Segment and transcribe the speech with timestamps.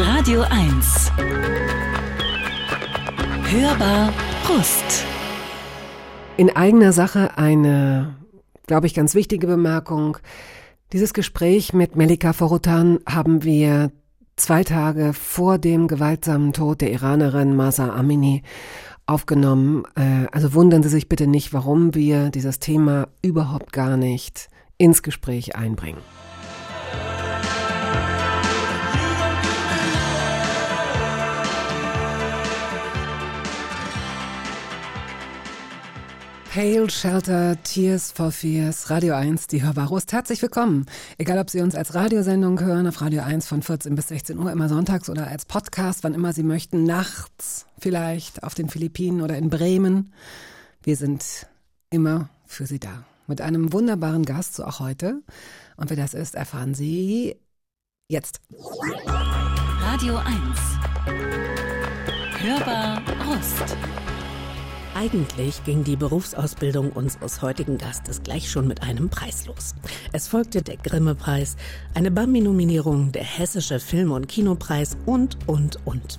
[0.00, 1.10] Radio 1.
[3.50, 4.12] Hörbar
[4.46, 5.04] Brust.
[6.36, 8.14] In eigener Sache eine,
[8.68, 10.18] glaube ich, ganz wichtige Bemerkung.
[10.92, 13.90] Dieses Gespräch mit Melika Forutan haben wir
[14.36, 18.44] zwei Tage vor dem gewaltsamen Tod der Iranerin Masa Amini
[19.06, 19.82] aufgenommen.
[19.96, 25.02] Äh, also wundern Sie sich bitte nicht, warum wir dieses Thema überhaupt gar nicht ins
[25.02, 25.98] Gespräch einbringen.
[36.52, 40.14] Pale Shelter, Tears for Fears, Radio 1, die Hörbarust.
[40.14, 40.86] Herzlich willkommen.
[41.18, 44.50] Egal, ob Sie uns als Radiosendung hören, auf Radio 1 von 14 bis 16 Uhr,
[44.50, 49.36] immer sonntags oder als Podcast, wann immer Sie möchten, nachts vielleicht auf den Philippinen oder
[49.36, 50.14] in Bremen.
[50.82, 51.46] Wir sind
[51.90, 53.04] immer für Sie da.
[53.26, 55.20] Mit einem wunderbaren Gast, so auch heute.
[55.76, 57.36] Und wer das ist, erfahren Sie
[58.08, 58.40] jetzt.
[59.82, 60.28] Radio 1.
[62.40, 63.76] Hörbar Brust.
[64.98, 69.76] Eigentlich ging die Berufsausbildung unseres heutigen Gastes gleich schon mit einem Preis los.
[70.12, 71.56] Es folgte der Grimme-Preis,
[71.94, 76.18] eine Bambi-Nominierung, der Hessische Film- und Kinopreis und, und, und.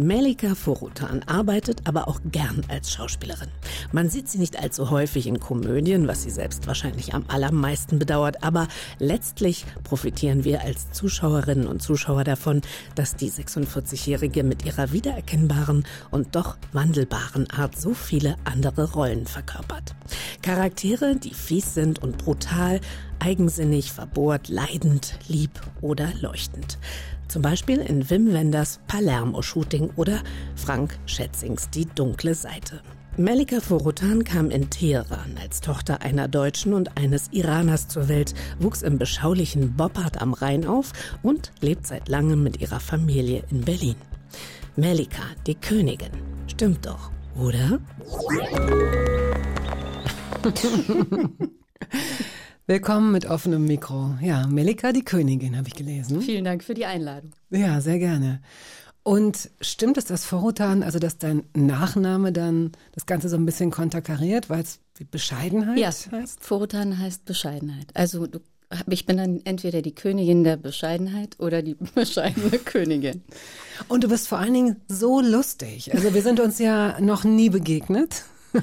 [0.00, 3.50] Melika Forutan arbeitet aber auch gern als Schauspielerin.
[3.92, 8.42] Man sieht sie nicht allzu häufig in Komödien, was sie selbst wahrscheinlich am allermeisten bedauert,
[8.42, 8.66] aber
[8.98, 12.62] letztlich profitieren wir als Zuschauerinnen und Zuschauer davon,
[12.94, 19.94] dass die 46-Jährige mit ihrer wiedererkennbaren und doch wandelbaren Art so viele andere Rollen verkörpert.
[20.40, 22.80] Charaktere, die fies sind und brutal,
[23.18, 26.78] eigensinnig, verbohrt, leidend, lieb oder leuchtend.
[27.30, 30.20] Zum Beispiel in Wim Wenders Palermo-Shooting oder
[30.56, 32.82] Frank Schätzings Die dunkle Seite.
[33.16, 38.82] Melika Forutan kam in Teheran als Tochter einer Deutschen und eines Iraners zur Welt, wuchs
[38.82, 40.92] im beschaulichen Boppard am Rhein auf
[41.22, 43.94] und lebt seit langem mit ihrer Familie in Berlin.
[44.74, 46.10] Melika, die Königin.
[46.48, 47.78] Stimmt doch, oder?
[52.70, 54.14] Willkommen mit offenem Mikro.
[54.22, 56.22] Ja, Melika, die Königin, habe ich gelesen.
[56.22, 57.32] Vielen Dank für die Einladung.
[57.50, 58.40] Ja, sehr gerne.
[59.02, 63.72] Und stimmt es, dass Vorrutan, also dass dein Nachname dann das Ganze so ein bisschen
[63.72, 64.78] konterkariert, weil es
[65.10, 66.44] Bescheidenheit ja, heißt?
[66.44, 67.88] Vorrutan heißt Bescheidenheit.
[67.94, 68.38] Also du,
[68.86, 73.24] ich bin dann entweder die Königin der Bescheidenheit oder die bescheidene Königin.
[73.88, 75.92] Und du bist vor allen Dingen so lustig.
[75.92, 78.22] Also wir sind uns ja noch nie begegnet.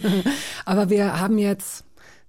[0.66, 1.84] Aber wir haben jetzt,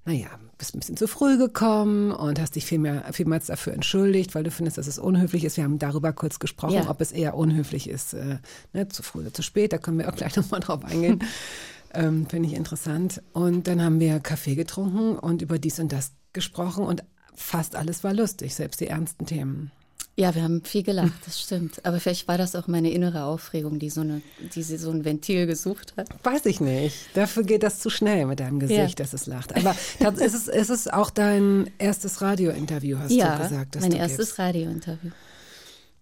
[0.05, 4.35] naja, bist ein bisschen zu früh gekommen und hast dich viel mehr, vielmals dafür entschuldigt,
[4.35, 5.57] weil du findest, dass es unhöflich ist.
[5.57, 6.91] Wir haben darüber kurz gesprochen, ja.
[6.91, 8.39] ob es eher unhöflich ist, äh,
[8.73, 9.73] ne, zu früh oder zu spät.
[9.73, 11.21] Da können wir auch gleich nochmal drauf eingehen.
[11.95, 13.23] ähm, Finde ich interessant.
[13.33, 17.05] Und dann haben wir Kaffee getrunken und über dies und das gesprochen und
[17.35, 19.71] fast alles war lustig, selbst die ernsten Themen.
[20.19, 21.87] Ja, wir haben viel gelacht, das stimmt.
[21.87, 24.21] Aber vielleicht war das auch meine innere Aufregung, die so, eine,
[24.53, 26.09] die so ein Ventil gesucht hat.
[26.25, 26.97] Weiß ich nicht.
[27.15, 29.05] Dafür geht das zu schnell mit deinem Gesicht, ja.
[29.05, 29.55] dass es lacht.
[29.55, 29.77] Aber
[30.21, 33.77] ist es, ist es auch dein erstes Radiointerview, hast ja, du gesagt?
[33.77, 35.13] Ja, mein erstes Radiointerview.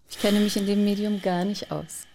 [0.09, 2.07] Ich kenne mich in dem Medium gar nicht aus.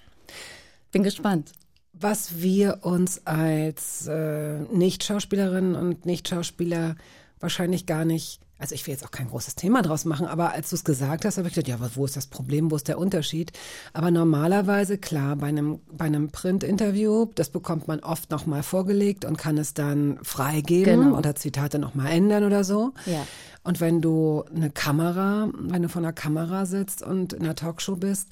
[0.90, 1.52] Bin gespannt.
[1.92, 6.96] Was wir uns als äh, Nicht-Schauspielerinnen und Nicht-Schauspieler
[7.38, 10.71] wahrscheinlich gar nicht also ich will jetzt auch kein großes Thema draus machen, aber als
[10.71, 12.97] du es gesagt hast, habe ich gedacht, ja, wo ist das Problem, wo ist der
[12.97, 13.50] Unterschied?
[13.93, 19.37] Aber normalerweise, klar, bei einem, bei einem Print-Interview, das bekommt man oft nochmal vorgelegt und
[19.37, 21.19] kann es dann freigeben genau.
[21.19, 22.93] oder Zitate nochmal ändern oder so.
[23.05, 23.27] Ja.
[23.65, 27.97] Und wenn du eine Kamera, wenn du vor einer Kamera sitzt und in einer Talkshow
[27.97, 28.29] bist,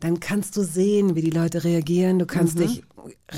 [0.00, 2.18] dann kannst du sehen, wie die Leute reagieren.
[2.18, 2.60] Du kannst mhm.
[2.60, 2.84] dich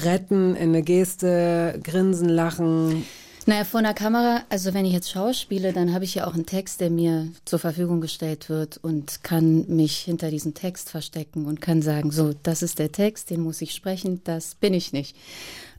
[0.05, 3.05] retten in eine Geste, grinsen, lachen.
[3.47, 6.47] Naja, vor einer Kamera, also wenn ich jetzt schauspiele, dann habe ich ja auch einen
[6.47, 11.61] Text, der mir zur Verfügung gestellt wird und kann mich hinter diesem Text verstecken und
[11.61, 15.17] kann sagen, so, das ist der Text, den muss ich sprechen, das bin ich nicht.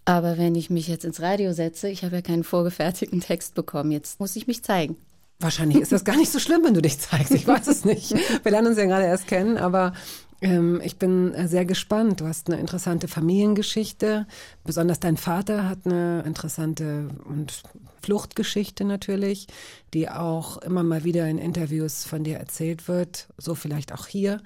[0.06, 3.92] Aber wenn ich mich jetzt ins Radio setze, ich habe ja keinen vorgefertigten Text bekommen,
[3.92, 4.98] jetzt muss ich mich zeigen.
[5.40, 7.32] Wahrscheinlich ist das gar nicht so schlimm, wenn du dich zeigst.
[7.32, 8.12] Ich weiß es nicht.
[8.44, 9.94] Wir lernen uns ja gerade erst kennen, aber
[10.42, 12.20] ich bin äh, sehr gespannt.
[12.20, 14.26] Du hast eine interessante Familiengeschichte.
[14.64, 17.62] Besonders dein Vater hat eine interessante und
[18.02, 19.48] Fluchtgeschichte natürlich,
[19.94, 23.28] die auch immer mal wieder in Interviews von dir erzählt wird.
[23.38, 24.42] So vielleicht auch hier.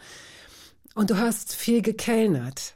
[0.96, 2.74] Und du hast viel gekellnert.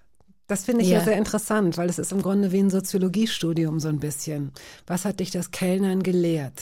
[0.50, 0.98] Das finde ich ja.
[0.98, 1.06] ja.
[1.06, 4.52] sehr interessant, weil es ist im Grunde wie ein Soziologiestudium so ein bisschen.
[4.88, 6.54] Was hat dich das Kellnern gelehrt?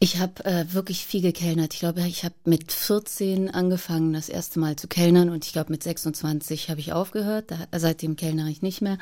[0.00, 1.72] Ich habe äh, wirklich viel gekellnert.
[1.72, 5.70] Ich glaube, ich habe mit 14 angefangen, das erste Mal zu kellnern und ich glaube,
[5.70, 7.52] mit 26 habe ich aufgehört.
[7.52, 8.98] Da, seitdem kellnere ich nicht mehr.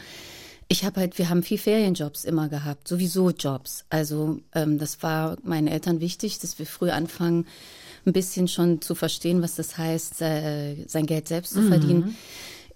[0.69, 3.87] Ich habe halt, wir haben viel Ferienjobs immer gehabt, sowieso Jobs.
[3.89, 7.47] Also ähm, das war meinen Eltern wichtig, dass wir früh anfangen,
[8.05, 12.17] ein bisschen schon zu verstehen, was das heißt, äh, sein Geld selbst zu verdienen.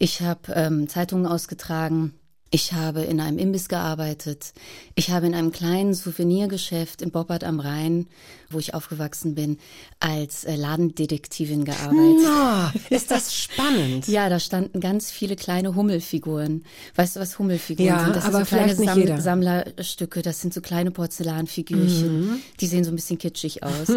[0.03, 2.15] Ich habe ähm, Zeitungen ausgetragen.
[2.51, 4.55] Ich habe in einem Imbiss gearbeitet.
[4.95, 8.07] Ich habe in einem kleinen Souvenirgeschäft in Boppard am Rhein,
[8.51, 9.59] wo ich aufgewachsen bin,
[10.01, 12.23] als äh, Ladendetektivin gearbeitet.
[12.23, 14.09] Na, ist das spannend.
[14.09, 16.65] Ja, da standen ganz viele kleine Hummelfiguren.
[16.97, 18.17] Weißt du, was Hummelfiguren Ja, sind?
[18.17, 19.21] Das aber sind so kleine nicht jeder.
[19.21, 20.23] Sammlerstücke.
[20.23, 22.21] Das sind so kleine Porzellanfigürchen.
[22.21, 22.39] Mhm.
[22.61, 23.89] Die sehen so ein bisschen kitschig aus.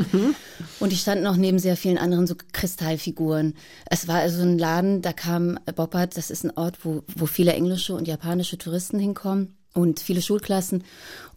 [0.79, 3.55] Und die standen auch neben sehr vielen anderen so Kristallfiguren.
[3.89, 7.53] Es war also ein Laden, da kam Boppard, das ist ein Ort, wo, wo viele
[7.53, 10.83] englische und japanische Touristen hinkommen und viele Schulklassen.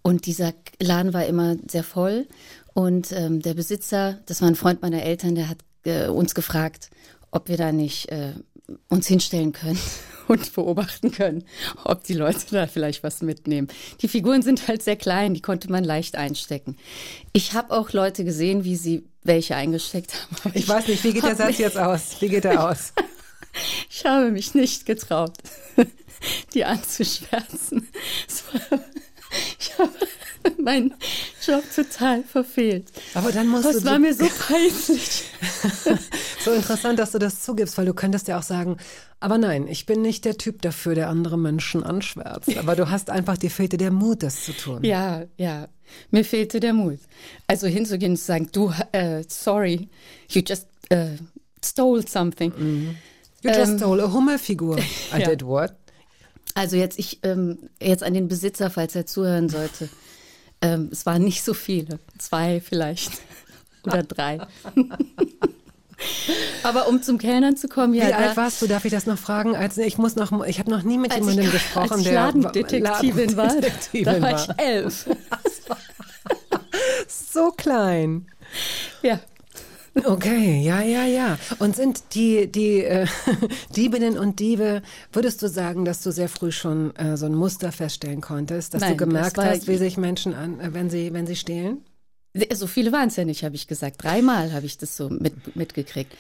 [0.03, 2.27] Und dieser Laden war immer sehr voll.
[2.77, 5.57] Und ähm, der Besitzer, das war ein Freund meiner Eltern, der hat
[5.87, 6.91] äh, uns gefragt,
[7.31, 8.35] ob wir da nicht äh,
[8.91, 9.79] uns hinstellen können
[10.29, 11.45] und beobachten können,
[11.85, 13.69] ob die Leute da vielleicht was mitnehmen.
[14.03, 16.77] Die Figuren sind halt sehr klein, die konnte man leicht einstecken.
[17.33, 20.37] Ich habe auch Leute gesehen, wie sie welche eingesteckt haben.
[20.45, 22.21] aber Ich weiß nicht, wie geht der Satz jetzt aus?
[22.21, 22.93] Wie geht er aus?
[23.89, 25.33] Ich habe mich nicht getraut,
[26.53, 27.89] die anzuschwärzen.
[29.59, 29.93] Ich habe
[30.63, 30.95] meinen
[31.45, 32.87] Job total verfehlt.
[33.15, 35.25] Aber dann musst Das du war mir so peinlich.
[36.45, 38.77] so interessant, dass du das zugibst, weil du könntest ja auch sagen,
[39.21, 42.57] aber nein, ich bin nicht der Typ dafür, der andere Menschen anschwärzt.
[42.59, 44.85] Aber du hast einfach, dir fehlte der Mut, das zu tun.
[44.85, 45.69] Ja, ja.
[46.11, 46.99] Mir fehlte der Mut.
[47.47, 49.89] Also hinzugehen und zu sagen, du, äh, sorry,
[50.29, 51.17] you just äh,
[51.65, 52.53] stole something.
[53.43, 54.79] You just Ähm, stole a Hummelfigur.
[55.13, 55.29] I ja.
[55.29, 55.75] did what?
[56.55, 59.89] Also jetzt ich ähm, jetzt an den Besitzer, falls er zuhören sollte.
[60.67, 63.13] Ähm, es waren nicht so viele, zwei vielleicht
[63.85, 64.41] oder drei.
[66.63, 68.67] Aber um zum Kellnern zu kommen, ja, Wie da, alt warst du?
[68.67, 69.57] Darf ich das noch fragen?
[69.57, 72.15] Als, ich muss noch, ich habe noch nie mit jemandem ich, gesprochen, als ich der
[72.15, 74.41] Ladendetektivin war, Ladendetektivin da war war.
[74.41, 75.09] ich elf.
[77.09, 78.27] So klein.
[79.03, 79.21] Ja,
[80.05, 81.39] Okay, ja, ja, ja.
[81.59, 83.07] Und sind die, die äh,
[83.77, 84.83] Diebinnen und Diebe,
[85.13, 88.83] würdest du sagen, dass du sehr früh schon äh, so ein Muster feststellen konntest, dass
[88.83, 91.81] Nein, du gemerkt das hast, wie sich Menschen an, äh, wenn sie, wenn sie stehlen?
[92.53, 94.03] So viele waren es ja nicht, habe ich gesagt.
[94.03, 96.13] Dreimal habe ich das so mit, mitgekriegt.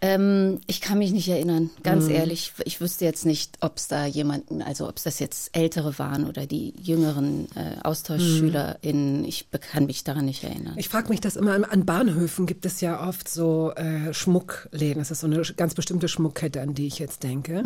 [0.00, 2.10] Ähm, ich kann mich nicht erinnern, ganz Mhm.
[2.12, 2.52] ehrlich.
[2.64, 6.26] Ich wüsste jetzt nicht, ob es da jemanden, also ob es das jetzt Ältere waren
[6.28, 9.24] oder die jüngeren äh, AustauschschülerInnen.
[9.24, 10.74] Ich be- kann mich daran nicht erinnern.
[10.76, 15.00] Ich frage mich das immer, an Bahnhöfen gibt es ja oft so äh, Schmuckläden.
[15.00, 17.62] Das ist so eine ganz bestimmte Schmuckkette, an die ich jetzt denke.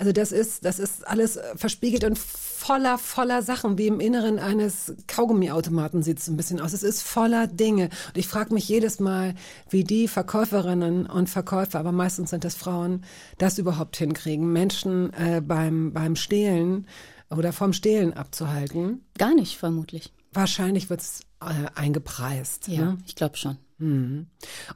[0.00, 4.38] Also das ist, das ist alles äh, verspiegelt und voller, voller Sachen, wie im Inneren
[4.38, 6.72] eines Kaugummiautomaten sieht es ein bisschen aus.
[6.72, 7.90] Es ist voller Dinge.
[8.08, 9.34] Und ich frage mich jedes Mal,
[9.68, 13.04] wie die Verkäuferinnen und Verkäufer, aber meistens sind das Frauen,
[13.36, 16.86] das überhaupt hinkriegen, Menschen äh, beim, beim Stehlen
[17.28, 19.04] oder vom Stehlen abzuhalten.
[19.18, 20.14] Gar nicht, vermutlich.
[20.32, 22.68] Wahrscheinlich wird es äh, eingepreist.
[22.68, 22.98] Ja, Ne?
[23.06, 23.58] ich glaube schon.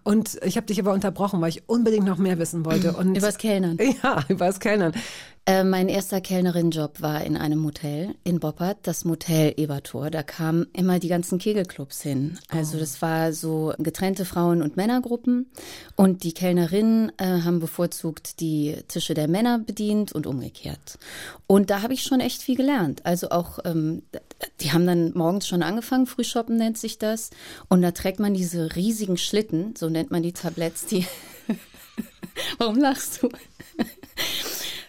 [0.02, 2.92] Und ich habe dich aber unterbrochen, weil ich unbedingt noch mehr wissen wollte.
[2.96, 3.78] Und Übers Kellnern.
[4.02, 4.92] Ja, übers Kellnern.
[5.46, 10.08] Äh, mein erster Kellnerin-Job war in einem Motel in Boppard, das Motel Ebertor.
[10.10, 12.38] Da kamen immer die ganzen Kegelclubs hin.
[12.48, 15.50] Also das war so getrennte Frauen- und Männergruppen.
[15.96, 20.98] Und die Kellnerinnen äh, haben bevorzugt die Tische der Männer bedient und umgekehrt.
[21.46, 23.04] Und da habe ich schon echt viel gelernt.
[23.04, 24.02] Also auch, ähm,
[24.60, 27.30] die haben dann morgens schon angefangen, Frühshoppen nennt sich das.
[27.68, 31.06] Und da trägt man diese riesigen Schlitten, so nennt man die Tabletts, die...
[32.58, 33.28] Warum lachst du?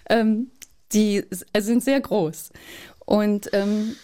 [0.10, 0.52] ähm,
[0.92, 2.50] die s- sind sehr groß.
[3.06, 3.96] Und ähm,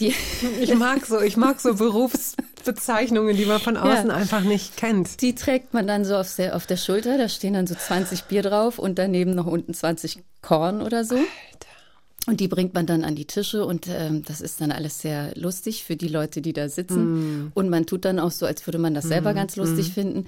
[0.00, 0.14] die,
[0.60, 4.14] Ich mag so, ich mag so Berufsbezeichnungen, die man von außen Ja.
[4.14, 5.20] einfach nicht kennt.
[5.22, 7.16] die trägt man dann so auf der, auf der Schulter.
[7.18, 11.16] Da stehen dann so 20 Bier drauf und daneben noch unten 20 Korn oder so.
[12.28, 15.32] Und die bringt man dann an die Tische und ähm, das ist dann alles sehr
[15.34, 17.50] lustig für die Leute, die da sitzen.
[17.54, 20.26] Und man tut dann auch so, als würde man das selber ganz lustig finden.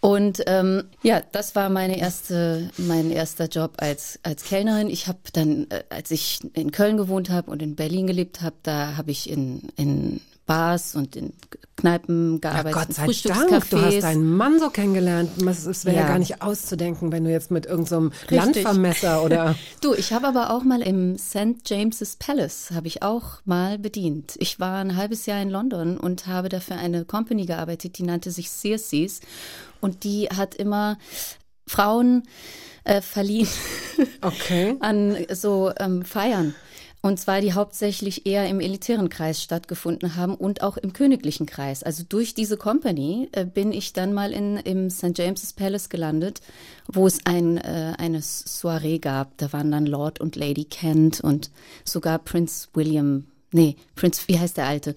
[0.00, 4.88] Und ähm, ja, das war meine erste, mein erster Job als als Kellnerin.
[4.88, 8.56] Ich habe dann, äh, als ich in Köln gewohnt habe und in Berlin gelebt habe,
[8.62, 11.32] da habe ich in in Bars und in
[11.76, 15.30] Kneipen Ja, gearbeitet, Gott in sei Dank, du hast deinen Mann so kennengelernt.
[15.42, 16.02] Es wäre ja.
[16.02, 16.08] Ja.
[16.08, 18.34] gar nicht auszudenken, wenn du jetzt mit irgendeinem so.
[18.34, 21.56] Landvermesser oder Du, ich habe aber auch mal im St.
[21.66, 24.36] James's Palace, habe ich auch mal bedient.
[24.38, 28.30] Ich war ein halbes Jahr in London und habe dafür eine Company gearbeitet, die nannte
[28.30, 29.20] sich Circes.
[29.80, 30.96] Und die hat immer
[31.66, 32.22] Frauen
[32.84, 33.48] äh, verliehen
[34.22, 34.76] okay.
[34.80, 36.54] an so ähm, Feiern.
[37.06, 41.82] Und zwar die hauptsächlich eher im elitären Kreis stattgefunden haben und auch im königlichen Kreis.
[41.84, 45.16] Also durch diese Company äh, bin ich dann mal in, im St.
[45.16, 46.40] James's Palace gelandet,
[46.88, 49.36] wo es ein, äh, eine Soiree gab.
[49.38, 51.50] Da waren dann Lord und Lady Kent und
[51.84, 53.26] sogar Prinz William.
[53.52, 54.96] Nee, Prinz, wie heißt der alte?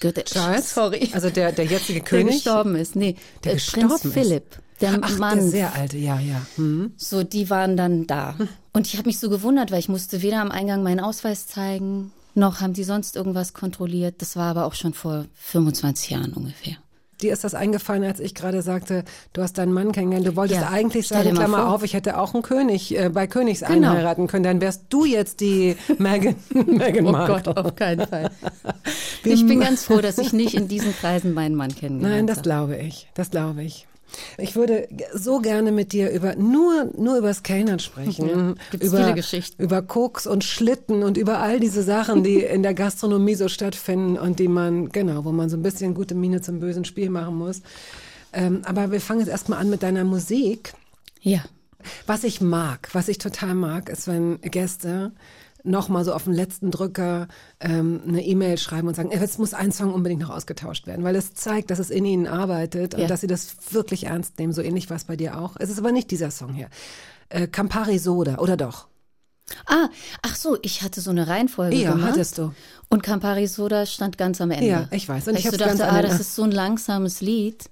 [0.00, 0.70] Gott, Charles?
[0.74, 1.10] Sorry.
[1.12, 2.34] Also der, der jetzige der König.
[2.36, 2.96] gestorben ist.
[2.96, 4.12] Nee, Der äh, gestorben Prinz ist.
[4.14, 4.44] Philipp.
[4.80, 5.38] der Ach, Mann.
[5.38, 6.40] der sehr alte, ja, ja.
[6.56, 6.94] Hm.
[6.96, 8.34] So, die waren dann da.
[8.72, 12.12] Und ich habe mich so gewundert, weil ich musste weder am Eingang meinen Ausweis zeigen,
[12.34, 14.16] noch haben die sonst irgendwas kontrolliert.
[14.18, 16.74] Das war aber auch schon vor 25 Jahren ungefähr.
[17.20, 20.26] Dir ist das eingefallen, als ich gerade sagte, du hast deinen Mann kennengelernt.
[20.26, 21.74] Du wolltest Ja, eigentlich sagen, Klammer vor.
[21.74, 23.90] auf, ich hätte auch einen König äh, bei Königs Genau.
[23.90, 24.44] einheiraten können.
[24.44, 27.42] Dann wärst du jetzt die Meghan, Meghan Oh Markle.
[27.52, 28.30] Gott, auf keinen Fall.
[29.24, 32.38] Ich bin ganz froh, dass ich nicht in diesen Kreisen meinen Mann kennengelernt Nein, das
[32.38, 32.44] habe.
[32.48, 33.08] glaube ich.
[33.14, 33.86] Das glaube ich.
[34.38, 38.98] Ich würde so gerne mit dir über nur nur übers Kellnern sprechen, Ja, gibt's über
[38.98, 39.62] viele Geschichten.
[39.62, 44.18] über Koks und Schlitten und über all diese Sachen, die in der Gastronomie so stattfinden
[44.18, 47.36] und die man genau, wo man so ein bisschen gute Miene zum bösen Spiel machen
[47.36, 47.62] muss.
[48.32, 50.72] Ähm, aber wir fangen jetzt erstmal an mit deiner Musik.
[51.20, 51.40] Ja.
[52.06, 55.12] Was ich mag, was ich total mag, ist, wenn Gäste
[55.64, 57.28] nochmal so auf den letzten Drücker
[57.60, 61.04] ähm, eine E-Mail schreiben und sagen, "Ey, jetzt muss ein Song unbedingt noch ausgetauscht werden,
[61.04, 63.06] weil es zeigt, dass es in ihnen arbeitet und Ja.
[63.06, 64.52] dass sie das wirklich ernst nehmen.
[64.52, 65.56] So ähnlich war es bei dir auch.
[65.58, 66.68] Es ist aber nicht dieser Song hier.
[67.28, 68.88] Äh, Campari Soda, oder doch?
[69.66, 69.88] Ah,
[70.22, 72.12] ach so, ich hatte so eine Reihenfolge Ja, gemacht.
[72.12, 72.52] hattest du.
[72.92, 74.66] Und Campari Soda stand ganz am Ende.
[74.66, 75.28] Ja, ich weiß.
[75.28, 77.70] Und ich ich so hab's ganz dachte, ah, das ist so ein langsames Lied,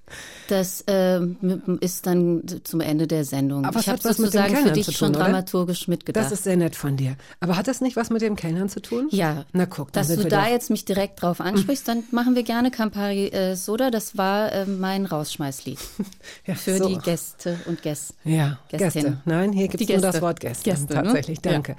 [0.48, 3.64] das ähm, ist dann zum Ende der Sendung.
[3.64, 5.24] Aber ich habe sozusagen für dich zu schon tun, oder?
[5.24, 6.24] dramaturgisch mitgedacht.
[6.24, 7.16] Das ist sehr nett von dir.
[7.40, 9.08] Aber hat das nicht was mit dem Kellnern zu tun?
[9.10, 12.44] ja, Na guck, dann dass du da jetzt mich direkt drauf ansprichst, dann machen wir
[12.44, 13.90] gerne Campari äh, Soda.
[13.90, 15.78] Das war äh, mein Rausschmeißlied
[16.46, 16.88] Ja, für so.
[16.90, 18.14] die Gäste und Gäste.
[18.22, 19.02] Ja, Gästin.
[19.02, 19.20] Gäste.
[19.24, 20.22] Nein, hier gibt es nur das.
[20.22, 20.70] Wort Gäste.
[20.70, 21.02] Gäste, ne?
[21.02, 21.60] Tatsächlich, Ja.
[21.68, 21.76] Danke.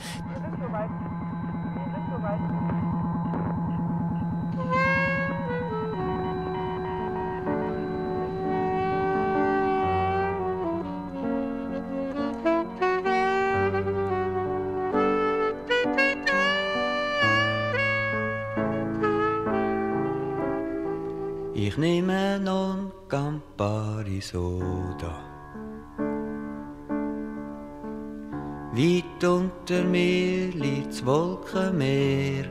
[21.53, 25.28] Ich nehme non Campari Soda.
[28.71, 32.45] Weit unter mir liegt's Wolkenmeer.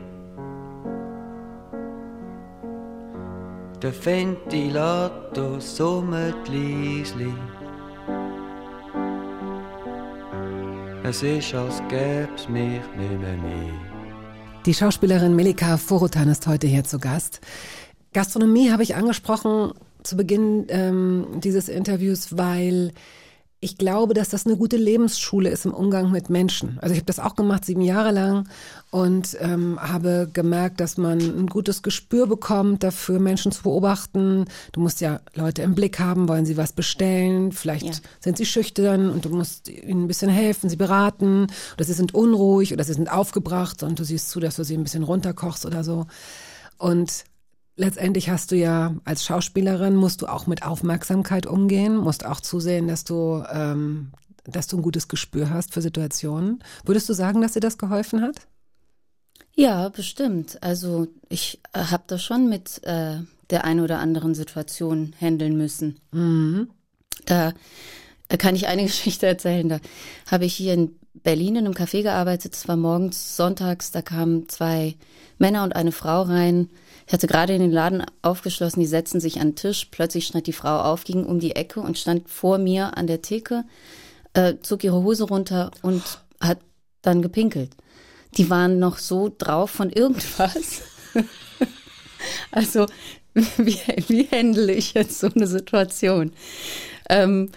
[3.81, 7.33] Der Ventilator summt leisli.
[11.05, 13.73] Es ist, als gäb's mich nimmer mehr.
[14.67, 17.41] Die Schauspielerin Melika Forutan ist heute hier zu Gast.
[18.13, 19.73] Gastronomie habe ich angesprochen
[20.03, 22.93] zu Beginn ähm, dieses Interviews, weil
[23.61, 26.79] ich glaube, dass das eine gute Lebensschule ist im Umgang mit Menschen.
[26.81, 28.49] Also ich habe das auch gemacht, sieben Jahre lang
[28.93, 34.45] und ähm, habe gemerkt, dass man ein gutes Gespür bekommt, dafür Menschen zu beobachten.
[34.71, 37.93] Du musst ja Leute im Blick haben, wollen sie was bestellen, vielleicht Ja.
[38.21, 42.15] sind sie schüchtern und du musst ihnen ein bisschen helfen, sie beraten oder sie sind
[42.15, 45.67] unruhig oder sie sind aufgebracht und du siehst zu, dass du sie ein bisschen runterkochst
[45.67, 46.07] oder so.
[46.79, 47.25] Und
[47.79, 52.89] letztendlich hast du ja als Schauspielerin musst du auch mit Aufmerksamkeit umgehen, musst auch zusehen,
[52.89, 54.11] dass du, ähm,
[54.45, 56.63] dass du ein gutes Gespür hast für Situationen.
[56.85, 58.47] Würdest du sagen, dass dir das geholfen hat?
[59.55, 60.63] Ja, bestimmt.
[60.63, 63.21] Also ich äh, habe da schon mit äh,
[63.51, 66.01] der einen oder anderen Situation handeln müssen.
[67.25, 67.53] Da
[68.29, 69.69] äh, kann ich eine Geschichte erzählen.
[69.69, 69.79] Da
[70.27, 72.55] habe ich hier in Berlin in einem Café gearbeitet.
[72.55, 73.91] Es war morgens sonntags.
[73.91, 74.97] Da kamen zwei
[75.39, 76.71] Männer und eine Frau rein.
[77.07, 78.81] Ich hatte gerade in den Laden aufgeschlossen.
[78.81, 79.89] Die setzten sich an den Tisch.
[79.91, 83.23] Plötzlich stand die Frau auf, ging um die Ecke und stand vor mir an der
[83.23, 83.65] Theke,
[84.35, 86.03] äh, zog ihre Hose runter und
[86.41, 86.59] hat
[87.03, 87.71] dann gepinkelt.
[88.37, 90.83] Die waren noch so drauf von irgendwas.
[92.51, 92.87] Also,
[93.35, 96.33] wie, wie handle ich jetzt so eine Situation?
[97.09, 97.51] Ähm,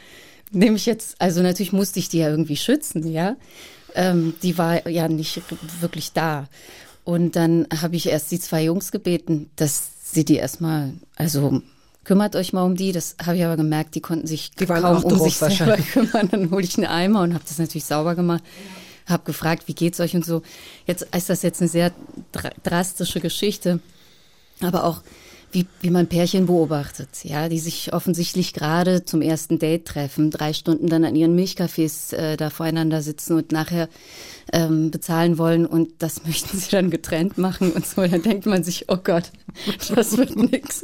[0.52, 3.36] nehme ich jetzt, also natürlich musste ich die ja irgendwie schützen, ja.
[3.94, 5.42] Ähm, die war ja nicht
[5.82, 6.48] wirklich da.
[7.04, 11.62] Und dann habe ich erst die zwei Jungs gebeten, dass sie die erstmal, also
[12.04, 12.92] kümmert euch mal um die.
[12.92, 16.30] Das habe ich aber gemerkt, die konnten sich Die kaum um sich selber kümmern.
[16.30, 18.44] Dann hole ich einen Eimer und habe das natürlich sauber gemacht.
[19.08, 20.42] Habe gefragt, wie geht's euch und so.
[20.86, 21.92] Jetzt ist das jetzt eine sehr
[22.32, 23.80] dra drastische Geschichte,
[24.62, 25.02] aber auch
[25.52, 30.54] wie, wie man Pärchen beobachtet, ja, die sich offensichtlich gerade zum ersten Date treffen, drei
[30.54, 33.90] Stunden dann an ihren Milchcafés äh, da voreinander sitzen und nachher
[34.54, 38.06] ähm, bezahlen wollen und das möchten sie dann getrennt machen und so.
[38.06, 39.32] Dann denkt man sich, oh Gott,
[39.96, 40.84] das wird nix.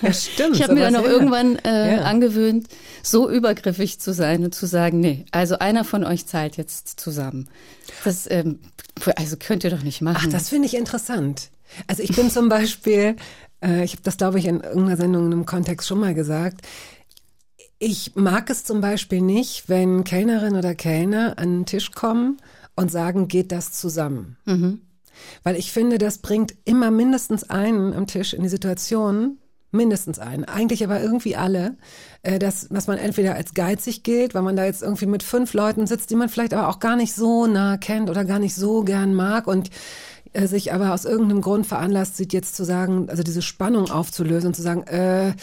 [0.00, 0.56] Ja, stimmt.
[0.56, 2.02] Ich habe mir dann auch irgendwann äh, Ja.
[2.04, 2.68] angewöhnt,
[3.02, 7.48] so übergriffig zu sein und zu sagen, nee, also einer von euch zahlt jetzt zusammen.
[8.04, 8.58] Das ähm,
[9.16, 10.28] also könnt ihr doch nicht machen.
[10.28, 11.50] Ach, das finde ich interessant.
[11.86, 13.16] Also ich bin zum Beispiel,
[13.62, 16.66] äh, ich habe das glaube ich in irgendeiner Sendung in einem Kontext schon mal gesagt,
[17.78, 22.36] ich mag es zum Beispiel nicht, wenn Kellnerin oder Kellner an den Tisch kommen
[22.76, 24.36] und sagen, geht das zusammen.
[25.42, 29.38] Weil ich finde, das bringt immer mindestens einen am Tisch in die Situation,
[29.72, 31.76] mindestens einen, eigentlich aber irgendwie alle,
[32.22, 35.54] äh, dass, dass man entweder als geizig gilt, weil man da jetzt irgendwie mit fünf
[35.54, 38.54] Leuten sitzt, die man vielleicht aber auch gar nicht so nah kennt oder gar nicht
[38.54, 39.70] so gern mag und
[40.34, 44.48] äh, sich aber aus irgendeinem Grund veranlasst sieht, jetzt zu sagen, also diese Spannung aufzulösen
[44.48, 45.34] und zu sagen, äh,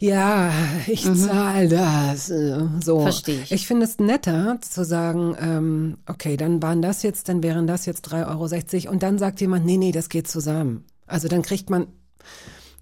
[0.00, 0.50] ja,
[0.86, 1.16] ich mhm.
[1.16, 2.30] zahle das.
[2.30, 3.00] Äh, so.
[3.00, 3.52] Verstehe ich.
[3.52, 7.86] Ich finde es netter zu sagen, ähm, okay, dann waren das jetzt, dann wären das
[7.86, 10.84] jetzt 3,60 Euro und dann sagt jemand, nee, nee, das geht zusammen.
[11.06, 11.86] Also dann kriegt man,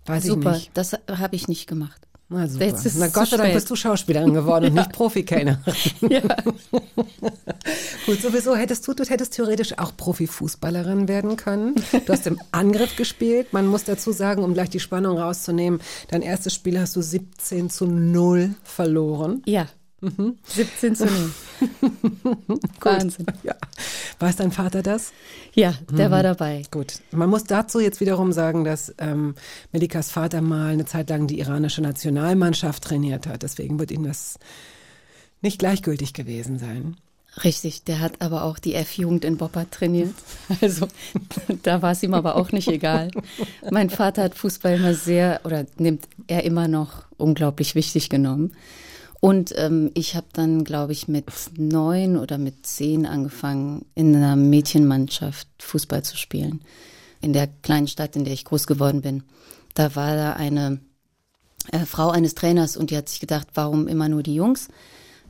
[0.06, 0.70] weiß Super, ich nicht.
[0.74, 2.00] das habe ich nicht gemacht.
[2.28, 2.64] Na super.
[2.64, 4.82] Jetzt ist Na Gott sei Dank bist du Schauspielerin geworden und Ja.
[4.82, 5.74] nicht Profikellnerin.
[6.08, 6.20] Ja.
[8.06, 11.74] Gut, sowieso hättest du, du hättest theoretisch auch Profifußballerin werden können.
[12.06, 13.52] Du hast im Angriff gespielt.
[13.52, 17.70] Man muss dazu sagen, um gleich die Spannung rauszunehmen, dein erstes Spiel hast du 17
[17.70, 19.42] zu 0 verloren.
[19.46, 19.66] ja.
[20.02, 21.30] 17 zu 0.
[22.80, 23.26] Wahnsinn.
[23.44, 23.54] Ja.
[24.18, 25.12] Weiß dein Vater das?
[25.54, 26.62] Ja, der war dabei.
[26.70, 26.94] Gut.
[27.12, 29.34] Man muss dazu jetzt wiederum sagen, dass ähm,
[29.70, 33.44] Melikas Vater mal eine Zeit lang die iranische Nationalmannschaft trainiert hat.
[33.44, 34.38] Deswegen wird ihm das
[35.40, 36.96] nicht gleichgültig gewesen sein.
[37.44, 40.14] Richtig, der hat aber auch die F-Jugend in Boppard trainiert.
[40.60, 40.88] Also
[41.62, 43.10] da war es ihm aber auch nicht egal.
[43.70, 48.52] Mein Vater hat Fußball immer sehr oder nimmt er immer noch unglaublich wichtig genommen.
[49.24, 51.26] Und ähm, ich habe dann, glaube ich, mit
[51.56, 56.60] neun oder mit zehn angefangen, in einer Mädchenmannschaft Fußball zu spielen.
[57.20, 59.22] In der kleinen Stadt, in der ich groß geworden bin.
[59.74, 60.80] Da war da eine
[61.70, 64.66] äh, Frau eines Trainers und die hat sich gedacht, warum immer nur die Jungs?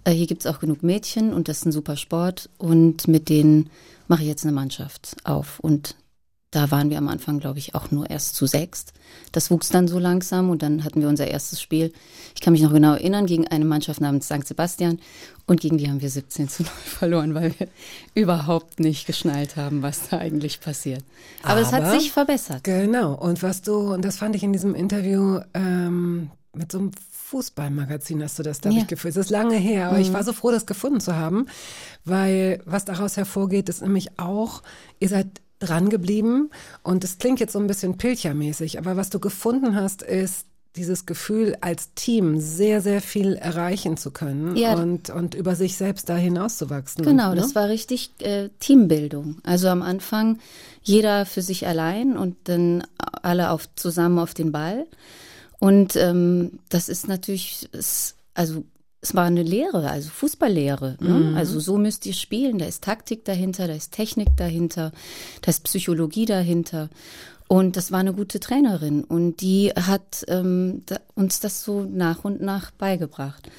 [0.04, 3.68] Äh, hier gibt's auch genug Mädchen und das ist ein super Sport und mit denen
[4.08, 5.61] mache ich jetzt eine Mannschaft auf.
[5.61, 5.96] Und
[6.52, 8.92] da waren wir am Anfang, glaube ich, auch nur erst zu sechst.
[9.32, 11.92] Das wuchs dann so langsam und dann hatten wir unser erstes Spiel.
[12.35, 14.47] Ich kann mich noch genau erinnern, gegen eine Mannschaft namens St.
[14.47, 15.00] Sebastian
[15.47, 17.68] und gegen die haben wir 17 zu 0 verloren, weil wir
[18.14, 21.02] überhaupt nicht geschnallt haben, was da eigentlich passiert.
[21.42, 22.62] Aber, es hat Aber- sich verbessert.
[22.64, 23.14] Genau.
[23.14, 26.90] Und was du, und das fand ich in diesem Interview ähm, mit so einem
[27.36, 28.82] Fußballmagazin hast du das, glaube Ja.
[28.82, 29.17] ich, gefühlt.
[29.17, 31.47] Das ist lange her, aber ich war so froh, das gefunden zu haben,
[32.04, 34.62] weil was daraus hervorgeht, ist nämlich auch,
[35.00, 35.26] ihr seid
[35.62, 36.50] dran geblieben
[36.82, 40.46] und es klingt jetzt so ein bisschen Pilchermäßig, aber was du gefunden hast, ist
[40.76, 44.75] dieses Gefühl, als Team sehr, sehr viel erreichen zu können Ja.
[44.75, 47.04] und, und über sich selbst da hinauszuwachsen.
[47.04, 47.36] Genau, ne?
[47.36, 49.36] das war richtig äh, Teambildung.
[49.42, 50.38] Also am Anfang
[50.82, 52.84] jeder für sich allein und dann
[53.22, 54.86] alle auf, zusammen auf den Ball.
[55.58, 58.64] Und ähm, das ist natürlich, es, also
[59.02, 60.97] es war eine Lehre, also Fußballlehre.
[61.00, 61.34] Ne?
[61.36, 62.58] Also so müsst ihr spielen.
[62.58, 64.93] Da ist Taktik dahinter, da ist Technik dahinter,
[65.43, 66.88] da ist Psychologie dahinter.
[67.49, 72.25] Und das war eine gute Trainerin und die hat ähm, da, uns das so nach
[72.25, 73.50] und nach beigebracht.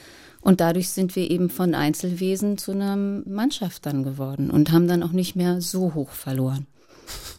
[0.41, 5.03] Und dadurch sind wir eben von Einzelwesen zu einer Mannschaft dann geworden und haben dann
[5.03, 6.65] auch nicht mehr so hoch verloren.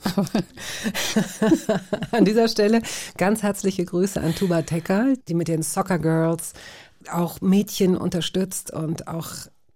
[2.11, 2.83] An dieser Stelle
[3.17, 6.53] ganz herzliche Grüße an Tuba Tekal, die mit den Soccer Girls
[7.13, 9.31] auch Mädchen unterstützt und auch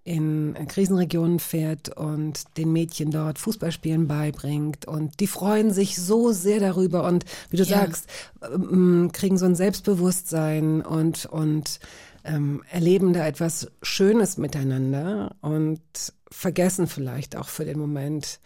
[0.05, 4.87] in Krisenregionen fährt und den Mädchen dort Fußballspielen beibringt.
[4.87, 7.81] Und die freuen sich so sehr darüber und wie du Ja.
[7.81, 8.07] sagst,
[8.43, 11.79] ähm, kriegen so ein Selbstbewusstsein und, und
[12.25, 15.81] ähm, erleben da etwas Schönes miteinander und
[16.31, 18.41] vergessen vielleicht auch für den Moment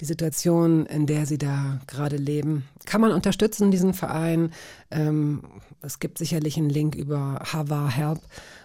[0.00, 2.64] die Situation, in der sie da gerade leben.
[2.84, 4.50] Kann man unterstützen, diesen Verein.
[4.90, 5.42] Ähm,
[5.82, 8.20] es gibt sicherlich einen Link über Hava Help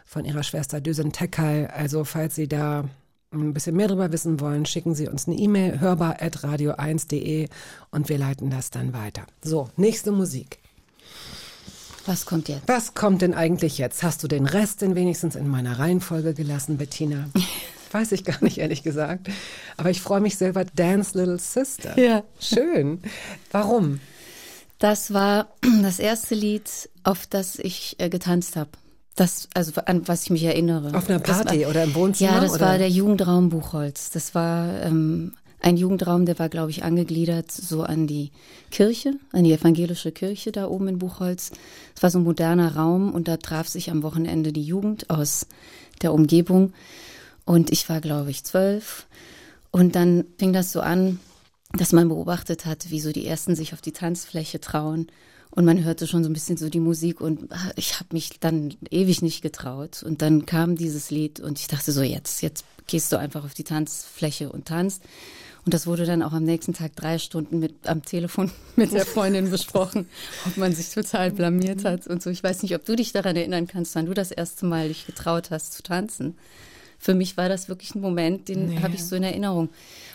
[0.06, 1.68] von ihrer Schwester Düsen Tekal.
[1.68, 2.86] Also falls Sie da
[3.34, 7.48] ein bisschen mehr darüber wissen wollen, schicken Sie uns eine E-Mail hörbar.radio1.de
[7.92, 9.24] und wir leiten das dann weiter.
[9.42, 10.60] So, nächste Musik.
[12.06, 12.68] Was kommt jetzt?
[12.68, 14.04] Was kommt denn eigentlich jetzt?
[14.04, 17.30] Hast du den Rest denn wenigstens in meiner Reihenfolge gelassen, Bettina?
[17.92, 19.30] Weiß ich gar nicht, ehrlich gesagt.
[19.78, 20.64] Aber ich freue mich selber.
[20.66, 22.00] Dance Little Sister.
[22.00, 22.24] Ja.
[22.40, 23.02] Schön.
[23.52, 24.00] Warum?
[24.80, 25.48] Das war
[25.84, 28.72] das erste Lied, auf das ich äh, getanzt habe.
[29.16, 30.98] Das, also an was ich mich erinnere.
[30.98, 32.32] Auf einer Party war, oder im Wohnzimmer?
[32.32, 32.62] Ja, das oder?
[32.62, 34.10] war der Jugendraum Buchholz.
[34.10, 38.32] Das war ähm, ein Jugendraum, der war, glaube ich, angegliedert so an die
[38.72, 41.52] Kirche, an die evangelische Kirche da oben in Buchholz.
[41.96, 45.46] Es war so ein moderner Raum und da traf sich am Wochenende die Jugend aus
[46.02, 46.74] der Umgebung.
[47.46, 49.08] Und ich war, glaube ich, zwölf.
[49.72, 51.20] Und dann fing das so an,
[51.74, 55.08] dass man beobachtet hat, wie so die Ersten sich auf die Tanzfläche trauen.
[55.54, 58.40] Und man hörte schon so ein bisschen so die Musik und ah, ich habe mich
[58.40, 60.02] dann ewig nicht getraut.
[60.02, 63.54] Und dann kam dieses Lied und ich dachte so, jetzt, jetzt gehst du einfach auf
[63.54, 65.04] die Tanzfläche und tanzt.
[65.64, 69.06] Und das wurde dann auch am nächsten Tag drei Stunden mit am Telefon mit der
[69.06, 70.08] Freundin besprochen,
[70.48, 72.30] ob man sich total blamiert hat und so.
[72.30, 75.06] Ich weiß nicht, ob du dich daran erinnern kannst, wann du das erste Mal dich
[75.06, 76.36] getraut hast zu tanzen.
[76.98, 79.70] Für mich war das wirklich ein Moment, den habe ich so in Erinnerung.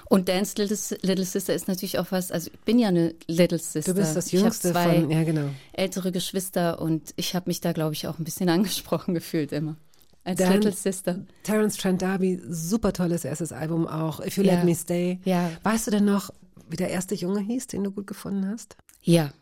[0.09, 3.59] Und Dance Little, Little Sister ist natürlich auch was, also ich bin ja eine Little
[3.59, 3.93] Sister.
[3.93, 5.49] Du bist das Ich Jüngste zwei von, ja genau.
[5.73, 9.77] ältere Geschwister und ich habe mich da, glaube ich, auch ein bisschen angesprochen gefühlt immer.
[10.25, 11.21] Als Dann- Little Sister.
[11.45, 14.21] Terence Trent D'Arby, super tolles erstes Album auch.
[14.21, 14.55] If You Ja.
[14.55, 15.21] Let Me Stay.
[15.25, 15.51] Ja.
[15.63, 16.31] Weißt du denn noch,
[16.69, 18.77] wie der erste Junge hieß, den du gut gefunden hast?
[19.03, 19.33] Ja,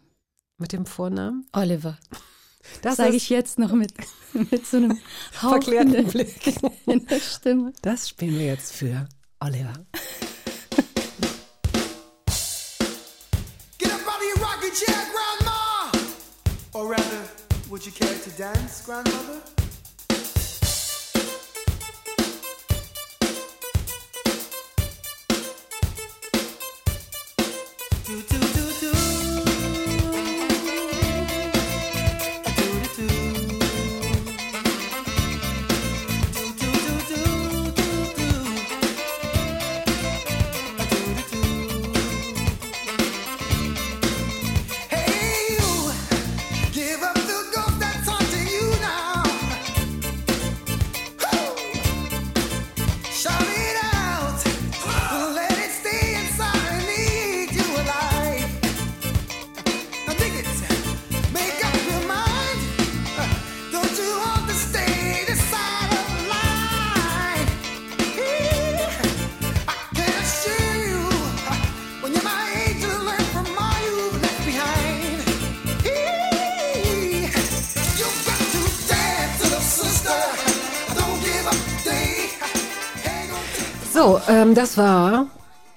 [0.59, 1.47] Mit dem Vornamen?
[1.53, 1.99] Oliver.
[2.81, 3.93] Das Sage ich jetzt noch mit,
[4.33, 4.99] mit so einem
[5.33, 6.35] verklärten Blick.
[6.87, 7.75] in der Stimme.
[7.83, 9.07] Das spielen wir jetzt für
[9.39, 9.75] Oliver.
[14.75, 15.93] Chair, Grandma!
[16.73, 17.23] Or rather,
[17.71, 19.41] would you care to dance, Grandmother?
[83.95, 85.29] So, ähm, das war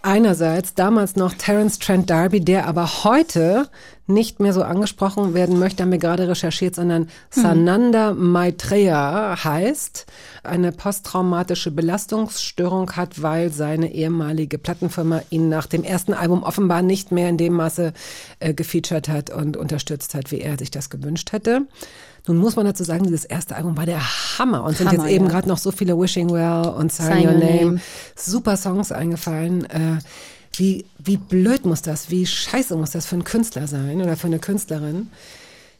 [0.02, 3.70] einerseits damals noch Terence Trent D'Arby, der aber heute
[4.08, 10.08] nicht mehr so angesprochen werden möchte, haben wir gerade recherchiert, sondern Sananda Maitreya heißt,
[10.42, 17.12] eine posttraumatische Belastungsstörung hat, weil seine ehemalige Plattenfirma ihn nach dem ersten Album offenbar nicht
[17.12, 17.94] mehr in dem Maße
[18.40, 21.68] äh, gefeatured hat und unterstützt hat, wie er sich das gewünscht hätte.
[22.28, 24.02] Nun muss man dazu sagen, dieses erste Album war der
[24.38, 25.32] Hammer und sind Hammer, jetzt eben ja.
[25.32, 27.66] gerade noch so viele Wishing Well und Sign, Your Your Name.
[27.66, 27.82] Name.
[28.16, 29.66] Super Songs eingefallen.
[29.66, 30.00] Äh,
[30.54, 34.28] wie, wie blöd muss das, wie scheiße muss das für einen Künstler sein oder für
[34.28, 35.10] eine Künstlerin,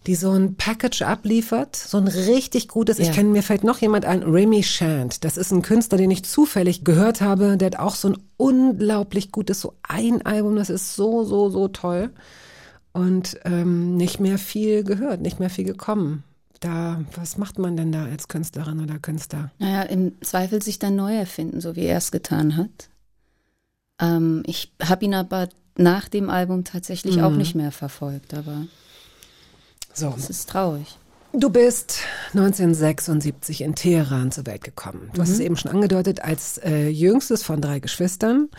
[0.06, 3.14] die so ein Package abliefert, so ein richtig gutes, ich Ja.
[3.14, 5.24] kenne, mir fällt noch jemand ein, Remy Shant.
[5.26, 9.32] Das ist ein Künstler, den ich zufällig gehört habe, der hat auch so ein unglaublich
[9.32, 12.12] gutes, so ein Album, das ist so, so, so toll.
[12.94, 16.24] Und ähm, nicht mehr viel gehört, nicht mehr viel gekommen.
[16.60, 19.52] Da, was macht man denn da als Künstlerin oder Künstler?
[19.60, 22.90] Naja, im Zweifel sich dann neu erfinden, so wie er es getan hat.
[24.00, 28.66] Ähm, ich habe ihn aber nach dem Album tatsächlich auch nicht mehr verfolgt, aber
[29.94, 30.98] So, es ist traurig.
[31.34, 32.00] Du bist
[32.34, 35.12] 1976 in Teheran zur Welt gekommen.
[35.14, 38.50] Du hast es eben schon angedeutet, als äh, jüngstes von drei Geschwistern.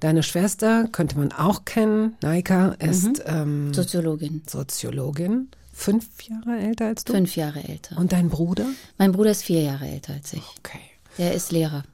[0.00, 2.16] Deine Schwester könnte man auch kennen.
[2.22, 5.48] Naika ist ähm, Soziologin, Soziologin,
[5.80, 7.12] fünf Jahre älter als du.
[7.14, 7.96] fünf Jahre älter.
[7.98, 8.66] Und dein Bruder?
[8.98, 10.42] Mein Bruder ist vier Jahre älter als ich.
[10.58, 10.78] Okay.
[11.18, 11.84] Der ist Lehrer.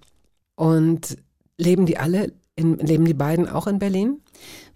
[0.56, 1.16] Und
[1.58, 4.20] leben die alle, in, leben die beiden auch in Berlin?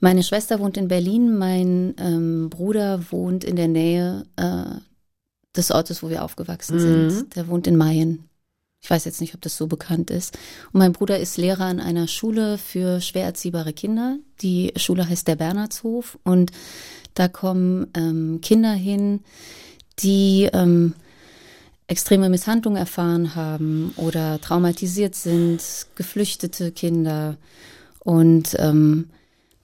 [0.00, 4.64] Meine Schwester wohnt in Berlin, mein ähm, Bruder wohnt in der Nähe äh,
[5.56, 7.10] des Ortes, wo wir aufgewachsen Mhm.
[7.10, 7.36] sind.
[7.36, 8.24] Der wohnt in Mayen.
[8.82, 10.38] Ich weiß jetzt nicht, ob das so bekannt ist.
[10.72, 14.16] Und mein Bruder ist Lehrer an einer Schule für schwer erziehbare Kinder.
[14.40, 16.50] Die Schule heißt der Bernhardshof und
[17.14, 19.20] da kommen ähm, Kinder hin,
[19.98, 20.94] die ähm,
[21.86, 25.60] extreme Misshandlungen erfahren haben oder traumatisiert sind,
[25.96, 27.36] geflüchtete Kinder.
[27.98, 29.10] Und ähm,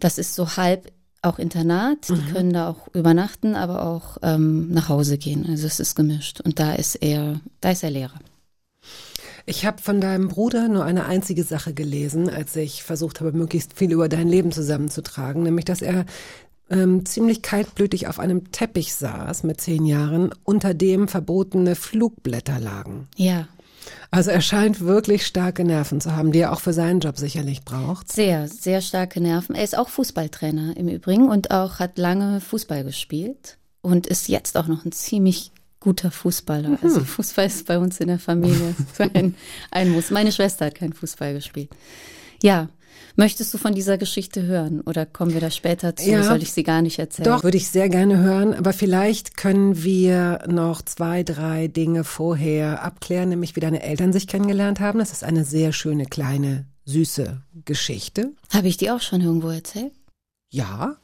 [0.01, 2.09] das ist so halb auch Internat.
[2.09, 5.47] Die können da auch übernachten, aber auch ähm, nach Hause gehen.
[5.49, 6.41] Also es ist gemischt.
[6.41, 8.19] Und da ist er, da ist er Lehrer.
[9.49, 13.75] Ich habe von deinem Bruder nur eine einzige Sache gelesen, als ich versucht habe, möglichst
[13.75, 16.05] viel über dein Leben zusammenzutragen, nämlich dass er
[16.71, 23.09] ähm, ziemlich kaltblütig auf einem Teppich saß mit zehn Jahren, unter dem verbotene Flugblätter lagen.
[23.17, 23.47] Ja,
[24.11, 27.65] Also er scheint wirklich starke Nerven zu haben, die er auch für seinen Job sicherlich
[27.65, 28.11] braucht.
[28.11, 29.55] sehr, sehr starke Nerven.
[29.55, 34.57] Er ist auch Fußballtrainer im Übrigen und auch hat lange Fußball gespielt und ist jetzt
[34.57, 36.79] auch noch ein ziemlich guter Fußballer.
[36.83, 38.75] Also Fußball ist bei uns in der Familie
[39.15, 39.37] ein,
[39.71, 40.11] ein Muss.
[40.11, 41.71] Meine Schwester hat keinen Fußball gespielt.
[42.43, 42.69] Ja,
[43.17, 46.11] möchtest du von dieser Geschichte hören oder kommen wir da später zu?
[46.11, 46.23] Ja.
[46.23, 47.29] Soll ich sie gar nicht erzählen?
[47.29, 52.83] Doch, würde ich sehr gerne hören, aber vielleicht können wir noch zwei, drei Dinge vorher
[52.83, 54.99] abklären, nämlich wie deine Eltern sich kennengelernt haben.
[54.99, 58.33] Das ist eine sehr schöne, kleine, süße Geschichte.
[58.53, 59.93] Habe ich die auch schon irgendwo erzählt?
[60.51, 60.97] Ja.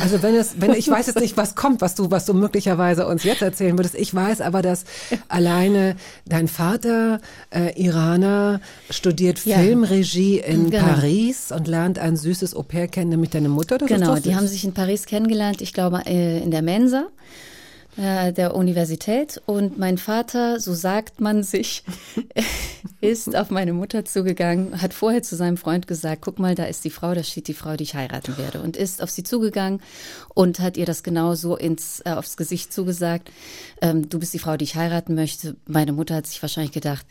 [0.00, 3.06] Also wenn es, wenn ich weiß jetzt nicht, was kommt, was du, was du möglicherweise
[3.06, 3.94] uns jetzt erzählen würdest.
[3.94, 4.84] Ich weiß aber, dass
[5.28, 7.20] alleine dein Vater
[7.54, 9.58] äh, Iraner studiert Ja.
[9.58, 10.84] Filmregie in Genau.
[10.86, 13.78] Paris und lernt ein süßes Au-pair kennen, nämlich deine Mutter.
[13.78, 17.06] Das Genau, die haben sich in Paris kennengelernt, ich glaube äh, in der Mensa
[17.96, 19.40] äh, der Universität.
[19.46, 21.84] Und mein Vater, so sagt man sich,
[23.00, 26.84] ist auf meine Mutter zugegangen, hat vorher zu seinem Freund gesagt, guck mal, da ist
[26.84, 28.62] die Frau, da steht die Frau, die ich heiraten werde.
[28.62, 29.80] Und ist auf sie zugegangen
[30.34, 33.30] und hat ihr das genau so ins, äh, aufs Gesicht zugesagt.
[33.80, 35.56] Ähm, du bist die Frau, die ich heiraten möchte.
[35.66, 37.06] Meine Mutter hat sich wahrscheinlich gedacht,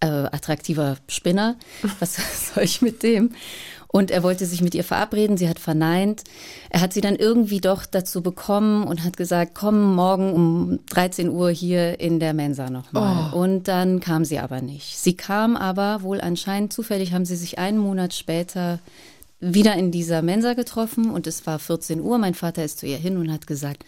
[0.00, 1.56] äh, attraktiver Spinner,
[2.00, 2.16] was
[2.54, 3.34] soll ich mit dem?
[3.94, 6.24] Und er wollte sich mit ihr verabreden, sie hat verneint.
[6.68, 11.28] Er hat sie dann irgendwie doch dazu bekommen und hat gesagt, komm morgen um 13
[11.28, 13.32] Uhr hier in der Mensa nochmal.
[13.32, 14.98] Und dann kam sie aber nicht.
[14.98, 18.80] Sie kam aber wohl anscheinend zufällig, haben sie sich einen Monat später
[19.38, 22.18] wieder in dieser Mensa getroffen und es war 14 Uhr.
[22.18, 23.84] Mein Vater ist zu ihr hin und hat gesagt,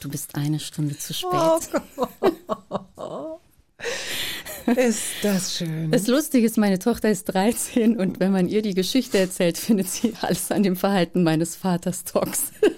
[0.00, 1.32] du bist eine Stunde zu spät.
[4.76, 5.90] Ist das schön.
[5.90, 9.88] Das Lustige ist, meine Tochter ist 13 und wenn man ihr die Geschichte erzählt, findet
[9.88, 12.58] sie alles an dem Verhalten meines Vaters toxisch.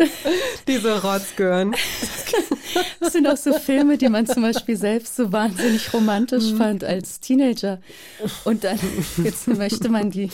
[0.68, 1.74] Diese Rotzgören.
[3.00, 7.18] Das sind auch so Filme, die man zum Beispiel selbst so wahnsinnig romantisch fand als
[7.18, 7.80] Teenager.
[8.44, 8.78] Und dann
[9.24, 10.30] jetzt möchte man die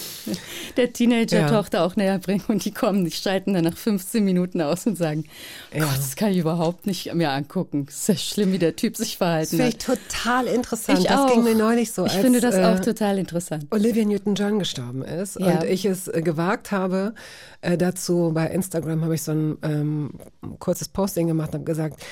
[0.77, 4.87] der Teenager-Tochter auch näher bringen und die kommen, die schalten dann nach 15 Minuten aus
[4.87, 5.25] und sagen,
[5.73, 7.87] Gott, das kann ich überhaupt nicht mehr angucken.
[7.87, 9.75] Das ist ja schlimm, wie der Typ sich Das verhalten finde hat.
[9.75, 10.99] ich total interessant.
[10.99, 11.33] Ich das auch.
[11.33, 12.05] ging mir neulich so.
[12.05, 13.67] Ich als, finde das äh, auch total interessant.
[13.71, 15.61] Olivia Newton-John gestorben ist Ja.
[15.61, 17.15] und ich es äh, gewagt habe,
[17.63, 20.11] äh, dazu bei Instagram habe ich so ein ähm,
[20.59, 22.03] kurzes Posting gemacht und habe gesagt,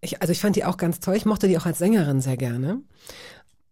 [0.00, 2.36] ich, also ich fand die auch ganz toll, ich mochte die auch als Sängerin sehr
[2.36, 2.80] gerne.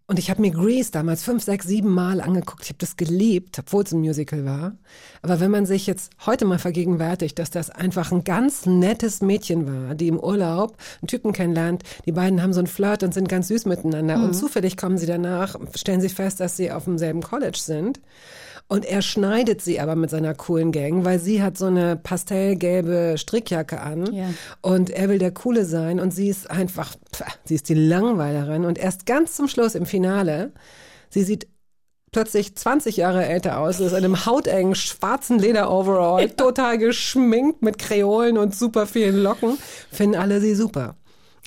[0.06, 2.64] Und ich habe mir Grease damals fünf, sechs, sieben Mal angeguckt.
[2.64, 4.76] Ich habe das geliebt, obwohl es ein Musical war.
[5.22, 9.66] Aber wenn man sich jetzt heute mal vergegenwärtigt, dass das einfach ein ganz nettes Mädchen
[9.66, 13.30] war, die im Urlaub einen Typen kennenlernt, die beiden haben so ein Flirt und sind
[13.30, 14.22] ganz süß miteinander.
[14.22, 17.98] Und zufällig kommen sie danach, stellen sie fest, dass sie auf demselben College sind.
[18.66, 23.16] Und er schneidet sie aber mit seiner coolen Gang, weil sie hat so eine pastellgelbe
[23.18, 24.12] Strickjacke an.
[24.12, 24.30] Ja.
[24.62, 28.64] Und er will der Coole sein und sie ist einfach, pf, sie ist die Langweilerin.
[28.64, 30.52] Und erst ganz zum Schluss im Finale,
[31.10, 31.46] sie sieht
[32.10, 38.38] plötzlich 20 Jahre älter aus, ist in einem hautengen schwarzen Leder-Overall, total geschminkt mit Kreolen
[38.38, 39.58] und super vielen Locken,
[39.90, 40.96] finden alle sie super.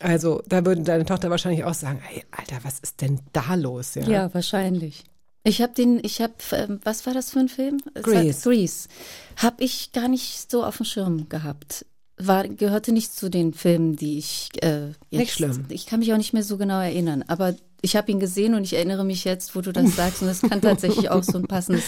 [0.01, 3.95] Also da würde deine Tochter wahrscheinlich auch sagen, hey, Alter, was ist denn da los?
[3.95, 5.05] Ja, Ja, wahrscheinlich.
[5.47, 7.77] Ich habe den, ich habe, ähm, was war das für ein Film?
[7.93, 8.41] Grease.
[8.49, 8.89] Grease.
[9.37, 11.85] Habe ich gar nicht so auf dem Schirm gehabt.
[12.17, 15.65] War, gehörte nicht zu den Filmen, die ich äh, jetzt, Nicht schlimm.
[15.69, 18.63] Ich kann mich auch nicht mehr so genau erinnern, aber ich habe ihn gesehen und
[18.63, 21.47] ich erinnere mich jetzt, wo du das sagst und es kann tatsächlich auch so ein
[21.47, 21.83] passendes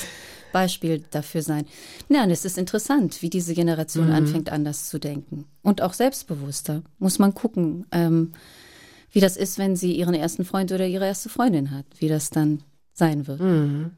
[0.54, 1.65] Beispiel dafür sein.
[2.10, 4.13] Ja, und es ist interessant, wie diese Generation Mhm.
[4.13, 6.84] anfängt, anders zu denken und auch selbstbewusster.
[7.00, 8.32] Muss man gucken, ähm,
[9.12, 12.30] wie das ist, wenn sie ihren ersten Freund oder ihre erste Freundin hat, wie das
[12.30, 12.63] dann
[13.00, 13.40] sein wird.
[13.40, 13.92] Mhm.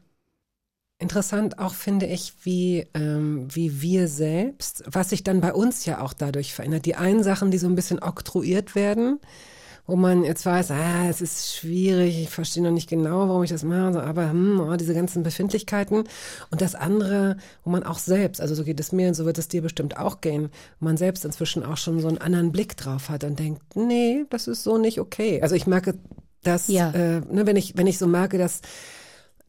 [0.98, 6.00] Interessant auch finde ich, wie, ähm, wie wir selbst, was sich dann bei uns ja
[6.00, 6.86] auch dadurch verändert.
[6.86, 9.18] Die einen Sachen, die so ein bisschen oktroyiert werden,
[9.84, 13.50] wo man jetzt weiß, ah, es ist schwierig, ich verstehe noch nicht genau, warum ich
[13.50, 16.04] das mache, aber hm, oh, diese ganzen Befindlichkeiten.
[16.50, 19.38] Und das andere, wo man auch selbst, also so geht es mir und so wird
[19.38, 22.76] es dir bestimmt auch gehen, wo man selbst inzwischen auch schon so einen anderen Blick
[22.76, 25.42] drauf hat und denkt, nee, das ist so nicht okay.
[25.42, 25.98] Also ich merke,
[26.42, 26.90] dass, Ja.
[26.90, 28.60] äh, ne, wenn ich, wenn ich so merke, dass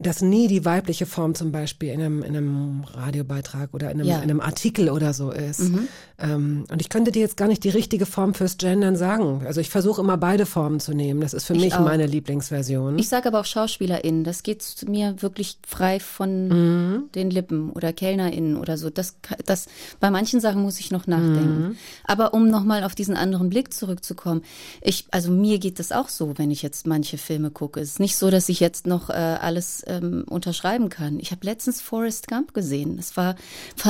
[0.00, 4.08] dass nie die weibliche Form zum Beispiel in einem, in einem Radiobeitrag oder in einem,
[4.08, 4.16] Ja.
[4.16, 5.70] in einem Artikel oder so ist.
[6.18, 9.42] Ähm, und ich könnte dir jetzt gar nicht die richtige Form fürs Gendern sagen.
[9.46, 11.20] Also ich versuche immer beide Formen zu nehmen.
[11.20, 11.80] Das ist für Ich mich auch.
[11.84, 12.98] meine Lieblingsversion.
[12.98, 17.04] Ich sage aber auch SchauspielerInnen, das geht mir wirklich frei von Mhm.
[17.14, 18.90] den Lippen oder KellnerInnen oder so.
[18.90, 19.66] Das, das,
[20.00, 21.68] bei manchen Sachen muss ich noch nachdenken.
[21.68, 21.76] Mhm.
[22.04, 24.42] Aber um nochmal auf diesen anderen Blick zurückzukommen,
[24.82, 27.80] ich, also mir geht das auch so, wenn ich jetzt manche Filme gucke.
[27.80, 31.18] Es ist nicht so, dass ich jetzt noch äh, alles ähm, unterschreiben kann.
[31.20, 32.96] Ich habe letztens Forrest Gump gesehen.
[32.96, 33.36] Das war,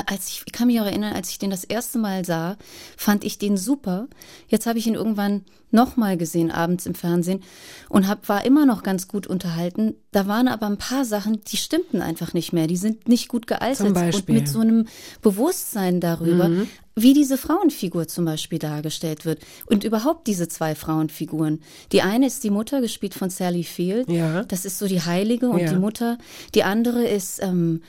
[0.07, 2.57] als ich, ich kann mich auch erinnern, als ich den das erste Mal sah,
[2.97, 4.09] fand ich den super.
[4.49, 7.43] Jetzt habe ich ihn irgendwann nochmal gesehen abends im Fernsehen
[7.89, 9.95] und hab, war immer noch ganz gut unterhalten.
[10.13, 12.69] Da waren aber ein paar Sachen, die stimmten einfach nicht mehr.
[12.69, 13.89] Die sind nicht gut gealtert.
[13.89, 13.97] Und
[14.29, 14.87] mit so einem
[15.21, 16.49] Bewusstsein darüber,
[16.97, 19.41] wie diese Frauenfigur zum Beispiel dargestellt wird.
[19.67, 21.61] Und überhaupt diese zwei Frauenfiguren.
[21.93, 24.09] Die eine ist die Mutter, gespielt von Sally Field.
[24.09, 24.45] Ja.
[24.45, 25.71] Das ist so die Heilige und Ja.
[25.71, 26.19] die Mutter.
[26.55, 27.83] Die andere ist ähm,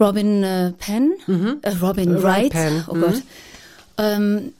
[0.00, 1.12] Robin äh, Penn.
[1.62, 2.50] Äh, Robin Wright Wright.
[2.52, 3.00] Penn, Oh mhm.
[3.02, 3.22] Gott.
[3.98, 4.52] Ähm,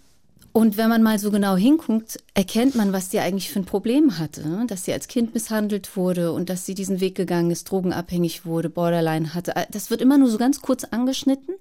[0.56, 4.18] Und wenn man mal so genau hinguckt, erkennt man, was die eigentlich für ein Problem
[4.18, 4.48] hatte.
[4.48, 4.64] ne?
[4.66, 8.70] Dass sie als Kind misshandelt wurde und dass sie diesen Weg gegangen ist, drogenabhängig wurde,
[8.70, 9.52] Borderline hatte.
[9.70, 11.56] Das wird immer nur so ganz kurz angeschnitten.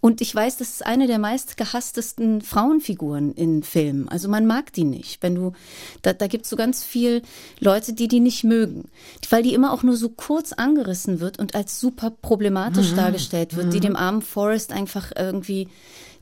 [0.00, 4.08] Und ich weiß, das ist eine der meist gehasstesten Frauenfiguren in Filmen.
[4.08, 5.22] Also man mag die nicht.
[5.22, 5.52] Wenn du,
[6.00, 7.20] da, da gibt es so ganz viel
[7.60, 8.88] Leute, die die nicht mögen.
[9.28, 13.74] Weil die immer auch nur so kurz angerissen wird und als super problematisch dargestellt wird,
[13.74, 15.68] die dem armen Forrest einfach irgendwie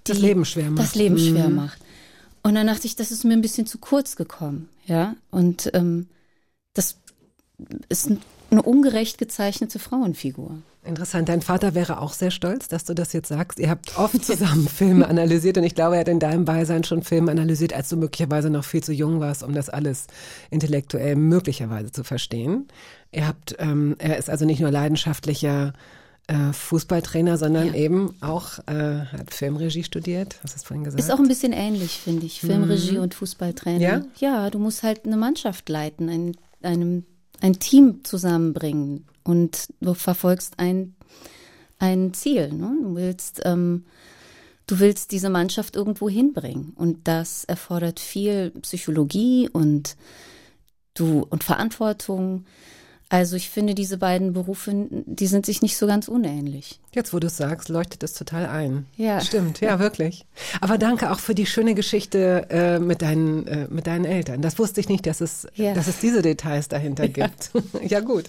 [0.09, 0.83] die, Das Leben schwer macht.
[0.83, 1.86] Das Leben schwer macht.
[2.47, 5.17] Und dann dachte ich, das ist mir ein bisschen zu kurz gekommen, ja.
[5.33, 6.07] Und ähm,
[6.75, 6.99] das
[7.89, 8.09] ist
[8.53, 10.59] eine ungerecht gezeichnete Frauenfigur.
[10.85, 11.29] Interessant.
[11.29, 13.59] Dein Vater wäre auch sehr stolz, dass du das jetzt sagst.
[13.59, 17.03] Ihr habt oft zusammen Filme analysiert und ich glaube, er hat in deinem Beisein schon
[17.03, 20.07] Filme analysiert, als du möglicherweise noch viel zu jung warst, um das alles
[20.49, 22.69] intellektuell möglicherweise zu verstehen.
[23.11, 25.73] Ihr habt, ähm, er ist also nicht nur leidenschaftlicher
[26.29, 27.75] äh, Fußballtrainer, sondern Ja.
[27.75, 30.41] eben auch äh, hat Filmregie studiert.
[30.43, 31.01] Hast du es vorhin gesagt?
[31.01, 32.41] Ist auch ein bisschen ähnlich, finde ich.
[32.41, 33.81] Filmregie und Fußballtrainer.
[33.81, 34.05] Ja?
[34.19, 37.05] ja, du musst halt eine Mannschaft leiten, ein, einem,
[37.41, 40.97] ein Team zusammenbringen und du verfolgst ein,
[41.79, 42.53] ein Ziel.
[42.53, 42.77] Ne?
[42.83, 43.85] Du willst, ähm,
[44.67, 49.97] du willst diese Mannschaft irgendwo hinbringen und das erfordert viel Psychologie und
[50.95, 52.47] du und Verantwortung.
[53.09, 56.81] Also ich finde, diese beiden Berufe, die sind sich nicht so ganz unähnlich.
[56.93, 58.87] Jetzt, wo du es sagst, leuchtet es total ein.
[58.97, 59.21] Ja.
[59.21, 60.27] Stimmt, ja, wirklich.
[60.61, 64.43] Aber danke auch für die schöne Geschichte äh, mit, deinen, äh, mit deinen Eltern.
[64.43, 65.73] Das wusste ich nicht, dass es, Ja.
[65.75, 67.53] dass es diese Details dahinter gibt.
[67.87, 68.25] ja, gut.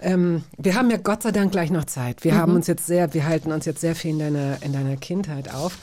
[0.00, 2.22] Ähm, wir haben ja Gott sei Dank gleich noch Zeit.
[2.22, 4.96] Wir haben uns jetzt sehr, wir halten uns jetzt sehr viel in deiner, in deiner
[4.96, 5.78] Kindheit auf.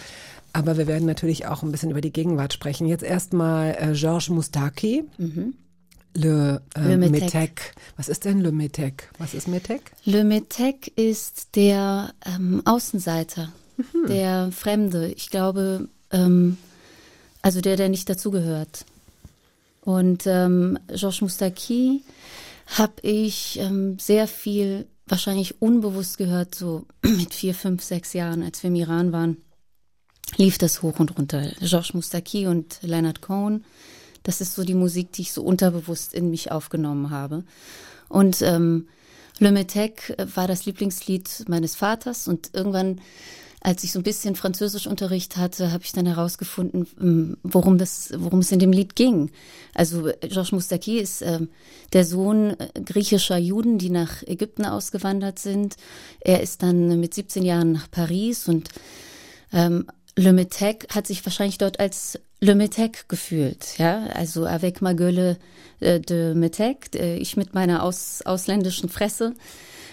[0.53, 2.87] Aber wir werden natürlich auch ein bisschen über die Gegenwart sprechen.
[2.87, 5.03] Jetzt erstmal äh, Georges Moustaki.
[6.17, 7.21] Le, äh, Le Metec.
[7.21, 7.75] Metec.
[7.95, 9.07] Was ist denn Le Metec?
[9.19, 9.91] Was ist Metec?
[10.03, 13.51] Le Metec ist der ähm, Außenseiter,
[14.09, 15.13] der Fremde.
[15.15, 16.57] Ich glaube, ähm,
[17.43, 18.85] also der, der nicht dazugehört.
[19.81, 22.01] Und ähm, Georges Moustaki
[22.65, 28.63] habe ich ähm, sehr viel, wahrscheinlich unbewusst gehört, so mit vier, fünf, sechs Jahren, als
[28.63, 29.37] wir im Iran waren,
[30.37, 31.51] lief das hoch und runter.
[31.59, 33.63] Georges Moustaki und Leonard Cohen,
[34.27, 37.45] das ist so die Musik, die ich so unterbewusst in mich aufgenommen habe.
[38.09, 38.87] Und ähm,
[39.39, 42.99] Le Metec war das Lieblingslied meines Vaters und irgendwann,
[43.61, 48.39] als ich so ein bisschen Französischunterricht hatte, habe ich dann herausgefunden, ähm, worum das, worum
[48.39, 49.31] es in dem Lied ging.
[49.73, 51.47] Also äh, Georges Moustaki ist ähm,
[51.93, 55.77] der Sohn äh, griechischer Juden, die nach Ägypten ausgewandert sind.
[56.19, 58.67] Er ist dann mit 17 Jahren nach Paris und
[59.53, 59.85] ähm,
[60.17, 65.37] Le Metec hat sich wahrscheinlich dort als Le Metec gefühlt, ja, also avec ma gueule
[65.79, 69.33] äh, de Metec, äh, ich mit meiner aus, ausländischen Fresse,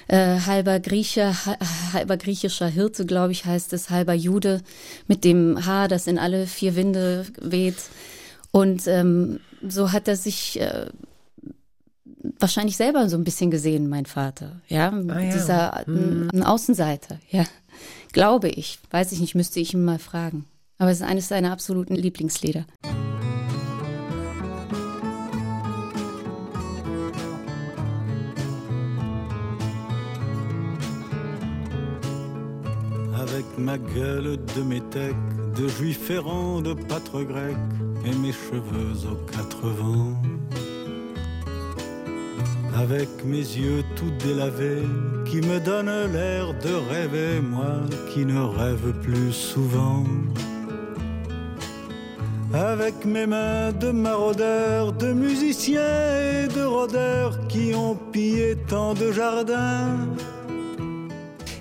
[0.09, 1.57] äh, halber Grieche, ha,
[1.95, 4.61] halber griechischer Hirte, glaube ich, heißt es, halber Jude
[5.09, 7.77] mit dem Haar, das in alle vier Winde weht.
[8.51, 10.87] Und ähm, so hat er sich äh,
[12.39, 15.33] wahrscheinlich selber so ein bisschen gesehen, mein Vater, ja, Ah, ja.
[15.33, 17.47] dieser ein, ein Außenseiter, ja,
[18.13, 20.45] glaube ich, weiß ich nicht, müsste ich ihn mal fragen.
[20.79, 22.67] Aber es ist eines seiner absoluten Lieblingslieder.
[33.17, 35.17] Avec ma gueule de métèque,
[35.57, 37.57] de juif errant, de pâtre grec,
[38.05, 40.21] et mes cheveux aux quatre vents.
[42.77, 44.83] Avec mes yeux tout délavés,
[45.25, 47.81] qui me donnent l'air de rêver, moi
[48.13, 50.05] qui ne rêve plus souvent.
[52.55, 59.11] Avec mes mains de maraudeurs, de musiciens et de rôdeurs qui ont pillé tant de
[59.11, 60.07] jardins.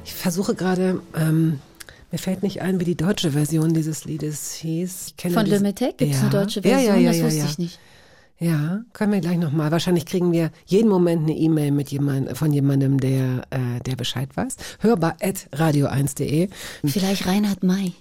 [0.06, 1.60] Ich versuche gerade, ähm,
[2.12, 5.16] mir fällt nicht ein, wie die deutsche Version dieses Liedes hieß.
[5.34, 6.28] Von Le Metec gibt es ja.
[6.28, 7.46] eine deutsche Ja, Version, ja, ja, das ja, wusste ja.
[7.46, 7.80] ich nicht.
[8.40, 9.72] Ja, können wir gleich nochmal.
[9.72, 14.30] Wahrscheinlich kriegen wir jeden Moment eine E-Mail mit jemand, von jemandem, der, äh, der Bescheid
[14.36, 14.58] weiß.
[14.80, 16.50] Hörbar at radio1.de.
[16.86, 17.94] Vielleicht Reinhard May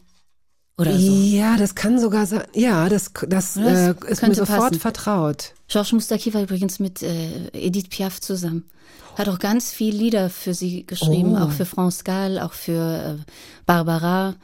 [0.79, 1.13] oder so.
[1.13, 2.45] Ja, das kann sogar sein.
[2.55, 4.81] Ja, das, das, Das äh, ist mir sofort passen.
[4.81, 5.53] vertraut.
[5.69, 8.65] Georges Moustaki war übrigens mit äh, Edith Piaf zusammen.
[9.17, 11.45] Hat auch ganz viel Lieder für sie geschrieben, Oh.
[11.45, 13.31] auch für France Gall, auch für äh,
[13.67, 14.35] Barbara.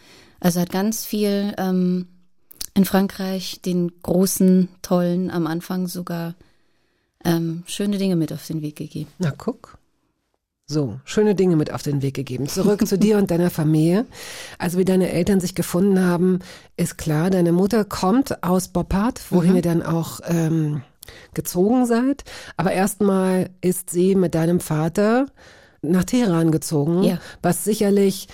[0.41, 2.07] Also hat ganz viel ähm,
[2.75, 6.35] in Frankreich den großen, tollen, am Anfang sogar
[7.25, 9.11] ähm, schöne Dinge mit auf den Weg gegeben.
[9.19, 9.78] Na, guck.
[10.71, 12.47] So, schöne Dinge mit auf den Weg gegeben.
[12.47, 14.05] Zurück zu dir und deiner Familie.
[14.59, 16.41] Also wie deine Eltern sich gefunden haben,
[16.77, 17.31] ist klar.
[17.31, 20.83] Deine Mutter kommt aus Boppard, wohin ihr dann auch ähm,
[21.33, 22.25] gezogen seid.
[22.59, 25.27] Aber erstmal ist sie mit deinem Vater
[25.81, 27.19] nach Teheran gezogen, Ja.
[27.41, 28.29] was sicherlich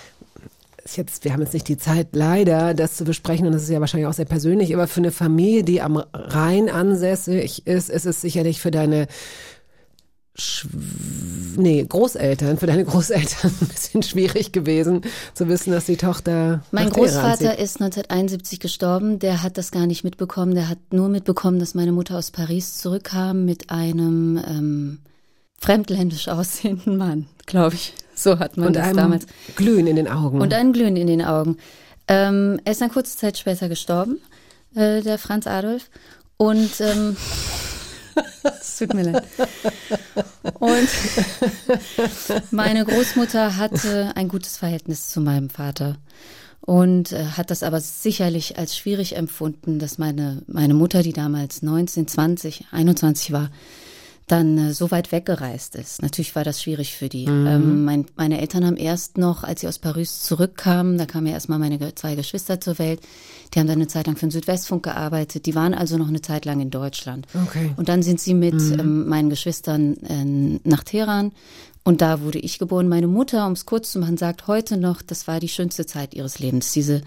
[0.83, 3.69] ist jetzt, wir haben jetzt nicht die Zeit, leider, das zu besprechen, und das ist
[3.69, 8.05] ja wahrscheinlich auch sehr persönlich, aber für eine Familie, die am Rhein ansässig ist, ist
[8.05, 9.07] es sicherlich für deine
[10.37, 10.67] Sch
[11.55, 15.01] nee, Großeltern, für deine Großeltern ein bisschen schwierig gewesen,
[15.33, 16.63] zu wissen, dass die Tochter.
[16.71, 19.19] Mein Großvater ist 1971 gestorben.
[19.19, 20.53] Der hat das gar nicht mitbekommen.
[20.55, 24.99] Der hat nur mitbekommen, dass meine Mutter aus Paris zurückkam mit einem ähm,
[25.57, 27.93] fremdländisch aussehenden Mann, glaube ich.
[28.13, 29.25] So hat man Und das damals.
[29.55, 30.41] Glühen in den Augen.
[30.41, 31.57] Und ein Glühen in den Augen.
[32.07, 34.19] Ähm, er ist dann kurze Zeit später gestorben,
[34.75, 35.89] äh, der Franz Adolf.
[36.37, 37.15] Und ähm,
[38.43, 39.23] es tut mir leid.
[40.59, 40.89] Und
[42.51, 45.97] meine Großmutter hatte ein gutes Verhältnis zu meinem Vater
[46.61, 51.61] und äh, hat das aber sicherlich als schwierig empfunden, dass meine, meine Mutter, die damals
[51.61, 53.49] 19, 20, 21 war,
[54.27, 56.01] dann äh, so weit weggereist ist.
[56.01, 57.25] Natürlich war das schwierig für die.
[57.25, 61.33] Ähm, mein, meine Eltern haben erst noch, als sie aus Paris zurückkamen, da kamen ja
[61.33, 63.01] erstmal meine zwei Geschwister zur Welt,
[63.53, 66.21] die haben dann eine Zeit lang für den Südwestfunk gearbeitet, die waren also noch eine
[66.21, 67.27] Zeit lang in Deutschland.
[67.45, 67.71] Okay.
[67.77, 71.31] Und dann sind sie mit ähm, meinen Geschwistern äh, nach Teheran
[71.83, 72.89] und da wurde ich geboren.
[72.89, 76.15] Meine Mutter, um es kurz zu machen, sagt heute noch, das war die schönste Zeit
[76.15, 77.03] ihres Lebens, diese,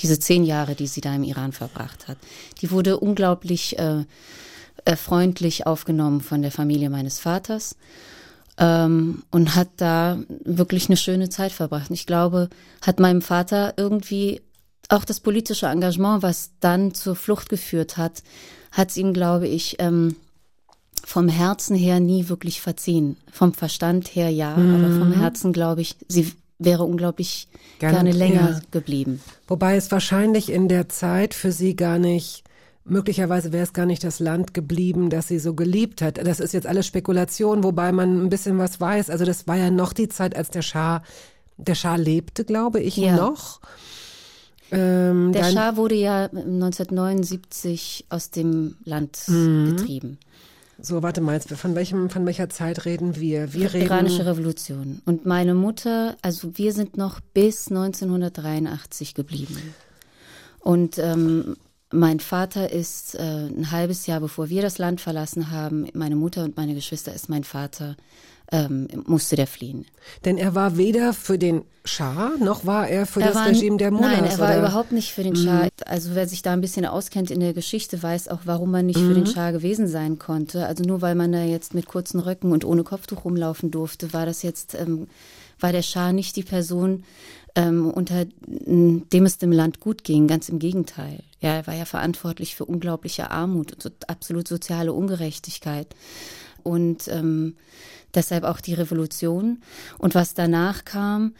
[0.00, 2.18] diese zehn Jahre, die sie da im Iran verbracht hat.
[2.60, 4.04] Die wurde unglaublich äh,
[4.86, 7.76] äh, freundlich aufgenommen von der Familie meines Vaters
[8.58, 11.90] ähm, und hat da wirklich eine schöne Zeit verbracht.
[11.90, 12.48] Und ich glaube,
[12.80, 14.40] hat meinem Vater irgendwie
[14.88, 18.22] auch das politische Engagement, was dann zur Flucht geführt hat,
[18.72, 20.16] hat es ihm, glaube ich, ähm,
[21.04, 23.16] vom Herzen her nie wirklich verziehen.
[23.30, 28.50] Vom Verstand her ja, aber vom Herzen glaube ich, sie wäre unglaublich Gerne- gerne, länger
[28.50, 28.60] ja.
[28.70, 29.20] geblieben.
[29.46, 32.42] Wobei es wahrscheinlich in der Zeit für sie gar nicht,
[32.86, 36.18] möglicherweise wäre es gar nicht das Land geblieben, das sie so geliebt hat.
[36.24, 39.10] Das ist jetzt alles Spekulation, wobei man ein bisschen was weiß.
[39.10, 41.02] Also das war ja noch die Zeit, als der Schah,
[41.56, 43.16] der Schah lebte, glaube ich, Ja.
[43.16, 43.60] noch.
[44.72, 49.76] Ähm, Der Schah wurde ja 1979 aus dem Land Mhm.
[49.76, 50.18] getrieben.
[50.80, 53.54] So, warte mal, jetzt, von welchem, von welcher Zeit reden wir?
[53.54, 53.86] Wir reden.
[53.86, 55.00] Iranische Revolution.
[55.06, 59.56] Und meine Mutter, also wir sind noch bis 1983 geblieben.
[60.60, 61.56] Und ähm,
[61.92, 63.18] mein Vater ist äh,
[63.48, 67.28] ein halbes Jahr bevor wir das Land verlassen haben, meine Mutter und meine Geschwister ist
[67.28, 67.96] mein Vater,
[68.52, 69.86] ähm, musste der fliehen.
[70.24, 73.76] Denn er war weder für den Schah, noch war er für Er das war- Regime
[73.76, 74.12] der Mullahs.
[74.20, 74.58] Nein, er war oder?
[74.58, 74.64] Mhm.
[74.64, 75.68] überhaupt nicht für den Schah.
[75.84, 78.98] Also wer sich da ein bisschen auskennt in der Geschichte, weiß auch, warum man nicht
[78.98, 79.14] für Mhm.
[79.14, 80.66] den Schah gewesen sein konnte.
[80.66, 84.26] Also nur weil man da jetzt mit kurzen Röcken und ohne Kopftuch rumlaufen durfte, war
[84.26, 85.08] das jetzt, ähm,
[85.58, 87.02] war der Schah nicht die Person,
[87.56, 90.28] ähm, unter dem es dem Land gut ging.
[90.28, 91.24] Ganz im Gegenteil.
[91.40, 95.88] Ja, er war ja verantwortlich für unglaubliche Armut und so, absolut soziale Ungerechtigkeit.
[96.62, 97.56] Und ähm,
[98.14, 99.62] deshalb auch die Revolution.
[99.98, 101.34] Und was danach kam,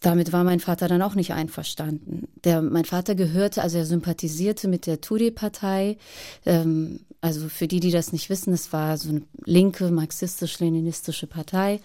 [0.00, 2.28] damit war mein Vater dann auch nicht einverstanden.
[2.44, 5.96] Der, mein Vater gehörte, also er sympathisierte mit der Tudeh-Partei.
[6.44, 11.80] Ähm, also für die, die das nicht wissen, es war so eine linke, marxistisch-leninistische Partei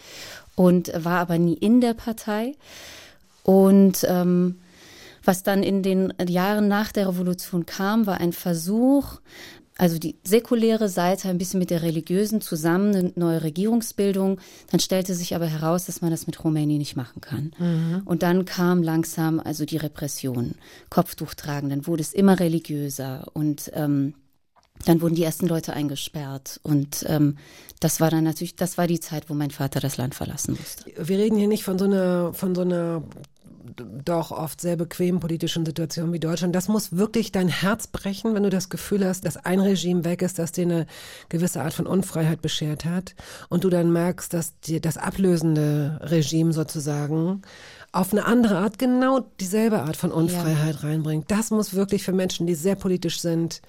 [0.56, 2.56] und war aber nie in der Partei.
[3.50, 4.60] Und ähm,
[5.24, 9.22] was dann in den Jahren nach der Revolution kam, war ein Versuch,
[9.76, 14.40] also die säkuläre Seite ein bisschen mit der religiösen zusammen, eine neue Regierungsbildung.
[14.70, 17.52] Dann stellte sich aber heraus, dass man das mit Khomeini nicht machen kann.
[18.06, 20.54] Und dann kam langsam also die Repression,
[20.92, 24.14] Kopftuch tragen, dann wurde es immer religiöser und ähm,
[24.86, 27.38] dann wurden die ersten Leute eingesperrt und ähm,
[27.80, 30.86] das war dann natürlich, das war die Zeit, wo mein Vater das Land verlassen musste.
[30.98, 33.04] Wir reden hier nicht von so einer, von so einer
[33.76, 36.56] doch oft sehr bequemen politischen Situation wie Deutschland.
[36.56, 40.22] Das muss wirklich dein Herz brechen, wenn du das Gefühl hast, dass ein Regime weg
[40.22, 40.88] ist, das dir eine
[41.30, 43.16] gewisse Art von Unfreiheit beschert hat
[43.50, 47.42] und du dann merkst, dass dir das ablösende Regime sozusagen
[47.92, 51.32] auf eine andere Art genau dieselbe Art von Unfreiheit reinbringt.
[51.32, 53.62] Das muss wirklich für Menschen, die sehr politisch sind,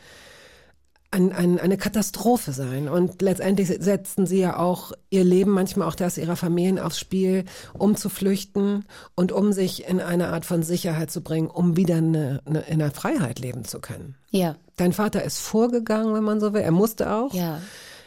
[1.12, 2.88] ein, ein, eine Katastrophe sein.
[2.88, 7.44] Und letztendlich setzen sie ja auch ihr Leben, manchmal auch das ihrer Familien aufs Spiel,
[7.76, 8.84] um zu flüchten
[9.16, 12.78] und um sich in eine Art von Sicherheit zu bringen, um wieder eine, eine, in
[12.78, 14.14] der Freiheit leben zu können.
[14.30, 16.62] Ja, Dein Vater ist vorgegangen, wenn man so will.
[16.62, 17.34] Er musste auch.
[17.34, 17.60] ja.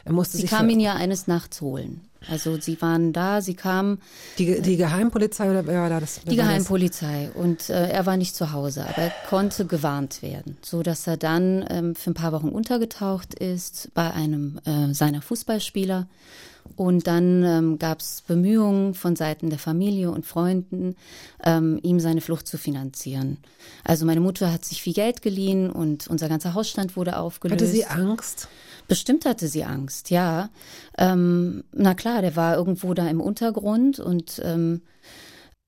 [0.05, 2.01] Er musste Sie sich für- ihn ja eines Nachts holen.
[2.29, 3.99] Also sie waren da, sie kamen,
[4.37, 6.21] die, die Geheimpolizei oder wer war da das?
[6.21, 6.45] die war das?
[6.45, 11.07] Geheimpolizei und äh, er war nicht zu Hause, aber er konnte gewarnt werden, so dass
[11.07, 16.07] er dann ähm, für ein paar Wochen untergetaucht ist bei einem äh, seiner Fußballspieler
[16.75, 20.95] und dann ähm, gab es Bemühungen von Seiten der Familie und Freunden,
[21.43, 23.37] ähm, ihm seine Flucht zu finanzieren.
[23.83, 27.61] Also meine Mutter hat sich viel Geld geliehen und unser ganzer Hausstand wurde aufgelöst.
[27.61, 28.47] Hatte sie Angst?
[28.87, 30.49] Bestimmt hatte sie Angst, ja.
[30.97, 34.81] Ähm, na klar, der war irgendwo da im Untergrund und ähm,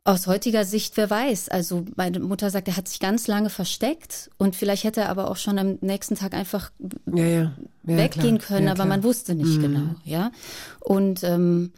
[0.07, 1.49] Aus heutiger Sicht, wer weiß.
[1.49, 5.31] Also meine Mutter sagt, er hat sich ganz lange versteckt und vielleicht hätte er aber
[5.31, 6.69] auch schon am nächsten Tag einfach
[7.11, 7.41] Ja, ja.
[7.41, 8.59] ja weggehen klar.
[8.59, 10.31] können, aber man wusste nicht genau, ja.
[10.79, 11.71] Und ähm,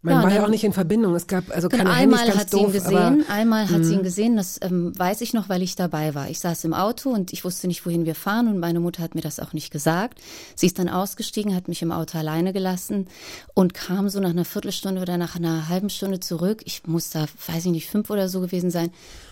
[0.00, 1.16] Man ja, war ja auch nicht in Verbindung.
[1.16, 4.02] Es gab also keine Handys, einmal hat sie ihn gesehen, aber einmal hat sie ihn
[4.04, 6.30] gesehen, das ähm, weiß ich noch, weil ich dabei war.
[6.30, 9.16] Ich saß im Auto und ich wusste nicht, wohin wir fahren und meine Mutter hat
[9.16, 10.20] mir das auch nicht gesagt.
[10.54, 13.08] Sie ist dann ausgestiegen, hat mich im Auto alleine gelassen
[13.54, 16.62] und kam so nach einer Viertelstunde oder nach einer halben Stunde zurück.
[16.64, 18.90] Ich muss da, weiß ich nicht, fünf oder so gewesen sein.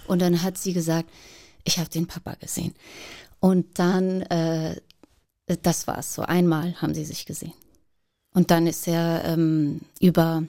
[0.09, 1.09] Und dann hat sie gesagt,
[1.62, 2.75] ich habe den Papa gesehen.
[3.39, 4.81] Und dann, äh,
[5.62, 6.23] das war's so.
[6.23, 7.53] Einmal haben sie sich gesehen.
[8.35, 10.43] Und dann ist er ähm, über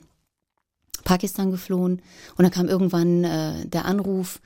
[1.03, 2.01] Pakistan geflohen
[2.35, 4.39] und dann kam irgendwann äh, der Anruf,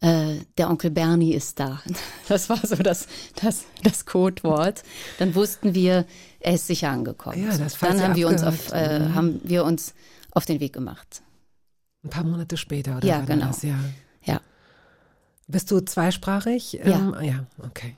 [0.00, 1.80] äh, der Onkel Bernie ist da.
[2.28, 3.06] Das war so das,
[3.42, 4.82] das, das Codewort.
[5.18, 6.06] Dann wussten wir,
[6.38, 7.42] er ist sicher angekommen.
[7.44, 9.14] Ja, das dann haben wir, uns auf, äh, Mhm.
[9.14, 9.94] haben wir uns
[10.32, 11.22] auf den Weg gemacht.
[12.04, 13.06] ein paar Monate später, oder?
[13.06, 13.48] Ja, war genau.
[13.48, 13.78] Das, ja.
[14.22, 14.40] Ja.
[15.48, 16.74] Bist du zweisprachig?
[16.74, 16.84] Ja.
[16.84, 17.96] Ähm, ja, okay.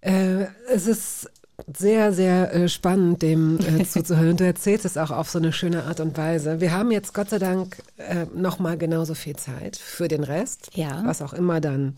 [0.00, 1.28] Äh, es ist
[1.76, 4.36] sehr, sehr äh, spannend, dem äh, zuzuhören.
[4.36, 6.60] Du erzählst es auch auf so eine schöne Art und Weise.
[6.60, 11.02] Wir haben jetzt Gott sei Dank äh, nochmal genauso viel Zeit für den Rest, Ja.
[11.04, 11.96] was auch immer dann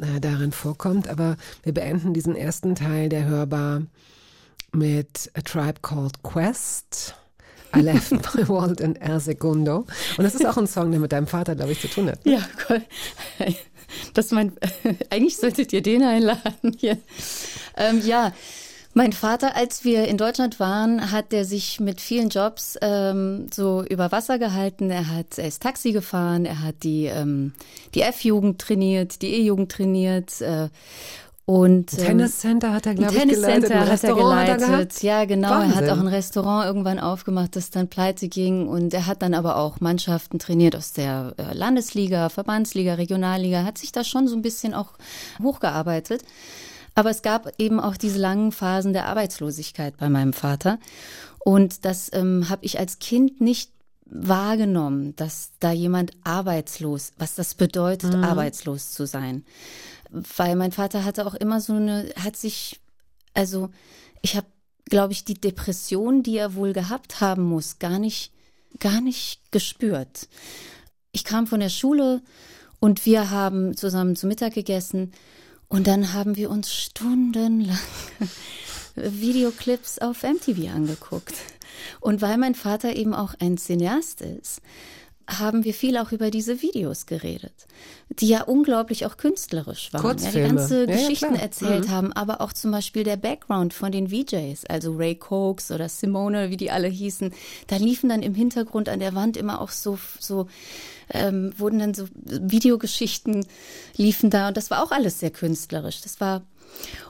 [0.00, 1.08] äh, darin vorkommt.
[1.08, 3.82] Aber wir beenden diesen ersten Teil der Hörbar
[4.72, 7.14] mit A Tribe Called Quest.
[7.76, 9.86] I left my wallet in El Segundo.
[10.16, 12.18] Und das ist auch ein Song, der mit deinem Vater, glaube ich, zu tun hat.
[12.24, 12.82] Ja, cool.
[14.14, 14.52] Das mein,
[15.10, 16.98] eigentlich solltet ihr den einladen hier.
[17.76, 18.32] Ähm, ja,
[18.98, 23.84] mein Vater, als wir in Deutschland waren, hat er sich mit vielen Jobs ähm, so
[23.84, 24.90] über Wasser gehalten.
[24.90, 27.52] Er hat, er ist Taxi gefahren, er hat die, ähm,
[27.94, 30.40] die F-Jugend trainiert, die E-Jugend trainiert.
[30.40, 30.68] Äh,
[31.44, 33.68] und ähm, Tennis Center hat er, ein glaube ich, geleitet.
[33.68, 35.04] Center Ein hat er Restaurant hat geleitet.
[35.04, 35.48] er ja, genau.
[35.48, 35.90] Er hat Wahnsinn.
[35.90, 38.66] auch ein Restaurant irgendwann aufgemacht, das dann pleite ging.
[38.66, 43.78] Und er hat dann aber auch Mannschaften trainiert aus der äh, Landesliga, Verbandsliga, Regionalliga, hat
[43.78, 44.94] sich da schon so ein bisschen auch
[45.40, 46.24] hochgearbeitet.
[46.98, 50.78] Aber es gab eben auch diese langen Phasen der Arbeitslosigkeit bei meinem Vater.
[51.38, 53.70] Und das ähm, habe ich als Kind nicht
[54.04, 59.44] wahrgenommen, dass da jemand arbeitslos, was das bedeutet, arbeitslos zu sein
[60.10, 62.80] weil mein Vater hatte auch immer so eine, hat sich,
[63.34, 63.70] also
[64.22, 64.46] ich habe,
[64.86, 68.32] glaube ich, die Depression, die er wohl gehabt haben muss, gar nicht,
[68.80, 70.28] gar nicht gespürt.
[71.12, 72.22] Ich kam von der Schule
[72.80, 75.12] und wir haben zusammen zu Mittag gegessen
[75.68, 77.78] und dann haben wir uns stundenlang
[78.96, 81.34] Videoclips auf MTV angeguckt.
[82.00, 84.60] Und weil mein Vater eben auch ein Cineast ist,
[85.28, 87.52] haben wir viel auch über diese Videos geredet,
[88.08, 90.02] die ja unglaublich auch künstlerisch waren.
[90.02, 90.48] Ja, die Kurzfilme.
[90.56, 91.42] ganze Ja, ja, Geschichten klar.
[91.42, 91.90] erzählt Mhm.
[91.90, 96.48] haben, aber auch zum Beispiel der Background von den VJs, also Ray Cokes oder Simone,
[96.48, 97.32] wie die alle hießen.
[97.66, 100.46] Da liefen dann im Hintergrund an der Wand immer auch so, so
[101.10, 103.46] ähm, wurden dann so Videogeschichten
[103.96, 106.00] liefen da und das war auch alles sehr künstlerisch.
[106.00, 106.42] Das war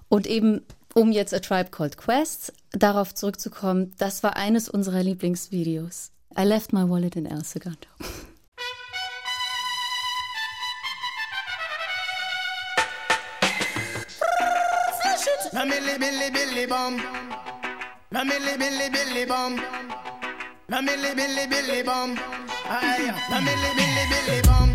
[0.09, 0.63] und eben
[0.95, 6.11] um jetzt A Tribe Called Quest darauf zurückzukommen, das war eines unserer Lieblingsvideos.
[6.37, 7.89] I left my wallet in El Segundo.
[15.53, 17.01] Na milli billy billy bum.
[18.11, 19.61] Na milli billy billy bum.
[20.69, 22.19] Na milli billy bum.
[22.71, 22.97] I
[23.31, 24.68] am Billy, Billy, milli.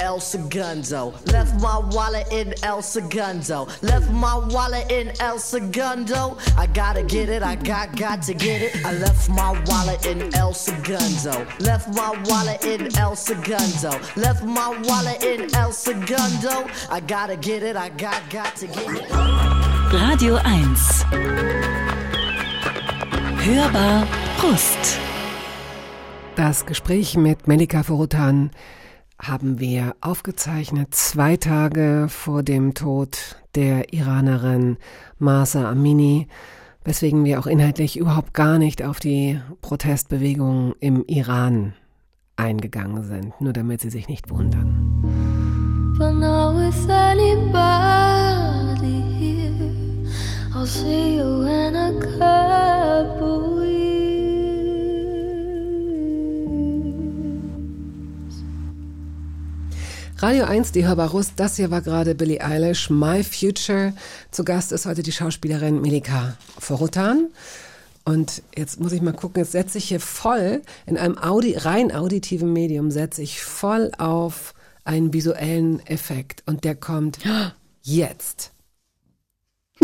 [0.00, 1.14] El Segundo.
[1.26, 3.66] Left my wallet in El Segundo.
[3.82, 6.36] Left my wallet in El Segundo.
[6.56, 8.84] I gotta get it, I got got to get it.
[8.84, 11.46] I left my wallet in El Segundo.
[11.60, 13.90] Left my wallet in El Segundo.
[14.16, 16.68] Left my wallet in El Segundo.
[16.90, 19.10] I gotta get it, I got got to get it.
[19.92, 21.04] Radio 1.
[23.44, 24.06] Hörbar
[24.38, 24.98] Brust.
[26.36, 28.50] Das Gespräch mit Melika Forutan
[29.18, 34.76] haben wir aufgezeichnet zwei Tage vor dem Tod der Iranerin
[35.18, 36.28] Masa Amini,
[36.84, 41.74] weswegen wir auch inhaltlich überhaupt gar nicht auf die Protestbewegungen im Iran
[42.36, 45.04] eingegangen sind, nur damit Sie sich nicht wundern.
[50.54, 53.57] I'll see you in a couple
[60.20, 63.92] Radio 1, die Hörbarust, das hier war gerade Billie Eilish, My Future.
[64.32, 67.28] Zu Gast ist heute die Schauspielerin Melika Forutan.
[68.04, 71.92] Und jetzt muss ich mal gucken, jetzt setze ich hier voll, in einem Audi, rein
[71.94, 76.42] auditiven Medium setze ich voll auf einen visuellen Effekt.
[76.46, 77.20] Und der kommt
[77.82, 78.50] jetzt.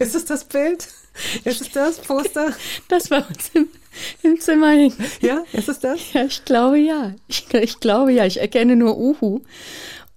[0.00, 0.88] Ist es das Bild?
[1.44, 2.52] Ist es das Poster?
[2.88, 3.68] Das war uns im,
[4.22, 4.94] im Zimmer hängen.
[5.20, 5.98] Ja, ist es das?
[6.12, 7.12] Ja, ich glaube ja.
[7.28, 8.24] Ich, ich glaube ja.
[8.26, 9.40] Ich erkenne nur Uhu.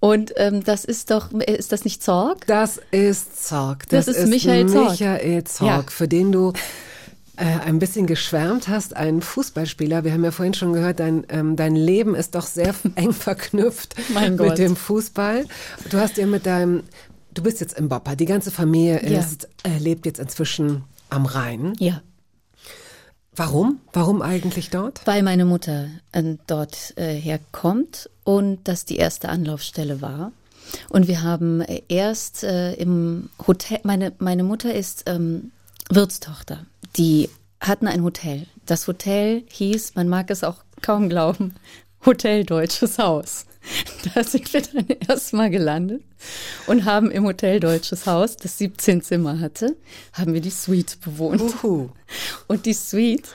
[0.00, 2.46] Und ähm, das ist doch, ist das nicht Zorg?
[2.48, 3.88] Das ist Zorg.
[3.88, 4.90] Das ist Michael Zorg.
[4.90, 5.84] Michael Zorg, Ja.
[5.88, 6.52] für den du
[7.36, 10.02] äh, ein bisschen geschwärmt hast, ein Fußballspieler.
[10.02, 13.94] Wir haben ja vorhin schon gehört, dein, ähm, dein Leben ist doch sehr eng verknüpft
[14.38, 15.46] mit dem Fußball.
[15.88, 16.82] Du hast ja mit deinem,
[17.32, 19.20] du bist jetzt im Bopper, die ganze Familie Ja.
[19.20, 21.74] ist, äh, lebt jetzt inzwischen am Rhein.
[21.78, 22.02] Ja.
[23.34, 23.80] Warum?
[23.92, 25.06] Warum eigentlich dort?
[25.06, 30.32] Weil meine Mutter äh, dort äh, herkommt und das die erste Anlaufstelle war.
[30.90, 35.50] Und wir haben äh, erst äh, im Hotel, meine, meine Mutter ist ähm,
[35.90, 36.66] Wirtstochter.
[36.96, 37.30] Die
[37.60, 38.46] hatten ein Hotel.
[38.66, 41.54] Das Hotel hieß, man mag es auch kaum glauben,
[42.04, 43.46] Hotel Deutsches Haus.
[44.14, 46.02] Da sind wir dann erstmal gelandet
[46.66, 49.76] und haben im Hotel Deutsches Haus, das 17 Zimmer hatte,
[50.12, 51.40] haben wir die Suite bewohnt.
[51.40, 51.88] Uhu.
[52.48, 53.28] Und die Suite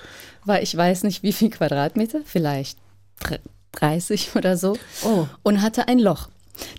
[0.43, 2.78] war, ich weiß nicht wie viel Quadratmeter, vielleicht
[3.21, 3.39] dr-
[3.73, 4.78] 30 oder so.
[5.05, 5.28] Oh.
[5.43, 6.30] Und hatte ein Loch.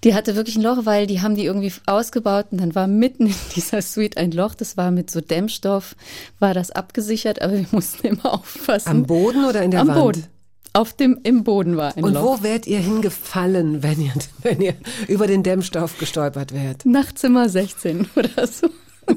[0.05, 3.27] Die hatte wirklich ein Loch, weil die haben die irgendwie ausgebaut und dann war mitten
[3.27, 4.55] in dieser Suite ein Loch.
[4.55, 5.95] Das war mit so Dämmstoff,
[6.39, 8.89] war das abgesichert, aber wir mussten immer aufpassen.
[8.89, 10.01] Am Boden oder in der Am Wand?
[10.01, 10.27] Boden.
[10.73, 12.39] Auf dem, im Boden war ein Und Loch.
[12.39, 14.13] wo wärt ihr hingefallen, wenn ihr,
[14.43, 14.75] wenn ihr
[15.09, 16.85] über den Dämmstoff gestolpert wärt?
[16.87, 18.69] Nach Zimmer 16 oder so.
[19.07, 19.17] wenn,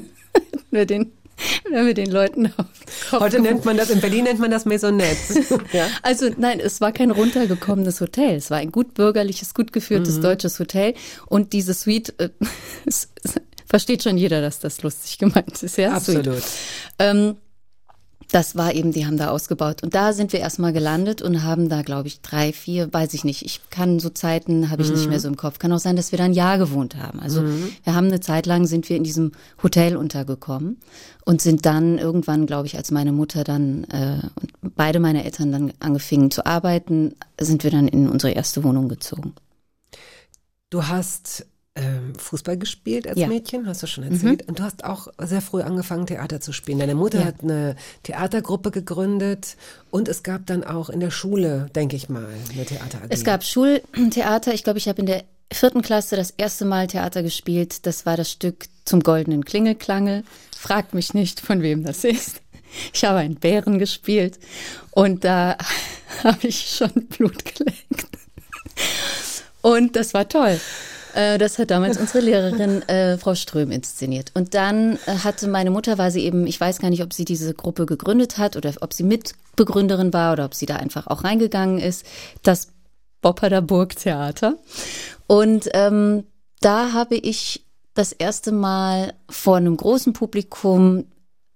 [0.70, 1.12] wir den,
[1.70, 2.66] wenn wir den Leuten auf
[3.20, 5.44] Heute nennt man das, in Berlin nennt man das Maisonette.
[5.72, 5.86] ja?
[6.02, 8.36] Also nein, es war kein runtergekommenes Hotel.
[8.36, 10.22] Es war ein gut bürgerliches, gut geführtes Mhm.
[10.22, 10.94] deutsches Hotel.
[11.26, 12.30] Und diese Suite, äh,
[12.86, 13.34] es, es,
[13.66, 15.76] versteht schon jeder, dass das lustig gemeint ist.
[15.78, 15.92] Ja?
[15.92, 16.42] Absolut.
[16.98, 17.36] Ähm,
[18.32, 19.82] das war eben, die haben da ausgebaut.
[19.82, 23.24] Und da sind wir erstmal gelandet und haben da, glaube ich, drei, vier, weiß ich
[23.24, 23.44] nicht.
[23.44, 25.58] Ich kann so Zeiten, habe ich nicht mehr so im Kopf.
[25.58, 27.20] Kann auch sein, dass wir da ein Jahr gewohnt haben.
[27.20, 27.44] Also
[27.84, 30.78] wir haben eine Zeit lang, sind wir in diesem Hotel untergekommen
[31.26, 34.20] und sind dann irgendwann, glaube ich, als meine Mutter dann äh,
[34.62, 38.88] und beide meine Eltern dann angefingen zu arbeiten, sind wir dann in unsere erste Wohnung
[38.88, 39.34] gezogen.
[40.70, 41.44] Du hast
[41.74, 43.26] ähm, Fußball gespielt als Ja.
[43.26, 43.32] Mhm.
[43.32, 44.46] Mädchen, hast du schon erzählt.
[44.48, 46.78] Und du hast auch sehr früh angefangen, Theater zu spielen.
[46.78, 47.24] Deine Mutter Ja.
[47.26, 49.56] hat eine Theatergruppe gegründet
[49.90, 53.06] und es gab dann auch in der Schule, denke ich mal, eine Theater AG.
[53.10, 54.52] Es gab Schultheater.
[54.52, 57.86] Ich glaube, ich habe in der vierten Klasse das erste Mal Theater gespielt.
[57.86, 60.24] Das war das Stück zum goldenen Klingelklangel.
[60.56, 62.40] Fragt mich nicht, von wem das ist.
[62.92, 64.38] Ich habe einen Bären gespielt
[64.92, 65.56] und da
[66.24, 68.06] habe ich schon Blut geleckt.
[69.60, 70.58] Und das war toll.
[71.14, 74.30] Äh, Das hat damals unsere Lehrerin äh, Frau Ström inszeniert.
[74.34, 77.24] Und dann äh, hatte meine Mutter, war sie eben, ich weiß gar nicht, ob sie
[77.24, 81.24] diese Gruppe gegründet hat oder ob sie Mitbegründerin war oder ob sie da einfach auch
[81.24, 82.04] reingegangen ist,
[82.42, 82.68] das
[83.20, 84.56] Bopperder Burgtheater.
[85.26, 86.24] Und ähm,
[86.60, 91.06] da habe ich das erste Mal vor einem großen Publikum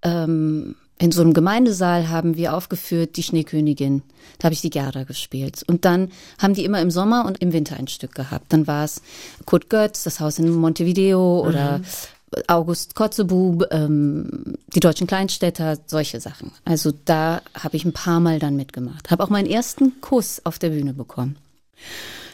[0.03, 4.01] ähm, in so einem Gemeindesaal haben wir aufgeführt die Schneekönigin.
[4.39, 5.63] Da habe ich die Gerda gespielt.
[5.67, 8.51] Und dann haben die immer im Sommer und im Winter ein Stück gehabt.
[8.53, 9.01] Dann war es
[9.45, 11.81] Kurt Götz, das Haus in Montevideo oder
[12.47, 16.51] August Kotzebub, ähm, die deutschen Kleinstädter, solche Sachen.
[16.65, 19.11] Also da habe ich ein paar Mal dann mitgemacht.
[19.11, 21.37] Habe auch meinen ersten Kuss auf der Bühne bekommen.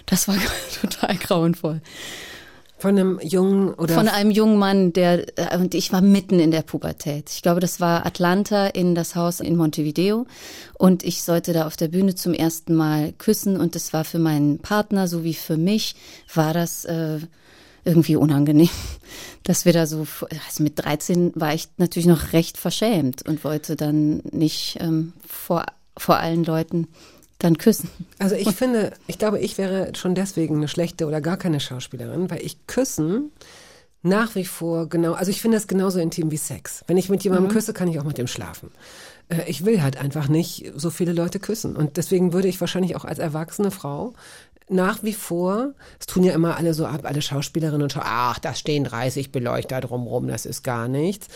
[0.05, 0.35] Das war
[0.81, 1.81] total grauenvoll.
[2.83, 6.51] Von einem jungen oder Von einem jungen Mann, der, äh, und ich war mitten in
[6.51, 7.29] der Pubertät.
[7.29, 10.27] Ich glaube, das war Atlanta in das Haus in Montevideo.
[10.73, 13.55] Und ich sollte da auf der Bühne zum ersten Mal küssen.
[13.55, 15.95] Und das war für meinen Partner sowie für mich,
[16.33, 17.19] war das äh,
[17.85, 18.67] irgendwie unangenehm,
[19.43, 20.05] dass wir da so,
[20.45, 25.63] also mit 13 war ich natürlich noch recht verschämt und wollte dann nicht ähm, vor,
[25.95, 26.89] vor allen Leuten
[27.39, 27.89] dann küssen.
[28.19, 32.29] Also ich finde, ich glaube, ich wäre schon deswegen eine schlechte oder gar keine Schauspielerin,
[32.29, 33.31] weil ich küssen
[34.01, 36.83] nach wie vor genau, also ich finde das genauso intim wie Sex.
[36.87, 38.71] Wenn ich mit jemandem küsse, kann ich auch mit dem schlafen.
[39.29, 41.75] Äh, Ich will halt einfach nicht so viele Leute küssen.
[41.75, 44.13] Und deswegen würde ich wahrscheinlich auch als erwachsene Frau
[44.69, 48.39] nach wie vor, es tun ja immer alle so ab, alle Schauspielerinnen und Schau, ach,
[48.39, 51.27] da stehen 30 Beleuchter drumrum, das ist gar nichts.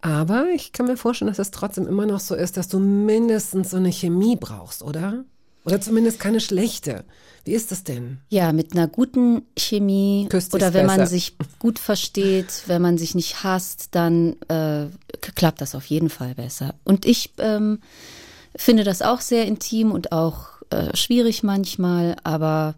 [0.00, 3.70] Aber ich kann mir vorstellen, dass es trotzdem immer noch so ist, dass du mindestens
[3.70, 5.24] so eine Chemie brauchst, oder?
[5.64, 7.04] Oder zumindest keine schlechte.
[7.44, 8.18] Wie ist das denn?
[8.28, 11.10] Ja, mit einer guten Chemie Küsst oder wenn man besser.
[11.10, 14.86] sich gut versteht, wenn man sich nicht hasst, dann äh,
[15.34, 16.74] klappt das auf jeden Fall besser.
[16.84, 17.80] Und ich ähm,
[18.54, 22.74] finde das auch sehr intim und auch äh, schwierig manchmal, aber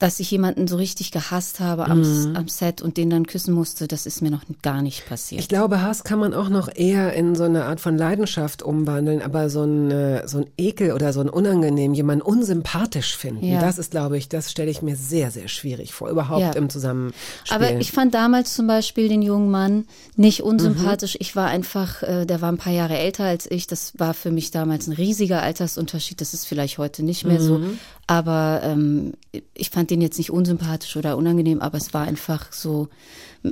[0.00, 2.02] dass ich jemanden so richtig gehasst habe am,
[2.34, 5.40] am Set und den dann küssen musste, das ist mir noch gar nicht passiert.
[5.40, 9.22] Ich glaube, Hass kann man auch noch eher in so eine Art von Leidenschaft umwandeln,
[9.22, 13.60] aber so ein, äh, so ein Ekel oder so ein Unangenehm, jemanden unsympathisch finden, Ja.
[13.60, 16.52] das ist, glaube ich, das stelle ich mir sehr, sehr schwierig vor, überhaupt Ja.
[16.52, 17.54] im Zusammenspiel.
[17.54, 19.86] Aber ich fand damals zum Beispiel den jungen Mann
[20.16, 20.46] nicht Mhm.
[20.48, 21.16] unsympathisch.
[21.20, 23.68] Ich war einfach, äh, der war ein paar Jahre älter als ich.
[23.68, 26.20] Das war für mich damals ein riesiger Altersunterschied.
[26.20, 27.60] Das ist vielleicht heute nicht mehr so.
[28.06, 29.14] Aber ähm,
[29.54, 32.88] ich fand den jetzt nicht unsympathisch oder unangenehm, aber es war einfach so,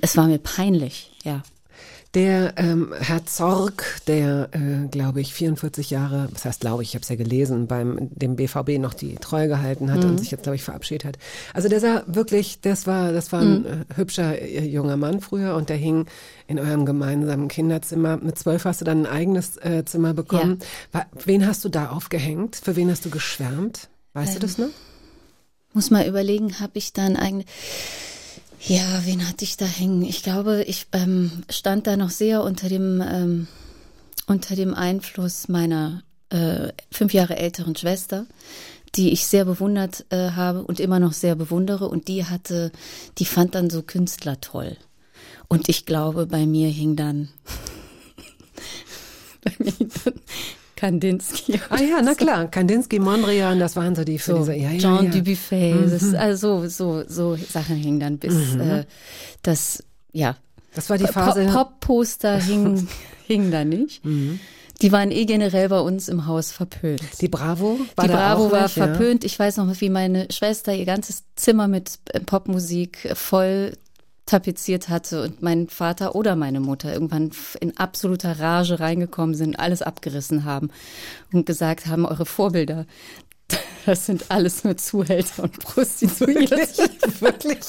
[0.02, 1.42] es war mir peinlich, ja.
[2.14, 6.94] Der ähm, Herr Zorg, der, äh, glaube ich, 44 Jahre, das heißt, glaube ich, ich
[6.94, 10.10] habe es ja gelesen, beim dem BVB noch die Treue gehalten hat Mhm.
[10.10, 11.18] und sich jetzt, glaube ich, verabschiedet hat.
[11.54, 13.66] Also der sah wirklich, das war, das war ein Mhm.
[13.66, 16.04] äh, hübscher äh, junger Mann früher und der hing
[16.46, 18.18] in eurem gemeinsamen Kinderzimmer.
[18.18, 20.58] Mit zwölf hast du dann ein eigenes äh, Zimmer bekommen.
[20.92, 22.56] Wa- Wen hast du da aufgehängt?
[22.56, 23.88] Für wen hast du geschwärmt?
[24.14, 24.68] Weißt du das noch?
[25.72, 27.48] Muss mal überlegen, habe ich dann eigentlich.
[28.64, 30.02] Ja, wen hatte ich da hängen?
[30.02, 33.48] Ich glaube, ich ähm, stand da noch sehr unter dem ähm,
[34.26, 38.26] unter dem Einfluss meiner äh, fünf Jahre älteren Schwester,
[38.94, 41.88] die ich sehr bewundert äh, habe und immer noch sehr bewundere.
[41.88, 42.72] Und die hatte,
[43.18, 44.76] die fand dann so Künstler toll.
[45.48, 47.28] Und ich glaube, bei mir hing dann,
[49.44, 50.14] bei mir hing dann
[50.82, 51.60] Kandinsky.
[51.70, 54.78] Ah ja, na klar, Kandinsky, Mondrian, das waren so die für So, diese, ja, ja,
[54.78, 55.10] Jean ja.
[55.12, 58.84] Dubuffet, das ist, also so, so Sachen hingen dann bis äh,
[59.42, 60.36] das, ja.
[60.74, 61.44] Das war die Phase.
[61.44, 62.88] Pop- Pop-Poster hingen
[63.28, 64.02] hing da nicht.
[64.80, 67.02] Die waren eh generell bei uns im Haus verpönt.
[67.20, 68.86] Die Bravo war Die Bravo war nicht, ja?
[68.88, 69.22] verpönt.
[69.24, 73.74] Ich weiß noch, wie meine Schwester ihr ganzes Zimmer mit äh, Popmusik voll
[74.32, 79.82] tapeziert hatte und mein Vater oder meine Mutter irgendwann in absoluter Rage reingekommen sind, alles
[79.82, 80.70] abgerissen haben
[81.34, 82.86] und gesagt haben, eure Vorbilder,
[83.86, 86.66] das sind alles nur Zuhälter und Prostituierte.
[87.20, 87.66] Wirklich?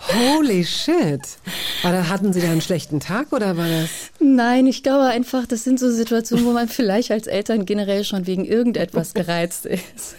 [0.00, 1.22] Holy shit.
[1.82, 3.88] War da, hatten Sie da einen schlechten Tag oder war das?
[4.18, 8.26] Nein, ich glaube einfach, das sind so Situationen, wo man vielleicht als Eltern generell schon
[8.26, 10.16] wegen irgendetwas gereizt ist.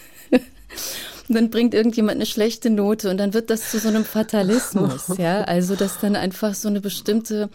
[1.29, 5.05] Und dann bringt irgendjemand eine schlechte Note und dann wird das zu so einem Fatalismus,
[5.17, 5.41] ja.
[5.43, 7.49] Also, dass dann einfach so eine bestimmte,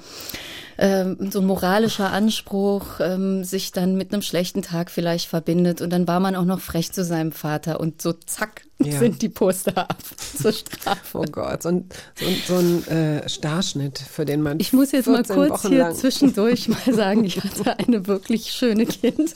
[0.78, 5.90] ähm, so ein moralischer Anspruch ähm, sich dann mit einem schlechten Tag vielleicht verbindet und
[5.90, 8.98] dann war man auch noch frech zu seinem Vater und so zack Ja.
[8.98, 9.98] sind die Poster ab
[10.40, 11.18] zur Strafe.
[11.18, 14.60] Oh Gott, so ein, so ein, so ein äh, Starschnitt, für den man.
[14.60, 18.06] Ich muss jetzt mal 14 kurz Wochen hier lang- zwischendurch mal sagen, ich hatte eine
[18.06, 19.28] wirklich schöne Kindheit.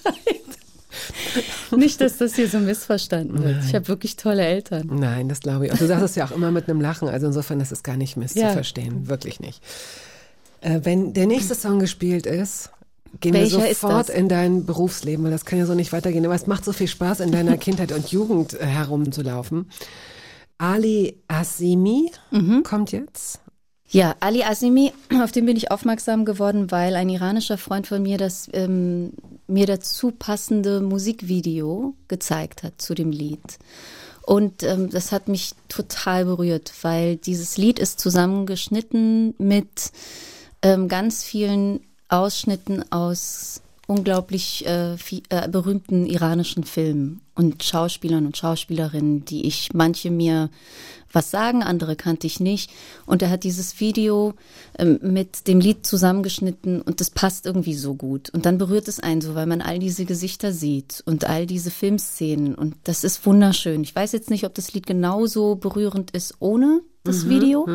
[1.76, 3.64] Nicht, dass das hier so missverstanden wird.
[3.64, 4.88] Ich habe wirklich tolle Eltern.
[4.92, 5.72] Nein, das glaube ich.
[5.72, 7.08] Und du sagst es ja auch immer mit einem Lachen.
[7.08, 8.20] Also insofern ist es gar nicht Ja.
[8.22, 9.08] misszuverstehen.
[9.08, 9.62] Wirklich nicht.
[10.60, 12.70] Äh, wenn der nächste Song gespielt ist,
[13.20, 14.14] gehen Welcher wir ist sofort das?
[14.16, 16.24] in dein Berufsleben, weil das kann ja so nicht weitergehen.
[16.24, 19.70] Aber es macht so viel Spaß, in deiner Kindheit und Jugend äh, herumzulaufen.
[20.58, 22.62] Ali Asimi Mhm.
[22.62, 23.40] kommt jetzt.
[23.92, 24.90] Ja, Ali Asimi,
[25.22, 29.12] auf den bin ich aufmerksam geworden, weil ein iranischer Freund von mir das ähm,
[29.46, 33.58] mir dazu passende Musikvideo gezeigt hat zu dem Lied.
[34.22, 39.92] Und ähm, das hat mich total berührt, weil dieses Lied ist zusammengeschnitten mit
[40.62, 48.36] ähm, ganz vielen Ausschnitten aus unglaublich äh, viel, äh, berühmten iranischen Filmen und Schauspielern und
[48.38, 50.48] Schauspielerinnen, die ich manche mir
[51.12, 52.70] was sagen, andere kannte ich nicht.
[53.06, 54.34] Und er hat dieses Video
[54.78, 58.30] ähm, mit dem Lied zusammengeschnitten und das passt irgendwie so gut.
[58.30, 61.70] Und dann berührt es einen so, weil man all diese Gesichter sieht und all diese
[61.70, 62.54] Filmszenen.
[62.54, 63.82] Und das ist wunderschön.
[63.82, 67.66] Ich weiß jetzt nicht, ob das Lied genauso berührend ist ohne das Video,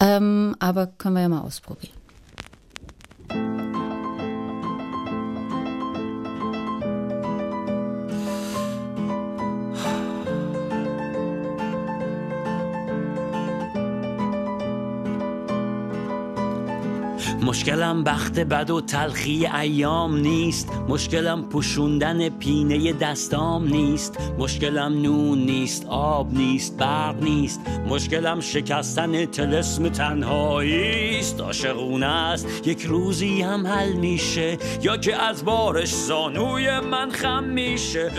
[0.00, 1.97] ähm, aber können wir ja mal ausprobieren.
[17.48, 20.68] مشکلم بخت بد و تلخی ایام نیست.
[20.88, 24.18] مشکلم پوشوندن پینه دستام نیست.
[24.38, 27.60] مشکلم نون نیست آب نیست برق نیست.
[27.88, 34.58] مشکلم شکستن تلسم تنهایی است عاشقونه است یک روزی هم حل میشه.
[34.82, 38.10] یا که از بارش زانوی من خم میشه.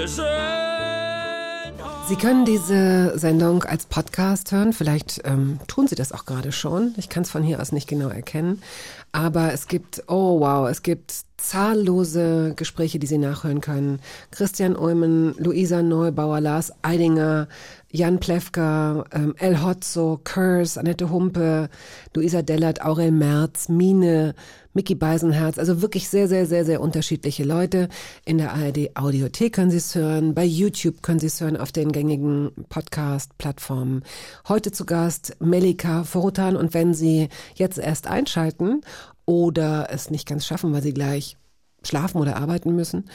[2.10, 4.74] Sie können diese Sendung als Podcast hören.
[4.74, 6.95] Vielleicht ähm, tun Sie das auch gerade schon.
[6.97, 8.64] Ich kann es von hier aus nicht genau erkennen.
[9.12, 13.99] Aber es gibt, oh wow, es gibt zahllose Gespräche, die Sie nachhören können.
[14.31, 17.47] Christian Ulmen, Luisa Neubauer, Lars Eidinger,
[17.91, 21.69] Jan Plewka, ähm, El Hotzo, Curse, Annette Humpe,
[22.13, 24.35] Luisa Dellert, Aurel Merz, Mine,
[24.73, 27.89] Mickey Beisenherz, also wirklich sehr, sehr, sehr, sehr unterschiedliche Leute.
[28.25, 31.71] In der ARD Audiothek können Sie es hören, bei YouTube können Sie es hören, auf
[31.71, 34.03] den gängigen Podcast-Plattformen.
[34.47, 38.81] Heute zu Gast Melika Forutan und wenn Sie jetzt erst einschalten
[39.30, 41.38] oder es nicht ganz schaffen, weil Sie gleich
[41.84, 43.07] schlafen oder arbeiten müssen,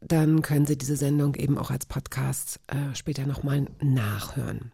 [0.00, 4.72] dann können Sie diese Sendung eben auch als Podcast äh, später nochmal nachhören.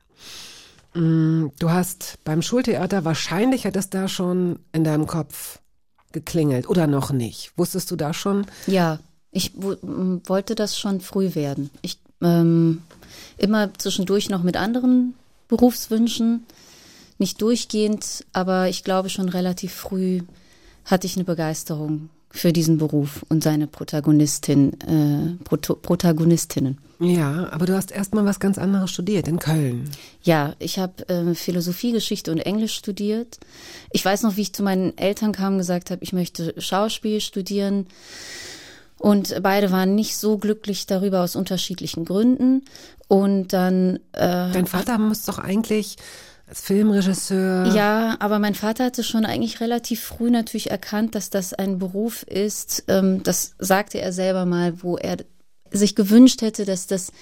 [0.94, 5.58] Mm, Du hast beim Schultheater, wahrscheinlich hat es da schon in deinem Kopf
[6.12, 7.50] geklingelt oder noch nicht.
[7.56, 8.46] Wusstest du da schon?
[8.68, 9.00] Ja,
[9.32, 11.70] ich wollte das schon früh werden.
[11.82, 12.82] Ich ähm,
[13.36, 15.14] immer zwischendurch noch mit anderen
[15.48, 16.46] Berufswünschen,
[17.18, 20.20] nicht durchgehend, aber ich glaube schon relativ früh
[20.84, 26.78] hatte ich eine Begeisterung für diesen Beruf und seine Protagonistin, äh, Proto Protagonistinnen.
[26.98, 29.88] Ja, aber du hast erstmal was ganz anderes studiert in Köln.
[30.22, 33.38] Ja, ich habe äh, Philosophie, Geschichte und Englisch studiert.
[33.92, 37.20] Ich weiß noch, wie ich zu meinen Eltern kam und gesagt habe, ich möchte Schauspiel
[37.20, 37.86] studieren.
[38.98, 42.62] Und beide waren nicht so glücklich darüber aus unterschiedlichen Gründen.
[43.06, 43.96] Und dann.
[44.12, 45.96] Äh, Dein Vater muss doch eigentlich
[46.46, 47.66] als Filmregisseur.
[47.74, 52.22] ja, aber mein Vater hatte schon eigentlich relativ früh natürlich erkannt, dass das ein Beruf
[52.24, 55.16] ist, ähm, das sagte er selber mal, wo er
[55.70, 57.12] sich gewünscht hätte, dass das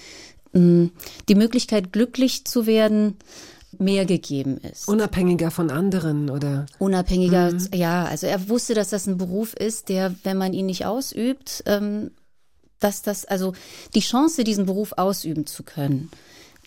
[0.51, 0.89] mh,
[1.29, 3.15] die Möglichkeit, glücklich zu werden,
[3.79, 4.87] mehr gegeben ist.
[4.87, 6.67] Unabhängiger von anderen oder?
[6.77, 7.67] Unabhängiger, Mhm.
[7.73, 11.63] ja, also er wusste, dass das ein Beruf ist, der, wenn man ihn nicht ausübt,
[11.65, 12.11] ähm,
[12.79, 13.53] dass das, also
[13.95, 16.11] die Chance, diesen Beruf ausüben zu können,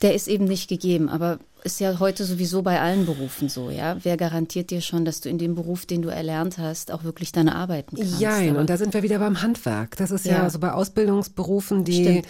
[0.02, 1.08] der ist eben nicht gegeben.
[1.08, 3.96] Aber ist ja heute sowieso bei allen Berufen so, ja.
[4.02, 7.32] Wer garantiert dir schon, dass du in dem Beruf, den du erlernt hast, auch wirklich
[7.32, 8.20] dann arbeiten kannst?
[8.20, 9.96] Jein, Aber- und da sind wir wieder beim Handwerk.
[9.96, 10.50] Das ist ja, Ja.
[10.50, 12.26] so bei Ausbildungsberufen, die Stimmt.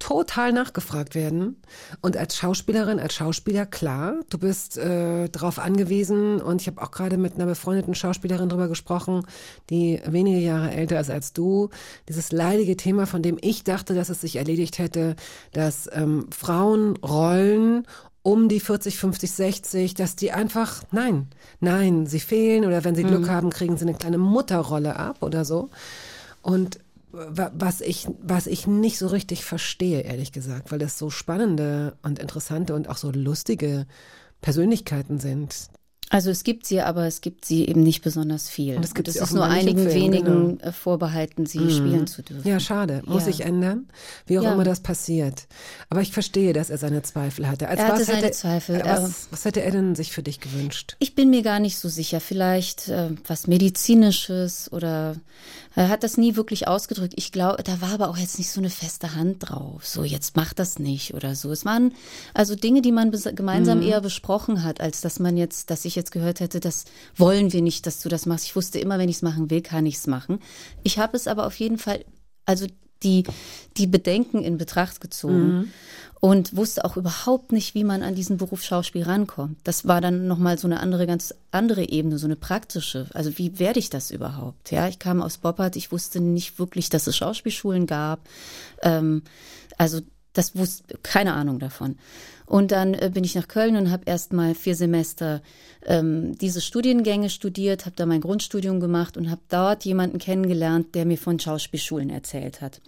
[0.00, 1.56] total nachgefragt werden.
[2.02, 6.40] Und als Schauspielerin, als Schauspieler, klar, du bist äh, darauf angewiesen.
[6.40, 9.22] Und ich habe auch gerade mit einer befreundeten Schauspielerin drüber gesprochen,
[9.70, 11.70] die wenige Jahre älter ist als du.
[12.08, 15.16] Dieses leidige Thema, von dem ich dachte, dass es sich erledigt hätte,
[15.52, 17.84] dass ähm, Frauenrollen
[18.22, 21.28] um die 40, 50, 60, dass die einfach, nein,
[21.60, 23.30] nein, sie fehlen oder wenn sie Glück Mhm.
[23.30, 25.70] haben, kriegen sie eine kleine Mutterrolle ab oder so.
[26.42, 26.78] Und
[27.12, 31.96] wa- was ich, was ich nicht so richtig verstehe, ehrlich gesagt, weil das so spannende
[32.02, 33.86] und interessante und auch so lustige
[34.40, 35.68] Persönlichkeiten sind.
[36.10, 38.76] Also es gibt sie, aber es gibt sie eben nicht besonders viel.
[38.76, 40.72] Und es gibt sie ist nur einigen Film, wenigen genau.
[40.72, 41.70] vorbehalten, sie Mhm.
[41.70, 42.48] spielen zu dürfen.
[42.48, 43.02] Ja, schade.
[43.04, 43.32] Muss Ja.
[43.32, 43.86] sich ändern.
[44.26, 44.54] Wie auch Ja.
[44.54, 45.46] immer das passiert.
[45.90, 47.68] Aber ich verstehe, dass er seine Zweifel hatte.
[47.68, 50.40] Als Er hatte was seine hätte, Zweifel, Was, was hätte er denn sich für dich
[50.40, 50.96] gewünscht?
[50.98, 52.20] Ich bin mir gar nicht so sicher.
[52.20, 55.16] Vielleicht äh, was Medizinisches oder
[55.74, 57.14] er hat das nie wirklich ausgedrückt.
[57.16, 59.86] Ich glaube, da war aber auch jetzt nicht so eine feste Hand drauf.
[59.86, 61.52] So, jetzt mach das nicht oder so.
[61.52, 61.92] Es waren
[62.34, 63.84] also Dinge, die man gemeinsam Mhm.
[63.86, 66.84] eher besprochen hat, als dass man jetzt, dass ich jetzt gehört hätte, das
[67.16, 68.46] wollen wir nicht, dass du das machst.
[68.46, 70.38] Ich wusste immer, wenn ich es machen will, kann ich es machen.
[70.82, 72.04] Ich habe es aber auf jeden Fall,
[72.46, 72.66] also
[73.02, 73.22] die,
[73.76, 75.70] die Bedenken in Betracht gezogen Mhm.
[76.20, 79.56] und wusste auch überhaupt nicht, wie man an diesen Beruf Schauspiel rankommt.
[79.62, 83.06] Das war dann nochmal so eine andere, ganz andere Ebene, so eine praktische.
[83.14, 84.72] Also wie werde ich das überhaupt?
[84.72, 88.18] Ja, ich kam aus Boppard, ich wusste nicht wirklich, dass es Schauspielschulen gab.
[88.82, 89.22] Ähm,
[89.76, 90.00] also
[90.32, 91.98] das wusste keine Ahnung davon.
[92.48, 95.42] Und dann äh, bin ich nach Köln und habe erst mal vier Semester
[95.84, 101.04] ähm, diese Studiengänge studiert, habe da mein Grundstudium gemacht und habe dort jemanden kennengelernt, der
[101.04, 102.80] mir von Schauspielschulen erzählt hat.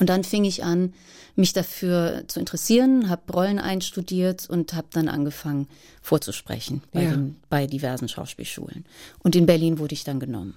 [0.00, 0.92] Und dann fing ich an,
[1.36, 5.68] mich dafür zu interessieren, habe Rollen einstudiert und habe dann angefangen
[6.02, 7.10] vorzusprechen bei, Ja.
[7.10, 8.84] den, bei diversen Schauspielschulen.
[9.20, 10.56] Und in Berlin wurde ich dann genommen.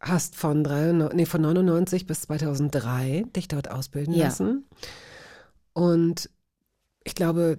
[0.00, 4.24] Hast von, 3, nee, von 99 bis 2003 dich dort ausbilden Ja.
[4.26, 4.66] lassen.
[5.72, 6.28] Und
[7.04, 7.58] ich glaube,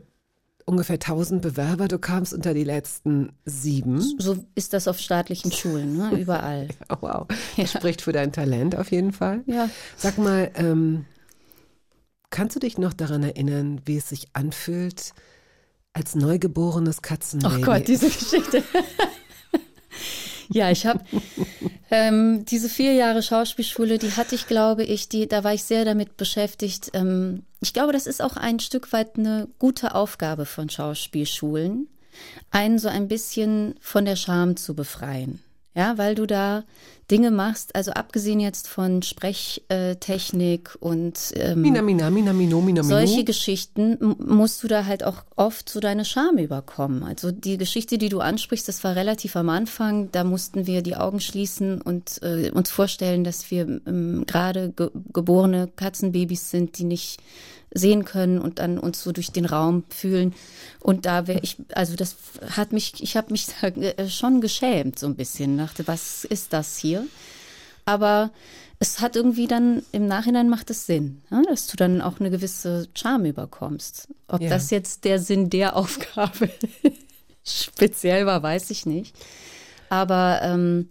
[0.66, 1.88] ungefähr 1000 Bewerber.
[1.88, 4.02] Du kamst unter die letzten sieben.
[4.20, 6.12] So ist das auf staatlichen Schulen, ne?
[6.20, 6.68] überall.
[6.90, 7.28] Ja, wow.
[7.58, 9.44] Das spricht für dein Talent auf jeden Fall.
[9.46, 9.70] Ja.
[9.98, 11.06] Sag mal, ähm,
[12.30, 15.14] kannst du dich noch daran erinnern, wie es sich anfühlt,
[15.94, 17.62] als neugeborenes Katzenbaby?
[17.62, 18.64] Oh Gott, diese Geschichte.
[20.52, 21.04] ja, ich habe
[21.92, 25.86] ähm, diese vier Jahre Schauspielschule, die hatte ich, glaube ich, die, da war ich sehr
[25.86, 26.92] damit beschäftigt.
[26.94, 31.88] Ähm, ich glaube, das ist auch ein Stück weit eine gute Aufgabe von Schauspielschulen,
[32.50, 35.42] einen so ein bisschen von der Scham zu befreien.
[35.74, 36.64] Ja, weil du da
[37.10, 43.24] Dinge machst, also abgesehen jetzt von Sprechtechnik und ähm, Mina, mina, mina, mino, mina, solche
[43.24, 47.04] Geschichten musst du da halt auch oft so deine Scham überkommen.
[47.04, 50.10] Also die Geschichte, die du ansprichst, das war relativ am Anfang.
[50.12, 54.90] Da mussten wir die Augen schließen und äh, uns vorstellen, dass wir ähm, gerade ge
[55.14, 57.20] geborene Katzenbabys sind, die nicht
[57.74, 60.34] sehen können und dann uns so durch den Raum fühlen.
[60.80, 62.16] Und da wäre ich, also das
[62.50, 65.58] hat mich, ich habe mich da äh, schon geschämt so ein bisschen.
[65.58, 67.06] Dachte, was ist das hier?
[67.86, 68.32] Aber
[68.80, 71.44] es hat irgendwie dann, im Nachhinein macht es Sinn, ne?
[71.48, 74.08] dass du dann auch eine gewisse Charme überkommst.
[74.28, 74.50] Ob Ja.
[74.50, 76.50] das jetzt der Sinn der Aufgabe
[77.44, 79.16] speziell war, weiß ich nicht.
[79.90, 80.90] Aber ähm,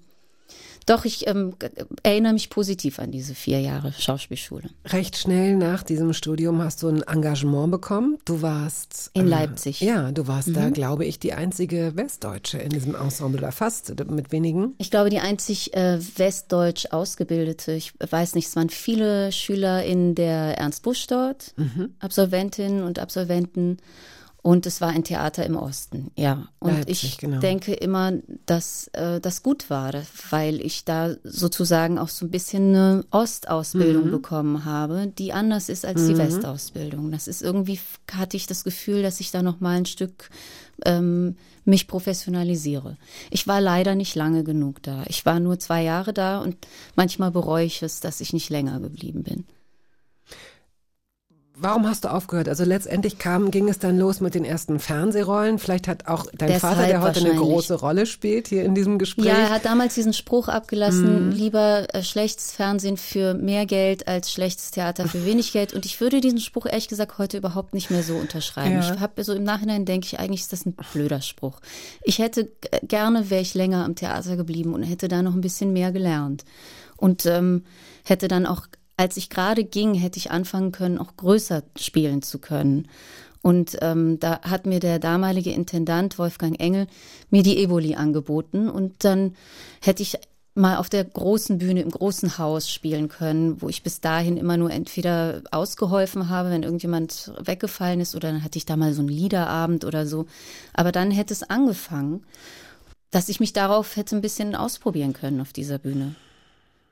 [0.87, 1.55] doch, ich ähm,
[2.03, 4.71] erinnere mich positiv an diese vier Jahre Schauspielschule.
[4.87, 8.19] Recht schnell nach diesem Studium hast du ein Engagement bekommen.
[8.25, 9.81] Du warst In äh, Leipzig.
[9.81, 10.73] Ja, du warst da, Mhm.
[10.73, 14.75] glaube ich, die einzige Westdeutsche in diesem Ensemble oder fast mit wenigen.
[14.79, 20.15] Ich glaube, die einzig äh, westdeutsch ausgebildete, ich weiß nicht, es waren viele Schüler in
[20.15, 21.91] der Ernst Busch dort, Mhm.
[22.01, 23.79] Absolventinnen und Absolventen.
[24.43, 26.49] Und es war ein Theater im Osten, ja.
[26.61, 27.41] Und Leipzig, ich genau.
[27.41, 28.13] denke immer,
[28.47, 29.93] dass äh, das gut war,
[30.31, 34.11] weil ich da sozusagen auch so ein bisschen eine Ostausbildung Mhm.
[34.11, 36.19] bekommen habe, die anders ist als die Mhm.
[36.19, 37.11] Westausbildung.
[37.11, 37.79] Das ist irgendwie,
[38.13, 40.31] hatte ich das Gefühl, dass ich da noch mal ein Stück
[40.87, 41.37] ähm,
[41.67, 42.97] mich professionalisiere.
[43.31, 45.05] Ich war leider nicht lange genug da.
[45.09, 46.57] Ich war nur zwei Jahre da und
[46.97, 49.45] manchmal bereue ich es, dass ich nicht länger geblieben bin.
[51.63, 52.49] Warum hast du aufgehört?
[52.49, 55.59] Also letztendlich kam, ging es dann los mit den ersten Fernsehrollen.
[55.59, 58.99] Vielleicht hat auch dein Deshalb Vater, der heute eine große Rolle spielt hier in diesem
[58.99, 59.27] Gespräch.
[59.27, 61.33] Ja, er hat damals diesen Spruch abgelassen, Mhm.
[61.33, 65.75] lieber äh, schlechtes Fernsehen für mehr Geld als schlechtes Theater für wenig Geld.
[65.75, 68.73] Und ich würde diesen Spruch ehrlich gesagt heute überhaupt nicht mehr so unterschreiben.
[68.81, 68.81] Ja.
[68.95, 71.61] Ich habe so im Nachhinein denke ich, eigentlich ist das ein blöder Spruch.
[72.03, 72.51] Ich hätte g-
[72.83, 76.45] gerne, wäre ich länger am Theater geblieben und hätte da noch ein bisschen mehr gelernt.
[76.97, 77.65] Und ähm,
[78.05, 78.67] hätte dann auch,
[79.01, 82.87] als ich gerade ging, hätte ich anfangen können, auch größer spielen zu können.
[83.41, 86.87] Und ähm, da hat mir der damalige Intendant Wolfgang Engel
[87.31, 89.35] mir die Eboli angeboten und dann
[89.81, 90.19] hätte ich
[90.55, 94.59] mal auf der großen Bühne im großen Haus spielen können, wo ich bis dahin immer
[94.59, 99.01] nur entweder ausgeholfen habe, wenn irgendjemand weggefallen ist, oder dann hatte ich da mal so
[99.01, 100.27] einen Liederabend oder so.
[100.75, 102.27] Aber dann hätte es angefangen,
[103.11, 106.17] dass ich mich darauf hätte ein bisschen ausprobieren können auf dieser Bühne.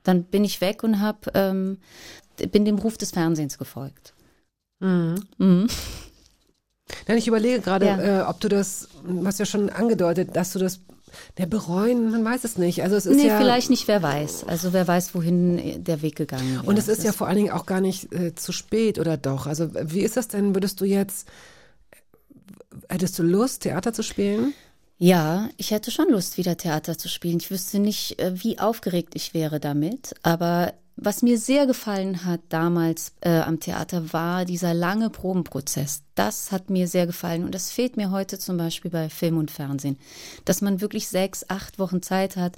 [0.03, 1.79] Dann bin ich weg und hab, ähm,
[2.53, 4.15] bin dem Ruf des Fernsehens gefolgt.
[4.81, 5.17] Mhm.
[5.39, 5.67] Mhm.
[7.07, 7.99] Nein, ich überlege gerade, Ja.
[8.01, 10.81] äh, ob du das, was ja schon angedeutet, dass du das,
[11.37, 12.83] der bereuen, man weiß es nicht.
[12.83, 14.45] Also es ist nee, ja, vielleicht nicht, wer weiß.
[14.45, 16.63] Also wer weiß, wohin der Weg gegangen wäre.
[16.65, 19.47] Und es ist ja vor allen Dingen auch gar nicht äh, zu spät oder doch.
[19.47, 20.55] Also wie ist das denn?
[20.55, 21.29] Würdest du jetzt,
[22.89, 24.55] hättest du Lust, Theater zu spielen?
[24.99, 27.39] Ja, ich hätte schon Lust, wieder Theater zu spielen.
[27.39, 30.15] Ich wüsste nicht, äh, wie aufgeregt ich wäre damit.
[30.25, 36.03] Aber was mir sehr gefallen hat damals äh, am Theater war dieser lange Probenprozess.
[36.17, 39.53] Das hat mir sehr gefallen und das fehlt mir heute zum Beispiel bei Film und
[39.53, 39.97] Fernsehen.
[40.45, 42.57] Dass man wirklich sechs, acht Wochen Zeit hat,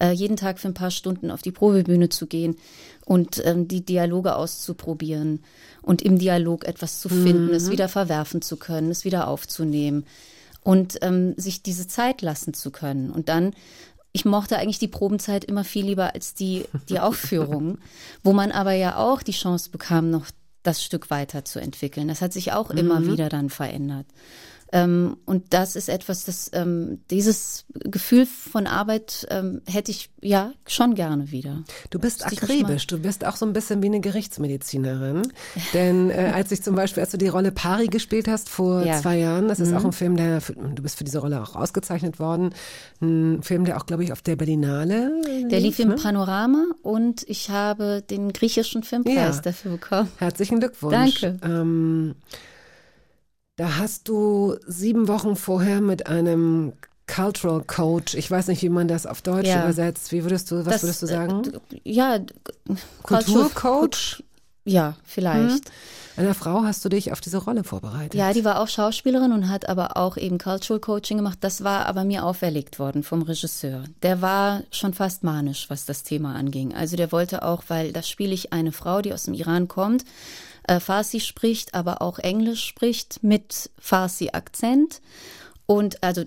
[0.00, 2.56] äh, jeden Tag für ein paar Stunden auf die Probebühne zu gehen
[3.04, 5.44] und ähm, die Dialoge auszuprobieren
[5.82, 7.54] und im Dialog etwas zu finden, Mhm.
[7.54, 10.04] es wieder verwerfen zu können, es wieder aufzunehmen
[10.66, 13.10] und ähm, sich diese Zeit lassen zu können.
[13.10, 13.54] Und dann,
[14.10, 17.78] ich mochte eigentlich die Probenzeit immer viel lieber als die, die Aufführung,
[18.24, 20.26] wo man aber ja auch die Chance bekam, noch
[20.64, 22.08] das Stück weiterzuentwickeln.
[22.08, 23.12] Das hat sich auch immer Mhm.
[23.12, 24.06] wieder dann verändert.
[24.76, 30.52] Ähm, und das ist etwas, das ähm, dieses Gefühl von Arbeit ähm, hätte ich ja
[30.66, 31.62] schon gerne wieder.
[31.90, 35.22] Du bist mal- akribisch, du bist auch so ein bisschen wie eine Gerichtsmedizinerin.
[35.72, 39.00] Denn äh, als ich zum Beispiel, als du die Rolle Pari gespielt hast vor Ja.
[39.00, 39.76] zwei Jahren, das ist Mhm.
[39.78, 42.50] auch ein Film, der, du bist für diese Rolle auch ausgezeichnet worden.
[43.00, 45.10] Ein Film, der auch, glaube ich, auf der Berlinale
[45.50, 45.94] Der lief im ne?
[45.94, 49.42] Panorama und ich habe den griechischen Filmpreis Ja.
[49.42, 50.08] dafür bekommen.
[50.18, 51.20] Herzlichen Glückwunsch.
[51.22, 52.14] Danke.
[53.56, 56.74] Da hast du sieben Wochen vorher mit einem
[57.06, 59.62] Cultural Coach, ich weiß nicht, wie man das auf Deutsch Ja.
[59.62, 60.12] übersetzt.
[60.12, 61.42] Wie würdest du, was Das, würdest du sagen?
[61.72, 62.34] äh, Ja, d-
[63.02, 64.22] Kulturcoach?
[64.64, 65.64] Ja, vielleicht.
[65.64, 65.72] Hm?
[66.16, 68.14] Einer Frau hast du dich auf diese Rolle vorbereitet.
[68.14, 71.38] Ja, die war auch Schauspielerin und hat aber auch eben Cultural Coaching gemacht.
[71.42, 73.84] Das war aber mir auferlegt worden vom Regisseur.
[74.02, 76.74] Der war schon fast manisch, was das Thema anging.
[76.74, 80.04] Also der wollte auch, weil da spiele ich eine Frau, die aus dem Iran kommt,
[80.68, 85.00] äh, Farsi spricht, aber auch Englisch spricht mit Farsi-Akzent.
[85.66, 86.24] Und also,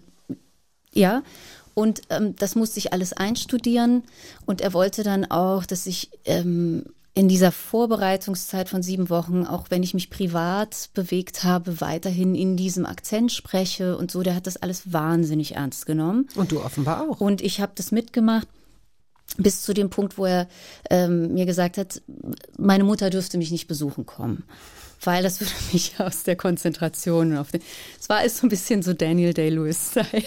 [0.91, 1.23] ja,
[1.73, 4.03] und ähm, das musste ich alles einstudieren.
[4.45, 6.83] Und er wollte dann auch, dass ich ähm,
[7.13, 12.55] in dieser Vorbereitungszeit von sieben Wochen, auch wenn ich mich privat bewegt habe, weiterhin in
[12.57, 14.23] diesem Akzent spreche und so.
[14.23, 16.27] Der hat das alles wahnsinnig ernst genommen.
[16.35, 17.19] Und du offenbar auch.
[17.19, 18.47] Und ich habe das mitgemacht.
[19.37, 20.47] Bis zu dem Punkt, wo er
[20.89, 22.01] ähm, mir gesagt hat,
[22.57, 24.43] meine Mutter dürfte mich nicht besuchen kommen,
[25.03, 27.61] weil das würde mich aus der Konzentration auf den.
[27.99, 30.23] Es war alles so ein bisschen so Daniel Day-Lewis-Style.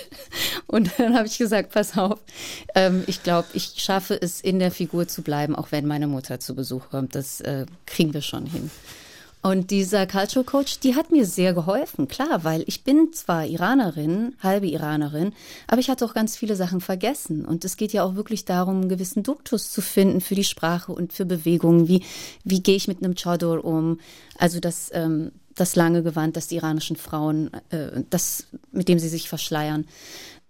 [0.67, 2.21] Und dann habe ich gesagt, pass auf,
[2.75, 6.41] ähm, ich glaube, ich schaffe es, in der Figur zu bleiben, auch wenn meine Mutter
[6.41, 7.15] zu Besuch kommt.
[7.15, 8.71] Das äh, kriegen wir schon hin.
[9.43, 14.37] Und dieser Cultural Coach, die hat mir sehr geholfen, klar, weil ich bin zwar Iranerin,
[14.41, 15.33] halbe Iranerin,
[15.67, 17.45] aber ich hatte auch ganz viele Sachen vergessen.
[17.45, 20.93] Und es geht ja auch wirklich darum, einen gewissen Duktus zu finden für die Sprache
[20.93, 21.89] und für Bewegungen.
[21.89, 22.05] Wie,
[22.45, 23.99] wie gehe ich mit einem Chador um?
[24.39, 29.09] Also das, ähm, das lange Gewand, das die iranischen Frauen, äh, das, mit dem sie
[29.09, 29.87] sich verschleiern.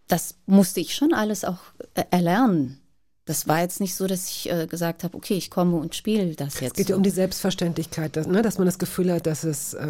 [0.06, 1.60] Das musste ich schon alles auch
[1.94, 2.81] äh, erlernen.
[3.24, 6.34] Das war jetzt nicht so, dass ich äh, gesagt habe, okay, ich komme und spiele
[6.34, 6.72] das jetzt.
[6.72, 6.98] Es geht ja so.
[6.98, 9.86] um die Selbstverständlichkeit, dass, ne, dass man das Gefühl hat, dass es, äh,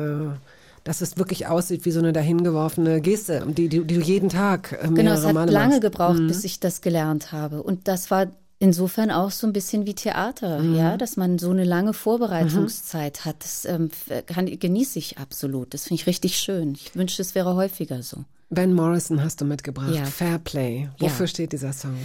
[0.84, 4.72] dass es wirklich aussieht wie so eine dahingeworfene Geste, die, die, die du jeden Tag
[4.72, 5.80] äh, mehrere Genau, es hat Male lange machst.
[5.82, 6.28] gebraucht, Mhm.
[6.28, 7.62] bis ich das gelernt habe.
[7.62, 8.26] Und das war
[8.58, 10.74] insofern auch so ein bisschen wie Theater, Mhm.
[10.76, 13.36] ja, dass man so eine lange Vorbereitungszeit hat.
[13.44, 13.90] Das ähm,
[14.26, 15.72] kann, genieße ich absolut.
[15.74, 16.74] Das finde ich richtig schön.
[16.74, 18.24] Ich wünschte, es wäre häufiger so.
[18.54, 19.94] Van Morrison hast du mitgebracht.
[19.94, 20.04] Ja.
[20.04, 20.90] Fair Play.
[20.98, 21.06] Ja.
[21.06, 21.96] Wofür steht dieser Song?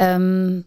[0.00, 0.64] Ähm,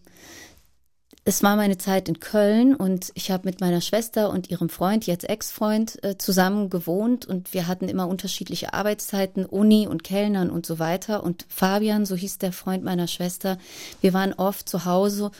[1.25, 5.05] es war meine Zeit in Köln und ich habe mit meiner Schwester und ihrem Freund,
[5.07, 10.65] jetzt Ex-Freund, äh, zusammen gewohnt und wir hatten immer unterschiedliche Arbeitszeiten, Uni und Kellnern und
[10.65, 11.23] so weiter.
[11.23, 13.57] Und Fabian, so hieß der Freund meiner Schwester,
[13.99, 15.31] wir waren oft zu Hause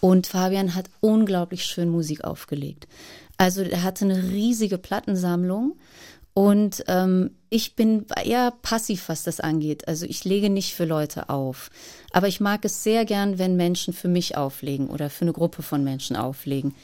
[0.00, 2.88] und Fabian hat unglaublich schön Musik aufgelegt.
[3.36, 5.76] Also er hatte eine riesige Plattensammlung
[6.34, 9.86] und ähm, ich bin eher passiv, was das angeht.
[9.86, 11.70] Also ich lege nicht für Leute auf.
[12.12, 15.62] Aber ich mag es sehr gern, wenn Menschen für mich auflegen oder für eine Gruppe
[15.62, 16.74] von Menschen auflegen.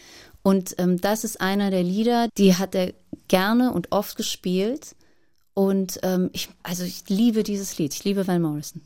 [0.43, 2.93] Und ähm, das ist einer der Lieder, die hat er
[3.29, 4.95] gerne und oft gespielt.
[5.55, 7.95] Und ähm, ich, also ich liebe dieses Lied.
[7.95, 8.83] Ich liebe Van Morrison.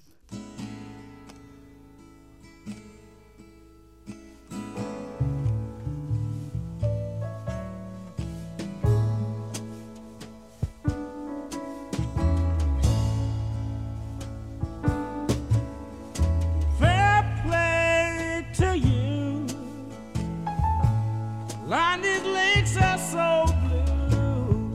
[23.12, 24.72] So blue.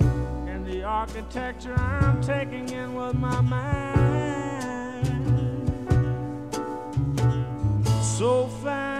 [0.48, 5.08] And the architecture I'm taking in with my mind.
[8.18, 8.98] So fine.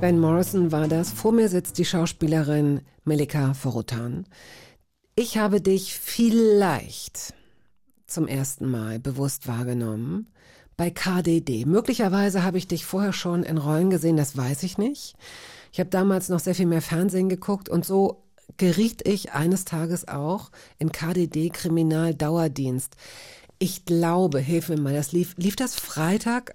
[0.00, 1.10] Van Morrison war das.
[1.10, 4.26] Vor mir sitzt die Schauspielerin Melika Forotan.
[5.16, 7.34] Ich habe dich vielleicht
[8.06, 10.28] zum ersten Mal bewusst wahrgenommen
[10.78, 11.66] bei KDD.
[11.66, 15.16] Möglicherweise habe ich dich vorher schon in Rollen gesehen, das weiß ich nicht.
[15.72, 18.22] Ich habe damals noch sehr viel mehr Fernsehen geguckt und so
[18.56, 22.96] geriet ich eines Tages auch in KDD Kriminaldauerdienst.
[23.58, 26.54] Ich glaube, hilf mir mal, das lief, lief das Freitag,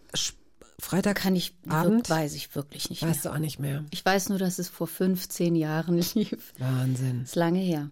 [0.79, 2.09] Freitag Kann ich, Abend?
[2.09, 3.31] weiß ich wirklich nicht Weißt mehr.
[3.33, 3.83] du auch nicht mehr.
[3.91, 6.53] Ich weiß nur, dass es vor 15 Jahren lief.
[6.57, 7.21] Wahnsinn.
[7.23, 7.89] ist lange her.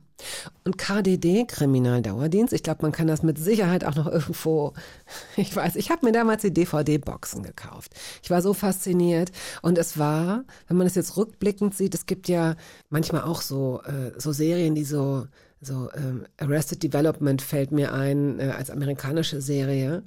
[0.64, 4.74] Und KDD, Kriminaldauerdienst, ich glaube, man kann das mit Sicherheit auch noch irgendwo,
[5.38, 7.94] ich weiß, ich habe mir damals die DVD-Boxen gekauft.
[8.24, 12.28] Ich war so fasziniert und es war, wenn man es jetzt rückblickend sieht, es gibt
[12.28, 12.56] ja
[12.90, 15.28] manchmal auch so, äh, so Serien, die so,
[15.62, 20.04] so ähm, Arrested Development fällt mir ein äh, als amerikanische Serie.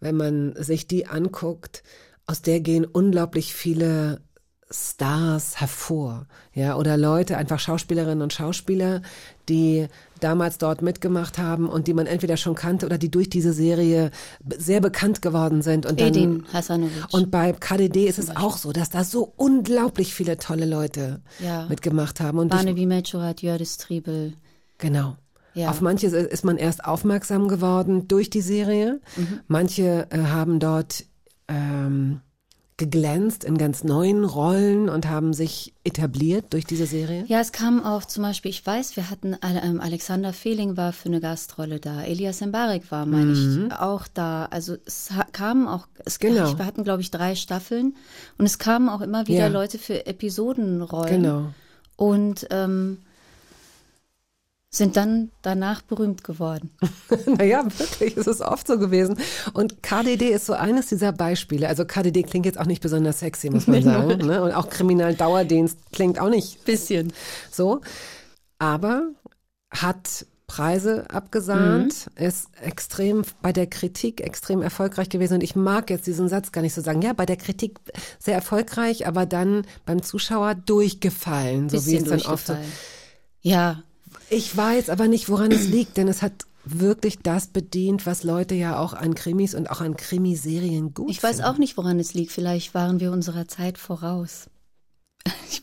[0.00, 1.82] Wenn man sich die anguckt,
[2.26, 4.20] aus der gehen unglaublich viele
[4.70, 9.00] Stars hervor, ja, oder Leute, einfach Schauspielerinnen und Schauspieler,
[9.48, 9.86] die
[10.20, 14.10] damals dort mitgemacht haben und die man entweder schon kannte oder die durch diese Serie
[14.58, 15.86] sehr bekannt geworden sind.
[15.86, 17.12] Und dann, Edin Hasanovic.
[17.12, 21.66] und bei KDD ist es auch so, dass da so unglaublich viele tolle Leute Ja.
[21.68, 22.38] mitgemacht haben.
[22.38, 24.34] Und Barnaby Mechorat, Jördis Triebel.
[24.76, 25.16] Genau.
[25.54, 25.70] Ja.
[25.70, 29.00] Auf manche ist man erst aufmerksam geworden durch die Serie.
[29.16, 29.40] Mhm.
[29.48, 31.04] Manche äh, haben dort
[31.48, 32.20] ähm,
[32.78, 37.24] geglänzt in ganz neuen Rollen und haben sich etabliert durch diese Serie.
[37.26, 41.08] Ja, es kam auch zum Beispiel, ich weiß, wir hatten, ähm, Alexander Fehling war für
[41.08, 43.66] eine Gastrolle da, Elias Mbarek war, meine Mhm.
[43.66, 44.46] ich, auch da.
[44.46, 46.56] Also es kamen auch, es Genau.
[46.56, 47.96] wir hatten, glaube ich, drei Staffeln
[48.38, 49.46] und es kamen auch immer wieder Ja.
[49.48, 51.22] Leute für Episodenrollen.
[51.22, 51.46] Genau.
[51.96, 52.98] Und ähm,
[54.70, 56.70] sind dann danach berühmt geworden.
[57.26, 59.16] naja, wirklich, es ist oft so gewesen.
[59.54, 61.68] Und KDD ist so eines dieser Beispiele.
[61.68, 64.26] Also KDD klingt jetzt auch nicht besonders sexy, muss man sagen.
[64.26, 64.42] Ne?
[64.42, 67.12] Und auch Kriminaldauerdienst klingt auch nicht Bisschen.
[67.50, 67.80] so.
[68.58, 69.08] Aber
[69.70, 75.34] hat Preise abgesahnt, ist extrem bei der Kritik extrem erfolgreich gewesen.
[75.34, 77.02] Und ich mag jetzt diesen Satz gar nicht so sagen.
[77.02, 77.78] Ja, bei der Kritik
[78.18, 82.50] sehr erfolgreich, aber dann beim Zuschauer durchgefallen, so wie es dann oft.
[83.42, 83.82] Ja,
[84.30, 88.54] Ich weiß aber nicht, woran es liegt, denn es hat wirklich das bedient, was Leute
[88.54, 91.50] ja auch an Krimis und auch an Krimiserien gut Ich weiß finden.
[91.50, 92.32] auch nicht, woran es liegt.
[92.32, 94.46] Vielleicht waren wir unserer Zeit voraus.
[95.50, 95.62] Ich,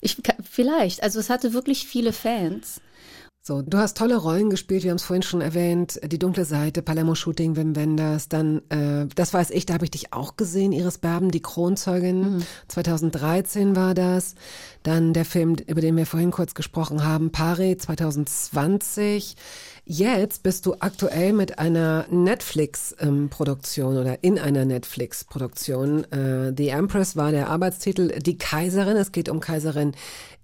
[0.00, 0.16] ich,
[0.48, 1.02] vielleicht.
[1.02, 2.80] Also es hatte wirklich viele Fans.
[3.46, 6.82] So, du hast tolle Rollen gespielt, wir haben es vorhin schon erwähnt, die dunkle Seite,
[6.82, 10.72] Palermo Shooting, Wim Wenders, dann, äh, das weiß ich, da habe ich dich auch gesehen,
[10.72, 14.34] Iris Berben, die Kronzeugin, 2013 war das,
[14.82, 19.36] dann der Film, über den wir vorhin kurz gesprochen haben, Pari 2020,
[19.84, 27.30] jetzt bist du aktuell mit einer Netflix-Produktion oder in einer Netflix-Produktion, äh, The Empress war
[27.30, 29.92] der Arbeitstitel, die Kaiserin, es geht um Kaiserin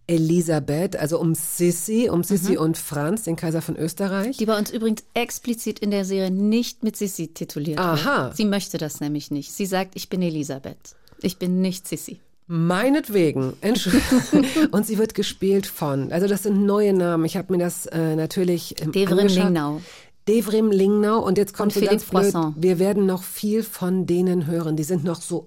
[0.06, 4.36] Elisabeth, also um Sissi, um Sissi und Franz, den Kaiser von Österreich.
[4.36, 8.26] Die bei uns übrigens explizit in der Serie nicht mit Sissi tituliert Aha.
[8.26, 8.36] wird.
[8.36, 9.52] Sie möchte das nämlich nicht.
[9.52, 10.96] Sie sagt, ich bin Elisabeth.
[11.22, 12.20] Ich bin nicht Sissi.
[12.48, 13.54] Meinetwegen.
[13.60, 14.44] Entschuldigung.
[14.72, 17.24] und sie wird gespielt von, also das sind neue Namen.
[17.24, 19.44] Ich habe mir das äh, natürlich ähm, Devrim angeschaut.
[19.44, 19.80] Lingnau.
[20.28, 24.46] Devrim Lingnau und jetzt kommt Und so ganz blöd, wir werden noch viel von denen
[24.46, 24.76] hören.
[24.76, 25.46] Die sind noch so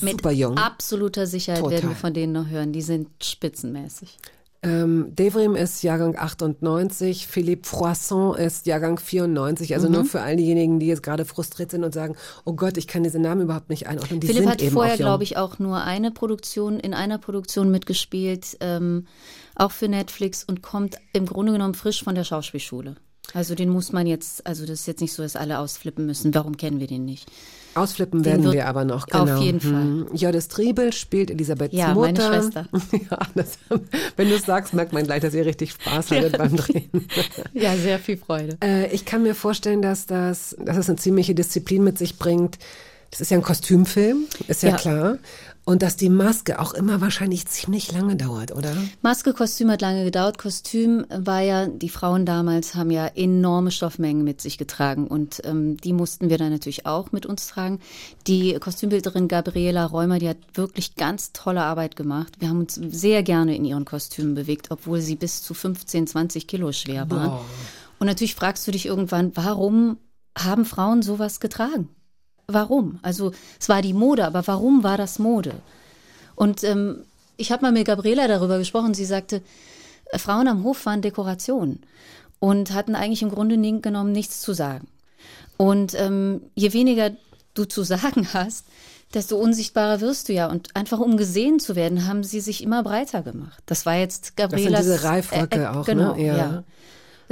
[0.00, 0.56] super jung.
[0.56, 1.72] Absoluter Sicherheit Total.
[1.76, 2.72] werden wir von denen noch hören.
[2.72, 4.18] Die sind spitzenmäßig.
[4.62, 9.72] Ähm, Devrim ist Jahrgang 98, Philippe Froisson ist Jahrgang 94.
[9.74, 9.94] Also Mhm.
[9.94, 12.14] nur für all diejenigen, die jetzt gerade frustriert sind und sagen,
[12.44, 14.20] oh Gott, ich kann diese Namen überhaupt nicht einordnen.
[14.20, 19.06] Die Philipp hat vorher, glaube ich, auch nur eine Produktion, in einer Produktion mitgespielt, ähm,
[19.54, 22.96] auch für Netflix und kommt im Grunde genommen frisch von der Schauspielschule.
[23.34, 26.34] Also den muss man jetzt, also das ist jetzt nicht so, dass alle ausflippen müssen.
[26.34, 27.26] Warum kennen wir den nicht?
[27.74, 29.40] Ausflippen Den werden wir aber noch, auf genau.
[29.40, 29.70] jeden Fall.
[29.72, 30.06] Hm.
[30.12, 32.28] Jördes Triebel spielt Elisabeths Ja, Mutter.
[32.28, 32.66] meine Schwester.
[33.10, 33.58] ja, das,
[34.16, 36.90] wenn du es sagst, merkt man gleich, dass ihr richtig Spaß hattet beim Drehen.
[37.52, 38.56] Ja, sehr viel Freude.
[38.62, 42.58] Äh, ich kann mir vorstellen, dass das, dass es eine ziemliche Disziplin mit sich bringt.
[43.12, 44.76] Das ist ja ein Kostümfilm, ist ja, Ja.
[44.76, 45.18] klar.
[45.70, 48.76] Und dass die Maske auch immer wahrscheinlich ziemlich lange dauert, oder?
[49.02, 50.36] Maske, Kostüm hat lange gedauert.
[50.36, 55.76] Kostüm war ja, die Frauen damals haben ja enorme Stoffmengen mit sich getragen und ähm,
[55.76, 57.78] die mussten wir dann natürlich auch mit uns tragen.
[58.26, 62.32] Die Kostümbildnerin Gabriela Räumer, die hat wirklich ganz tolle Arbeit gemacht.
[62.40, 66.48] Wir haben uns sehr gerne in ihren Kostümen bewegt, obwohl sie bis zu 15, 20
[66.48, 67.30] Kilo schwer waren.
[67.30, 67.44] Boah.
[68.00, 69.98] Und natürlich fragst du dich irgendwann, warum
[70.36, 71.90] haben Frauen sowas getragen?
[72.52, 72.98] Warum?
[73.02, 75.54] Also es war die Mode, aber warum war das Mode?
[76.34, 77.04] Und ähm,
[77.36, 78.94] ich habe mal mit Gabriela darüber gesprochen.
[78.94, 79.42] Sie sagte,
[80.06, 81.80] äh, Frauen am Hof waren Dekoration
[82.38, 84.88] und hatten eigentlich im Grunde genommen nichts zu sagen.
[85.56, 87.10] Und ähm, je weniger
[87.54, 88.64] du zu sagen hast,
[89.14, 90.46] desto unsichtbarer wirst du ja.
[90.46, 93.62] Und einfach um gesehen zu werden, haben sie sich immer breiter gemacht.
[93.66, 94.82] Das war jetzt Gabrielas...
[94.82, 95.94] diese Reifröcke auch, ne?
[95.94, 96.36] genau, Ja.
[96.36, 96.64] ja.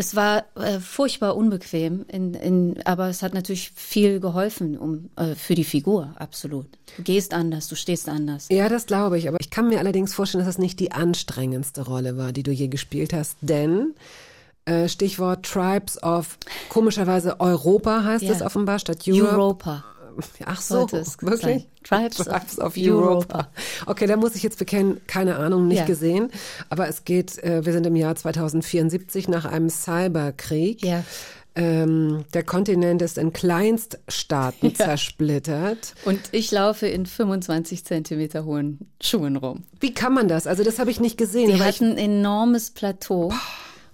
[0.01, 5.35] Es war äh, furchtbar unbequem, in, in, aber es hat natürlich viel geholfen um, äh,
[5.35, 6.67] für die Figur, absolut.
[6.97, 8.47] Du gehst anders, du stehst anders.
[8.49, 9.27] Ja, das glaube ich.
[9.27, 12.53] Aber ich kann mir allerdings vorstellen, dass das nicht die anstrengendste Rolle war, die du
[12.53, 13.39] je gespielt hast.
[13.41, 13.95] Denn
[14.67, 16.39] äh, Stichwort Tribes of,
[16.69, 19.33] komischerweise Europa heißt es offenbar statt Europe.
[19.33, 19.85] Europa.
[20.45, 21.41] Ach so, wirklich?
[21.41, 21.65] sein.
[21.85, 23.49] Tribes, Tribes of, of Europa.
[23.87, 25.85] Okay, da muss ich jetzt bekennen, keine Ahnung, nicht Ja.
[25.87, 26.31] gesehen.
[26.69, 30.85] Aber es geht, äh, wir sind im Jahr 2074 nach einem Cyberkrieg.
[30.85, 31.05] Ja.
[31.55, 34.85] Ähm, der Kontinent ist in Kleinststaaten Ja.
[34.87, 35.95] zersplittert.
[36.05, 39.65] Und ich laufe in 25 Zentimeter hohen Schuhen rum.
[39.81, 40.47] Wie kann man das?
[40.47, 41.51] Also das habe ich nicht gesehen.
[41.51, 43.33] Die hatten ein enormes Plateau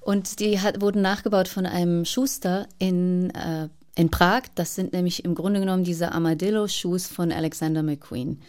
[0.01, 4.43] und die hat, wurden nachgebaut von einem Schuster in, äh, in Prag.
[4.55, 8.41] Das sind nämlich im Grunde genommen diese Armadillo-Shoes von Alexander McQueen.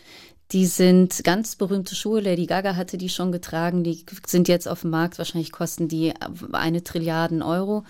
[0.51, 2.21] Die sind ganz berühmte Schuhe.
[2.21, 3.83] Lady Gaga hatte die schon getragen.
[3.83, 5.17] Die sind jetzt auf dem Markt.
[5.17, 6.13] Wahrscheinlich kosten die
[6.51, 7.83] eine Trilliarden Euro.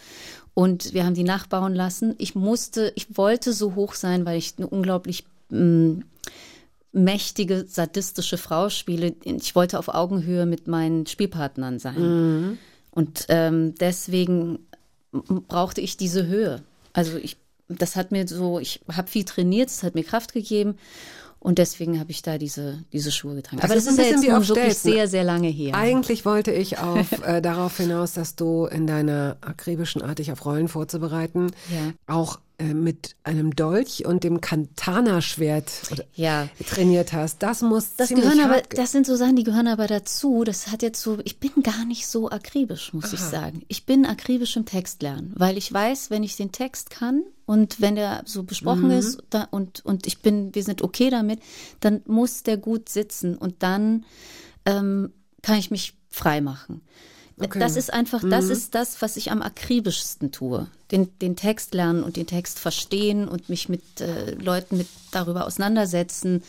[0.54, 2.16] Und wir haben die nachbauen lassen.
[2.18, 6.04] Ich musste, ich wollte so hoch sein, weil ich eine unglaublich mh,
[6.94, 9.16] mächtige, sadistische Frau spiele.
[9.26, 11.96] Ich wollte auf Augenhöhe mit meinen Spielpartnern sein.
[12.92, 14.60] Und ähm, deswegen
[15.12, 16.64] brauchte ich diese Höhe.
[16.94, 17.36] Also ich,
[17.68, 20.78] das hat mir so, ich habe viel trainiert, es hat mir Kraft gegeben.
[21.40, 23.58] Und deswegen habe ich da diese, diese Schuhe getragen.
[23.58, 25.76] Das Aber ist das ist ja jetzt wie nun auf wirklich sehr, sehr lange her.
[25.76, 30.44] Eigentlich wollte ich auf, äh, darauf hinaus, dass du in deiner akribischen Art, dich auf
[30.44, 31.94] Rollen vorzubereiten, Ja.
[32.08, 35.70] auch mit einem Dolch und dem Kantana-Schwert
[36.14, 36.48] Ja.
[36.66, 37.44] trainiert hast.
[37.44, 40.44] Das muss Das gehören aber, das sind so Sachen, die gehören aber dazu.
[40.46, 43.30] Das hat jetzt so, ich bin gar nicht so akribisch, muss ich Aha.
[43.30, 43.62] sagen.
[43.68, 47.82] Ich bin akribisch im Text lernen, weil ich weiß, wenn ich den Text kann und
[47.82, 48.92] wenn der so besprochen Mhm.
[49.00, 51.40] ist da, und, und ich bin, wir sind okay damit,
[51.82, 54.06] dann muss der gut sitzen und dann
[54.66, 55.12] ähm,
[55.42, 56.82] kann ich mich frei machen.
[57.38, 57.60] Okay.
[57.60, 58.52] Das ist einfach, das Mhm.
[58.52, 60.68] ist das, was ich am akribischsten tue.
[60.92, 65.46] Den, den Text lernen und den Text verstehen und mich mit äh, Leuten mit darüber
[65.46, 66.44] auseinandersetzen,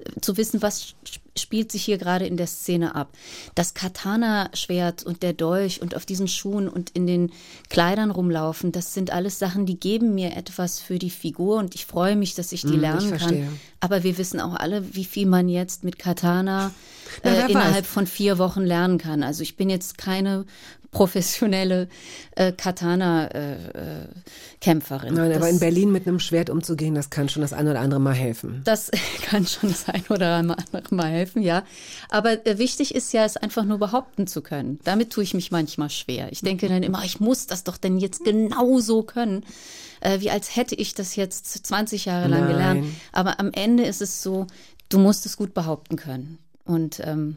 [0.00, 3.08] äh, zu wissen, was sp- spielt sich hier gerade in der Szene ab.
[3.54, 7.32] Das Katana-Schwert und der Dolch und auf diesen Schuhen und in den
[7.68, 11.86] Kleidern rumlaufen, das sind alles Sachen, die geben mir etwas für die Figur und ich
[11.86, 13.44] freue mich, dass ich die Mhm, ich lernen verstehe.
[13.44, 13.60] kann.
[13.80, 16.72] Aber wir wissen auch alle, wie viel man jetzt mit Katana
[17.22, 17.50] Na, wer äh, weiß.
[17.50, 19.22] innerhalb von vier Wochen lernen kann.
[19.22, 20.44] Also ich bin jetzt keine
[20.92, 21.88] professionelle
[22.36, 25.14] äh, Katana-Kämpferin.
[25.14, 27.80] Nein, aber das, in Berlin mit einem Schwert umzugehen, das kann schon das ein oder
[27.80, 28.60] andere Mal helfen.
[28.64, 28.90] das
[29.22, 30.58] kann schon das ein oder andere
[30.90, 31.62] Mal helfen, ja.
[32.10, 34.78] Aber äh, wichtig ist ja, es einfach nur behaupten zu können.
[34.84, 36.30] Damit tue ich mich manchmal schwer.
[36.30, 39.46] Ich denke dann immer, ich muss das doch denn jetzt genau so können,
[40.00, 42.50] äh, wie als hätte ich das jetzt 20 Jahre lang Nein.
[42.50, 42.84] gelernt.
[43.12, 44.46] Aber am Ende ist es so,
[44.90, 46.36] du musst es gut behaupten können.
[46.64, 47.36] Und, ähm,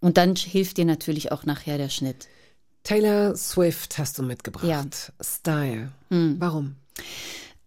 [0.00, 2.28] und dann hilft dir natürlich auch nachher der Schnitt.
[2.82, 4.64] Taylor Swift hast du mitgebracht.
[4.64, 4.84] Ja.
[5.20, 5.90] Style.
[6.10, 6.36] Hm.
[6.38, 6.76] Warum?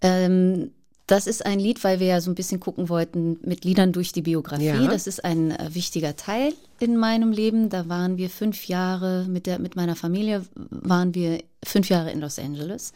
[0.01, 0.71] Ähm,
[1.07, 4.11] das ist ein Lied, weil wir ja so ein bisschen gucken wollten mit Liedern durch
[4.11, 4.65] die Biografie.
[4.65, 4.87] Ja.
[4.87, 7.69] Das ist ein äh, wichtiger Teil in meinem Leben.
[7.69, 12.21] Da waren wir fünf Jahre mit der mit meiner Familie waren wir fünf Jahre in
[12.21, 12.93] Los Angeles.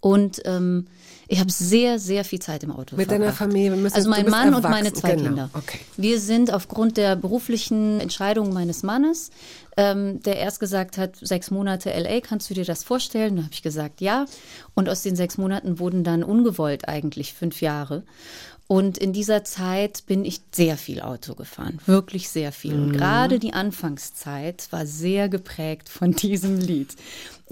[0.00, 0.86] Und ähm,
[1.28, 3.38] ich habe sehr, sehr viel Zeit im Auto Mit deiner verbracht.
[3.50, 5.50] Familie, wir müssen- also mein Mann und meine erwachsen, zwei genau, Kinder.
[5.52, 5.78] okay.
[5.98, 9.30] Wir sind aufgrund der beruflichen Entscheidung meines Mannes,
[9.76, 13.36] ähm, der erst gesagt hat, sechs Monate LA, kannst du dir das vorstellen?
[13.36, 14.24] Da habe ich gesagt, ja.
[14.74, 18.02] Und aus den sechs Monaten wurden dann ungewollt eigentlich fünf Jahre.
[18.66, 22.74] Und in dieser Zeit bin ich sehr viel Auto gefahren, wirklich sehr viel.
[22.74, 22.92] Und Mhm.
[22.92, 26.94] gerade die Anfangszeit war sehr geprägt von diesem Lied.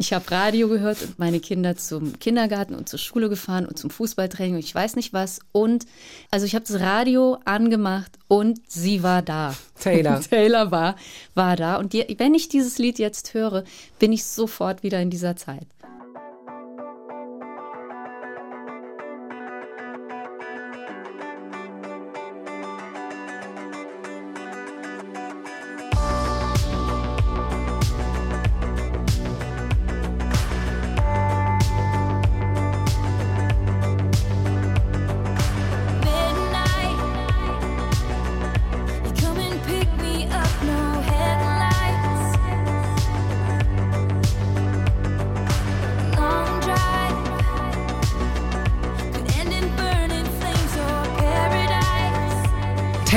[0.00, 3.90] Ich habe Radio gehört und meine Kinder zum Kindergarten und zur Schule gefahren und zum
[3.90, 5.40] Fußballtraining und ich weiß nicht was.
[5.50, 5.86] Und
[6.30, 9.56] also ich habe das Radio angemacht und sie war da.
[9.80, 10.20] Taylor.
[10.30, 10.94] Taylor war,
[11.34, 11.78] war da.
[11.78, 13.64] Und die, wenn ich dieses Lied jetzt höre,
[13.98, 15.66] bin ich sofort wieder in dieser Zeit.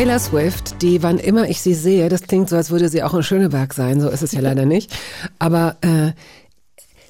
[0.02, 3.14] Taylor Swift, die wann immer ich sie sehe, das klingt so, als würde sie auch
[3.14, 4.92] in Schöneberg sein, so ist es ja leider nicht.
[5.38, 6.14] Aber äh,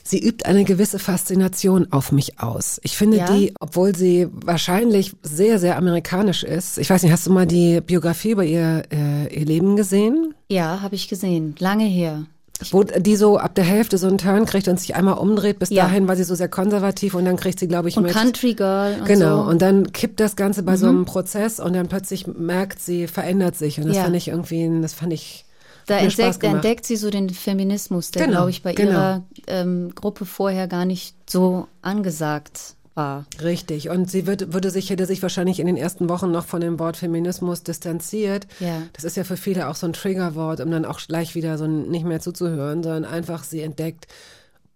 [0.04, 2.82] sie übt eine gewisse Faszination auf mich aus.
[2.84, 3.34] Ich finde Ja.
[3.34, 6.78] die, obwohl sie wahrscheinlich sehr, sehr amerikanisch ist.
[6.80, 10.34] Ich weiß nicht, hast du mal die Biografie über ihr, äh, ihr Leben gesehen?
[10.50, 11.56] Ja, habe ich gesehen.
[11.60, 12.26] Lange her.
[12.72, 15.58] Wo die so ab der Hälfte so einen Turn kriegt und sich einmal umdreht.
[15.60, 15.84] Bis Ja.
[15.86, 18.14] dahin war sie so sehr konservativ und dann kriegt sie, glaube ich, Und mit.
[18.14, 19.44] Country Girl und genau.
[19.44, 19.50] so.
[19.50, 20.96] Und dann kippt das Ganze bei so Mhm.
[20.98, 23.80] einem Prozess und dann plötzlich merkt sie, verändert sich.
[23.80, 24.04] Und das Ja.
[24.04, 25.46] fand ich irgendwie, das fand ich.
[25.88, 28.92] Da entdeckt, entdeckt sie so den Feminismus, der, Genau, glaube ich, bei genau.
[28.92, 33.26] ihrer ähm, Gruppe vorher gar nicht so angesagt war.
[33.42, 33.90] Richtig.
[33.90, 36.80] Und sie wird, würde sich, hätte sich wahrscheinlich in den ersten Wochen noch von dem
[36.80, 38.48] Wort Feminismus distanziert.
[38.60, 38.84] Ja.
[38.94, 41.68] Das ist ja für viele auch so ein Triggerwort, um dann auch gleich wieder so
[41.68, 44.08] nicht mehr zuzuhören, sondern einfach sie entdeckt,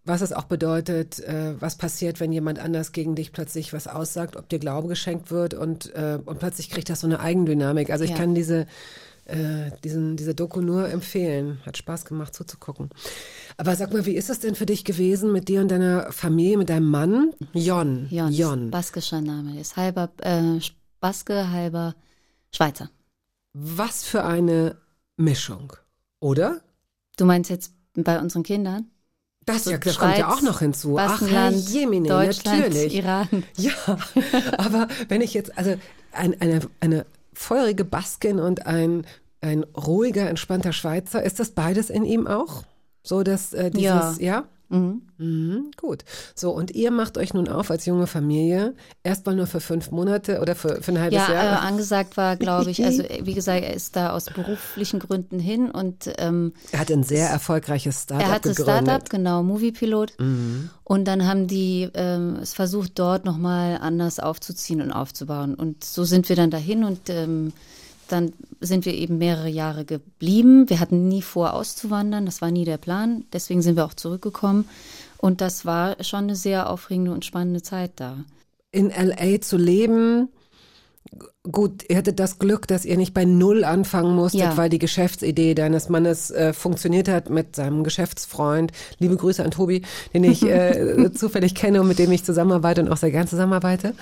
[0.07, 4.35] was es auch bedeutet, äh, was passiert, wenn jemand anders gegen dich plötzlich was aussagt,
[4.35, 7.89] ob dir Glaube geschenkt wird und, äh, und plötzlich kriegt das so eine Eigendynamik.
[7.89, 8.17] Also ich Ja.
[8.17, 8.67] kann diese,
[9.25, 11.59] äh, diesen, diese Doku nur empfehlen.
[11.65, 12.89] Hat Spaß gemacht zuzugucken.
[13.57, 16.57] Aber sag mal, wie ist es denn für dich gewesen mit dir und deiner Familie,
[16.57, 17.33] mit deinem Mann?
[17.53, 18.07] Jon.
[18.09, 18.71] Jon, Jon.
[18.71, 19.59] baskischer Name.
[19.59, 20.59] Ist halber äh,
[20.99, 21.95] Baske, halber
[22.51, 22.89] Schweizer.
[23.53, 24.77] Was für eine
[25.17, 25.73] Mischung,
[26.19, 26.61] oder?
[27.17, 28.89] Du meinst jetzt bei unseren Kindern?
[29.45, 30.97] Das, So ja, das kommt ja Schweiz, auch noch hinzu.
[30.97, 32.95] Ach, Baskenland, Herr Jemine, Deutschland, natürlich.
[32.95, 33.27] Iran.
[33.57, 33.73] Ja,
[34.57, 35.75] aber wenn ich jetzt, also
[36.11, 37.05] ein, eine, eine
[37.35, 39.05] feurige Baskin und ein,
[39.41, 42.63] ein ruhiger, entspannter Schweizer, ist das beides in ihm auch?
[43.03, 44.19] So, dass äh, dieses, Ja.
[44.19, 44.43] ja?
[44.69, 45.01] Mhm.
[45.17, 46.03] Mhm, gut.
[46.33, 48.73] So, und ihr macht euch nun auf als junge Familie,
[49.03, 51.61] erstmal nur für fünf Monate oder für, für ein halbes Ja, äh, Jahr.
[51.61, 55.71] angesagt war, glaube ich, also äh, wie gesagt, er ist da aus beruflichen Gründen hin
[55.71, 58.83] und ähm, er hat ein sehr erfolgreiches Startup er hatte gegründet.
[58.85, 60.13] Startup, genau, Moviepilot.
[60.19, 60.69] Mhm.
[60.83, 65.55] Und dann haben die ähm, es versucht, dort nochmal anders aufzuziehen und aufzubauen.
[65.55, 67.53] Und so sind wir dann dahin und ähm,
[68.07, 70.69] dann sind wir eben mehrere Jahre geblieben.
[70.69, 72.25] Wir hatten nie vor, auszuwandern.
[72.25, 73.25] Das war nie der Plan.
[73.33, 74.67] Deswegen sind wir auch zurückgekommen.
[75.17, 78.17] Und das war schon eine sehr aufregende und spannende Zeit da.
[78.71, 80.29] in LA zu leben,
[81.43, 84.57] Gut, ihr hattet das Glück, dass ihr nicht bei Null anfangen musstet, Ja.
[84.57, 88.71] weil die Geschäftsidee deines Mannes äh, funktioniert hat mit seinem Geschäftsfreund.
[88.97, 89.83] Liebe Grüße an Tobi,
[90.15, 93.93] den ich äh, zufällig kenne und mit dem ich zusammenarbeite und auch sehr gern zusammenarbeite.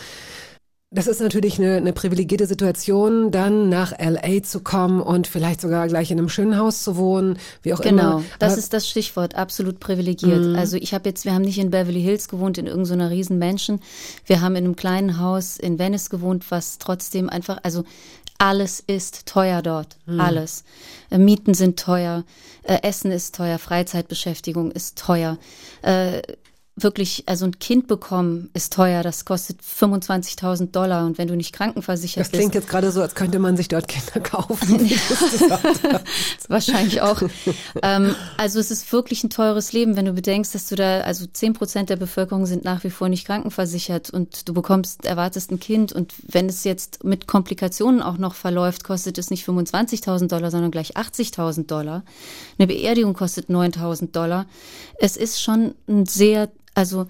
[0.95, 5.88] Das ist natürlich eine, eine privilegierte Situation, dann nach LA zu kommen und vielleicht sogar
[5.88, 8.24] gleich in einem schönen Haus zu wohnen, wie auch Genau, immer.
[8.38, 10.45] das Aber- ist das Stichwort, absolut privilegiert.
[10.45, 10.56] Mhm.
[10.56, 13.80] Also ich habe jetzt, wir haben nicht in Beverly Hills gewohnt, in irgendeiner riesen Mansion.
[14.28, 17.86] Wir haben in einem kleinen Haus in Venice gewohnt, was trotzdem einfach, also
[18.38, 20.20] alles ist teuer dort, Mhm.
[20.20, 20.64] alles.
[21.10, 22.24] Äh, Mieten sind teuer,
[22.64, 25.38] äh, Essen ist teuer, Freizeitbeschäftigung ist teuer.
[26.75, 31.53] Wirklich, also ein Kind bekommen ist teuer, das kostet 25.000 Dollar und wenn du nicht
[31.53, 32.39] krankenversichert das bist.
[32.39, 34.79] klingt jetzt gerade so, als könnte man sich dort Kinder kaufen.
[36.47, 37.21] Wahrscheinlich auch.
[37.83, 41.27] ähm, also es ist wirklich ein teures Leben, wenn du bedenkst, dass du da, also
[41.27, 45.59] 10 Prozent der Bevölkerung sind nach wie vor nicht krankenversichert und du bekommst, erwartest ein
[45.59, 50.49] Kind und wenn es jetzt mit Komplikationen auch noch verläuft, kostet es nicht 25.000 Dollar,
[50.49, 52.03] sondern gleich 80.000 Dollar.
[52.57, 54.47] Eine Beerdigung kostet 9.000 Dollar.
[54.99, 57.07] Es ist schon ein sehr, also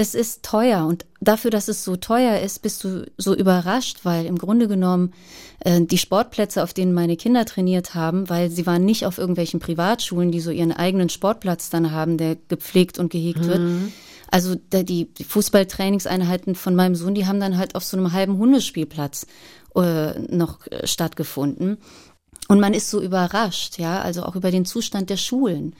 [0.00, 4.24] es ist teuer und dafür, dass es so teuer ist, bist du so überrascht, weil
[4.24, 5.12] im Grunde genommen
[5.58, 9.60] äh, die Sportplätze, auf denen meine Kinder trainiert haben, weil sie waren nicht auf irgendwelchen
[9.60, 13.58] Privatschulen, die so ihren eigenen Sportplatz dann haben, der gepflegt und gehegt wird.
[13.58, 13.92] Mhm.
[14.30, 18.12] Also da, die die Fußballtrainingseinheiten von meinem Sohn, die haben dann halt auf so einem
[18.12, 19.26] halben Hundespielplatz
[19.76, 21.76] äh, noch äh, stattgefunden.
[22.48, 25.74] Und man ist so überrascht, ja, also auch über den Zustand der Schulen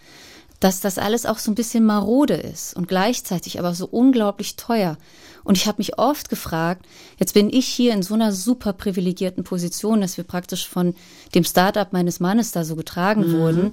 [0.60, 4.98] dass das alles auch so ein bisschen marode ist und gleichzeitig aber so unglaublich teuer.
[5.42, 6.84] Und ich habe mich oft gefragt,
[7.18, 10.94] jetzt bin ich hier in so einer super privilegierten Position, dass wir praktisch von
[11.34, 13.32] dem Start-up meines Mannes da so getragen Mhm.
[13.38, 13.70] wurden,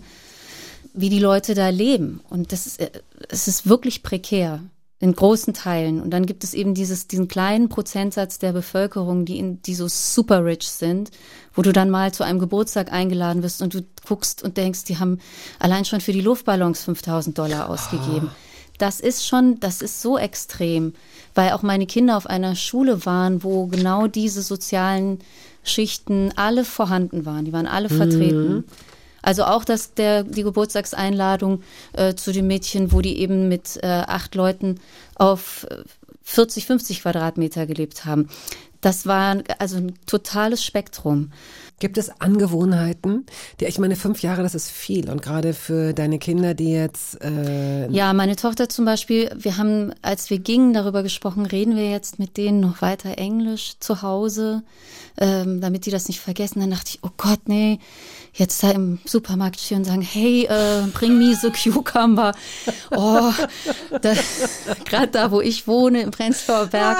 [0.93, 2.21] wie die Leute da leben.
[2.29, 2.89] Und das ist, äh,
[3.27, 4.61] es ist wirklich prekär
[4.99, 6.01] in großen Teilen.
[6.01, 9.87] Und dann gibt es eben dieses, diesen kleinen Prozentsatz der Bevölkerung, die, in, die so
[9.87, 11.11] super rich sind,
[11.53, 14.97] wo du dann mal zu einem Geburtstag eingeladen wirst und du guckst und denkst, die
[14.97, 15.19] haben
[15.59, 18.31] allein schon für die Luftballons 5000 Dollar ausgegeben.
[18.79, 20.93] Das ist schon, das ist so extrem,
[21.33, 25.19] weil auch meine Kinder auf einer Schule waren, wo genau diese sozialen
[25.63, 27.45] Schichten alle vorhanden waren.
[27.45, 28.65] Die waren alle vertreten.
[29.27, 33.87] Also auch dass der, die Geburtstagseinladung äh, zu den Mädchen, wo die eben mit äh,
[33.87, 34.79] acht Leuten
[35.15, 35.83] auf äh,
[36.23, 38.29] 40, 50 Quadratmeter gelebt haben.
[38.79, 41.31] Das war also ein totales Spektrum.
[41.79, 43.25] Gibt es Angewohnheiten?
[43.59, 45.09] Die, ich meine, fünf Jahre, das ist viel.
[45.09, 49.93] Und gerade für deine Kinder, die jetzt äh, Ja, meine Tochter zum Beispiel, wir haben,
[50.01, 54.63] als wir gingen, darüber gesprochen, reden wir jetzt mit denen noch weiter Englisch zu Hause,
[55.19, 56.59] ähm, damit die das nicht vergessen.
[56.59, 57.79] Dann dachte ich, oh Gott, nee,
[58.33, 62.33] jetzt da im Supermarkt stehen und sagen, hey, äh, bring me the cucumber.
[62.95, 63.31] Oh,
[64.85, 66.99] gerade da, wo ich wohne, im Prenzlauer Berg,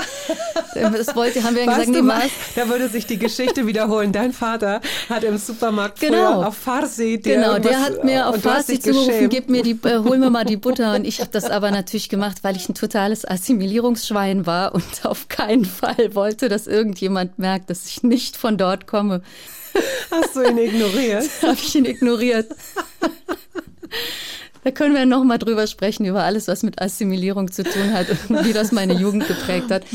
[0.74, 2.32] das wollte, haben wir Weißt gesagt, nee, was?
[2.56, 4.12] Da würde sich die Geschichte wiederholen.
[4.12, 6.44] Dein Vater hat im Supermarkt Genau.
[6.44, 10.18] auf Farsi dir Genau, der hat mir auf Farsi zugerufen, gib mir die, äh, hol
[10.18, 10.96] mir mal die Butter.
[10.96, 15.28] Und ich habe das aber natürlich gemacht, weil ich ein totales Assimilierungsschwein war und auf
[15.28, 19.22] keinen Fall wollte, dass irgendjemand merkt, dass ich nicht von dort komme.
[20.12, 21.30] Hast du ihn ignoriert?
[21.42, 22.48] habe ich ihn ignoriert.
[24.64, 28.08] Da können wir noch mal drüber sprechen, über alles, was mit Assimilierung zu tun hat
[28.28, 29.86] und wie das meine Jugend geprägt hat.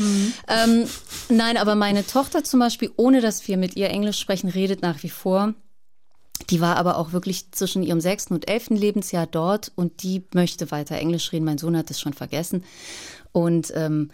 [0.47, 0.87] Ähm,
[1.29, 5.03] nein, aber meine Tochter zum Beispiel, ohne dass wir mit ihr Englisch sprechen, redet nach
[5.03, 5.53] wie vor.
[6.49, 10.71] Die war aber auch wirklich zwischen ihrem sechsten und elften Lebensjahr dort und die möchte
[10.71, 11.45] weiter Englisch reden.
[11.45, 12.63] Mein Sohn hat es schon vergessen.
[13.31, 14.09] Und ähm,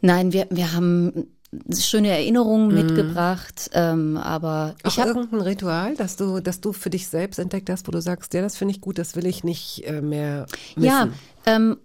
[0.00, 1.35] nein, wir, wir haben
[1.72, 6.90] schöne Erinnerungen mitgebracht, ähm, aber Auch ich habe irgendein Ritual, dass du, dass du für
[6.90, 9.44] dich selbst entdeckt hast, wo du sagst, ja, das finde ich gut, das will ich
[9.44, 10.46] nicht äh, mehr
[10.76, 10.84] missen.
[10.84, 11.08] Ja,
[11.46, 11.78] ähm,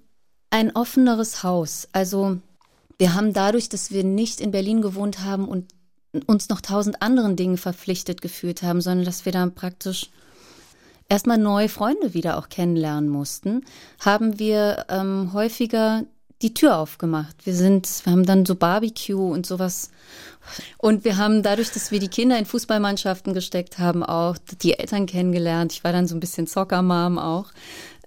[0.49, 1.87] ein offeneres Haus.
[1.91, 2.37] Also
[2.97, 5.73] wir haben dadurch, dass wir nicht in Berlin gewohnt haben und
[6.27, 10.09] uns noch tausend anderen Dingen verpflichtet gefühlt haben, sondern dass wir dann praktisch
[11.09, 13.65] erstmal neue Freunde wieder auch kennenlernen mussten,
[13.99, 16.03] haben wir ähm, häufiger
[16.41, 17.35] die Tür aufgemacht.
[17.45, 19.91] Wir sind, wir haben dann so Barbecue und sowas.
[20.77, 25.05] Und wir haben dadurch, dass wir die Kinder in Fußballmannschaften gesteckt haben, auch die Eltern
[25.05, 25.71] kennengelernt.
[25.73, 27.51] Ich war dann so ein bisschen Zockermam auch.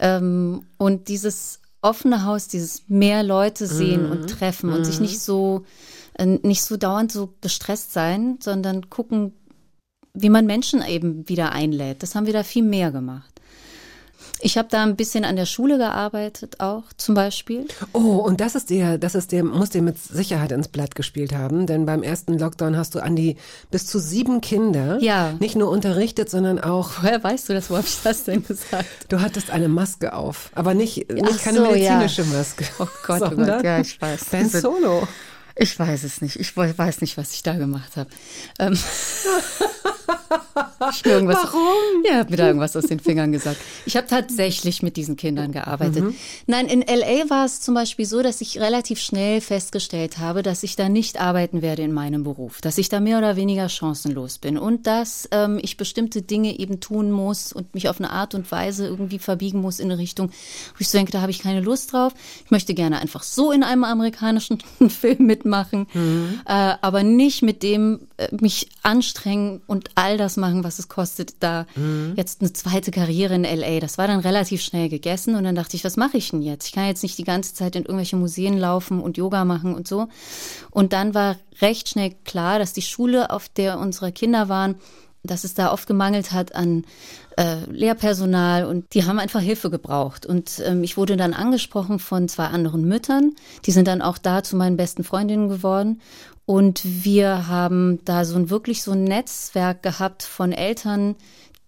[0.01, 4.11] Ähm, und dieses offene Haus, dieses mehr Leute sehen Mhm.
[4.11, 5.03] und treffen und sich Mhm.
[5.07, 5.65] nicht so,
[6.15, 9.33] äh, nicht so dauernd so gestresst sein, sondern gucken,
[10.15, 12.03] wie man Menschen eben wieder einlädt.
[12.03, 13.34] Das haben wir da viel mehr gemacht.
[14.45, 17.67] Ich habe da ein bisschen an der Schule gearbeitet auch zum Beispiel.
[17.95, 21.35] Oh, und das ist dir, das ist dir, muss dir mit Sicherheit ins Blatt gespielt
[21.35, 23.37] haben, denn beim ersten Lockdown hast du an die
[23.71, 25.33] bis zu sieben Kinder Ja.
[25.41, 26.91] nicht nur unterrichtet, sondern auch.
[27.01, 27.71] Woher weißt du das?
[27.71, 28.85] Wo habe ich das denn gesagt?
[29.09, 32.29] Du hattest eine Maske auf, aber nicht, nicht Ach keine so, medizinische ja.
[32.37, 32.65] Maske.
[32.79, 34.27] Oh Gott, oh Gott, ja, ich weiß.
[34.27, 35.09] Ben Solo.
[35.57, 36.37] Ich weiß es nicht.
[36.37, 38.11] Ich we- weiß nicht, was ich da gemacht habe.
[38.59, 38.77] Ähm,
[40.79, 42.05] Warum?
[42.05, 43.57] Ja, hab mir da irgendwas aus den Fingern gesagt.
[43.87, 46.05] Ich habe tatsächlich mit diesen Kindern gearbeitet.
[46.05, 46.15] Mhm.
[46.47, 50.63] Nein, in LA war es zum Beispiel so, dass ich relativ schnell festgestellt habe, dass
[50.63, 54.39] ich da nicht arbeiten werde in meinem Beruf, dass ich da mehr oder weniger chancenlos
[54.39, 58.35] bin und dass ähm, ich bestimmte Dinge eben tun muss und mich auf eine Art
[58.35, 61.39] und Weise irgendwie verbiegen muss in eine Richtung, wo ich so denke, da habe ich
[61.41, 62.13] keine Lust drauf.
[62.45, 64.59] Ich möchte gerne einfach so in einem amerikanischen
[64.89, 65.87] Film mitmachen,
[66.47, 71.37] äh, aber nicht mit dem äh, mich anstrengen und all das machen, was es kostet,
[71.41, 71.67] da
[72.17, 73.81] jetzt eine zweite Karriere in LA.
[73.81, 76.67] Das war dann relativ schnell gegessen und dann dachte ich, was mache ich denn jetzt?
[76.67, 79.89] Ich kann jetzt nicht die ganze Zeit in irgendwelche Museen laufen und Yoga machen und
[79.89, 80.09] so.
[80.71, 84.77] Und dann war recht schnell klar, dass die Schule, auf der unsere Kinder waren,
[85.25, 86.85] dass es da oft gemangelt hat an
[87.37, 90.27] äh, Lehrpersonal und die haben einfach Hilfe gebraucht.
[90.27, 93.35] Und ähm, ich wurde dann angesprochen von zwei anderen Müttern.
[93.65, 96.01] Die sind dann auch da zu meinen besten Freundinnen geworden.
[96.47, 101.17] Und wir haben da so ein wirklich so ein Netzwerk gehabt von Eltern,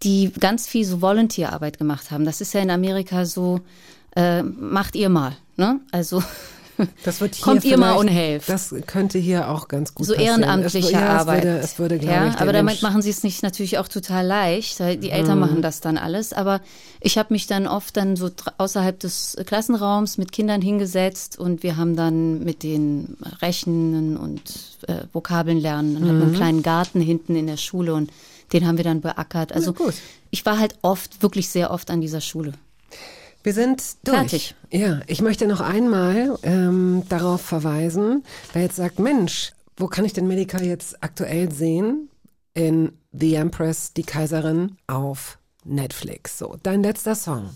[0.03, 2.27] die ganz viel so Volunteerarbeit gemacht haben.
[2.27, 3.61] Das ist ja in Amerika so,
[4.15, 5.33] äh, macht ihr mal.
[5.57, 5.81] Ne?
[5.93, 6.23] Also
[7.05, 8.49] Das wird hier kommt ihr mal und helft.
[8.49, 10.43] Das könnte hier auch ganz gut so passieren.
[10.43, 11.45] ehrenamtliche es, ja, Arbeit.
[11.45, 13.89] Es würde, es würde ja, ich, aber damit Mensch- machen sie es nicht natürlich auch
[13.89, 14.79] total leicht.
[14.81, 15.41] Die Eltern Mhm.
[15.41, 16.33] machen das dann alles.
[16.33, 16.61] Aber
[17.01, 21.77] ich habe mich dann oft dann so außerhalb des Klassenraums mit Kindern hingesetzt und wir
[21.77, 24.43] haben dann mit den Rechnen und
[24.89, 25.95] äh, Vokabeln lernen.
[25.95, 26.37] Dann hatten wir einen Mhm.
[26.37, 28.11] kleinen Garten hinten in der Schule und
[28.53, 29.53] den haben wir dann beackert.
[29.53, 29.75] Also
[30.31, 32.53] ich war halt oft, wirklich sehr oft an dieser Schule.
[33.47, 34.17] Wir sind durch.
[34.17, 34.55] Fertig.
[34.73, 40.13] Ja, ich möchte noch einmal ähm, darauf verweisen, wer jetzt sagt, Mensch, wo kann ich
[40.13, 42.09] denn Medica jetzt aktuell sehen?
[42.55, 46.39] In The Empress, die Kaiserin auf Netflix.
[46.39, 47.51] So, dein letzter Song.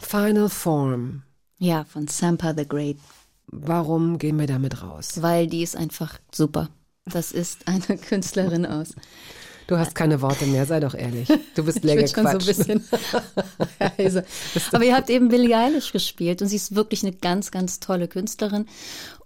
[0.00, 1.22] Final Form.
[1.58, 2.96] Ja, von Sampa the Great.
[3.46, 5.22] Warum gehen wir damit raus?
[5.22, 6.70] Weil die ist einfach super.
[7.04, 8.96] Das ist eine Künstlerin aus.
[9.66, 11.28] Du hast keine Worte mehr, sei doch ehrlich.
[11.54, 12.84] Du bist Ich leer bin schon so ein bisschen
[13.98, 14.24] leise.
[14.72, 18.06] Aber ihr habt eben Billie Eilish gespielt und sie ist wirklich eine ganz, ganz tolle
[18.08, 18.66] Künstlerin.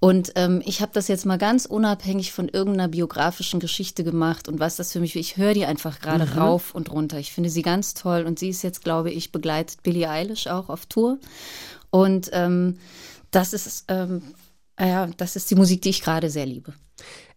[0.01, 4.59] Und ähm, ich habe das jetzt mal ganz unabhängig von irgendeiner biografischen Geschichte gemacht und
[4.61, 6.39] was das für mich, ich höre die einfach gerade Mhm.
[6.39, 7.19] rauf und runter.
[7.19, 10.71] Ich finde sie ganz toll und sie ist jetzt, glaube ich, begleitet Billie Eilish auch
[10.71, 11.19] auf Tour.
[11.91, 12.79] Und ähm,
[13.31, 14.23] das ist, ähm,
[14.79, 16.73] ja, das ist die Musik, die ich gerade sehr liebe.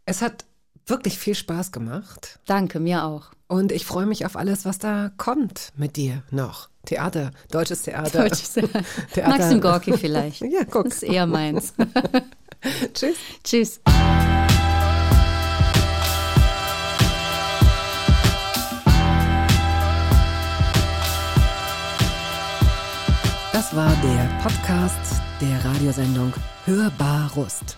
[0.06, 0.46] Es hat
[0.86, 2.40] wirklich viel Spaß gemacht.
[2.46, 3.32] Danke, mir auch.
[3.48, 6.70] Und ich freue mich auf alles, was da kommt mit dir noch.
[6.86, 8.24] Theater, deutsches Theater.
[8.24, 8.54] Deutsches
[9.14, 9.30] Theater.
[9.30, 10.42] Maxim Gorki vielleicht.
[10.54, 10.86] Ja, guck.
[10.86, 11.74] Das ist eher meins.
[12.94, 13.16] Tschüss.
[13.44, 13.82] Tschüss.
[23.52, 26.34] Das war der Podcast der Radiosendung
[26.66, 27.78] Hörbar Rust.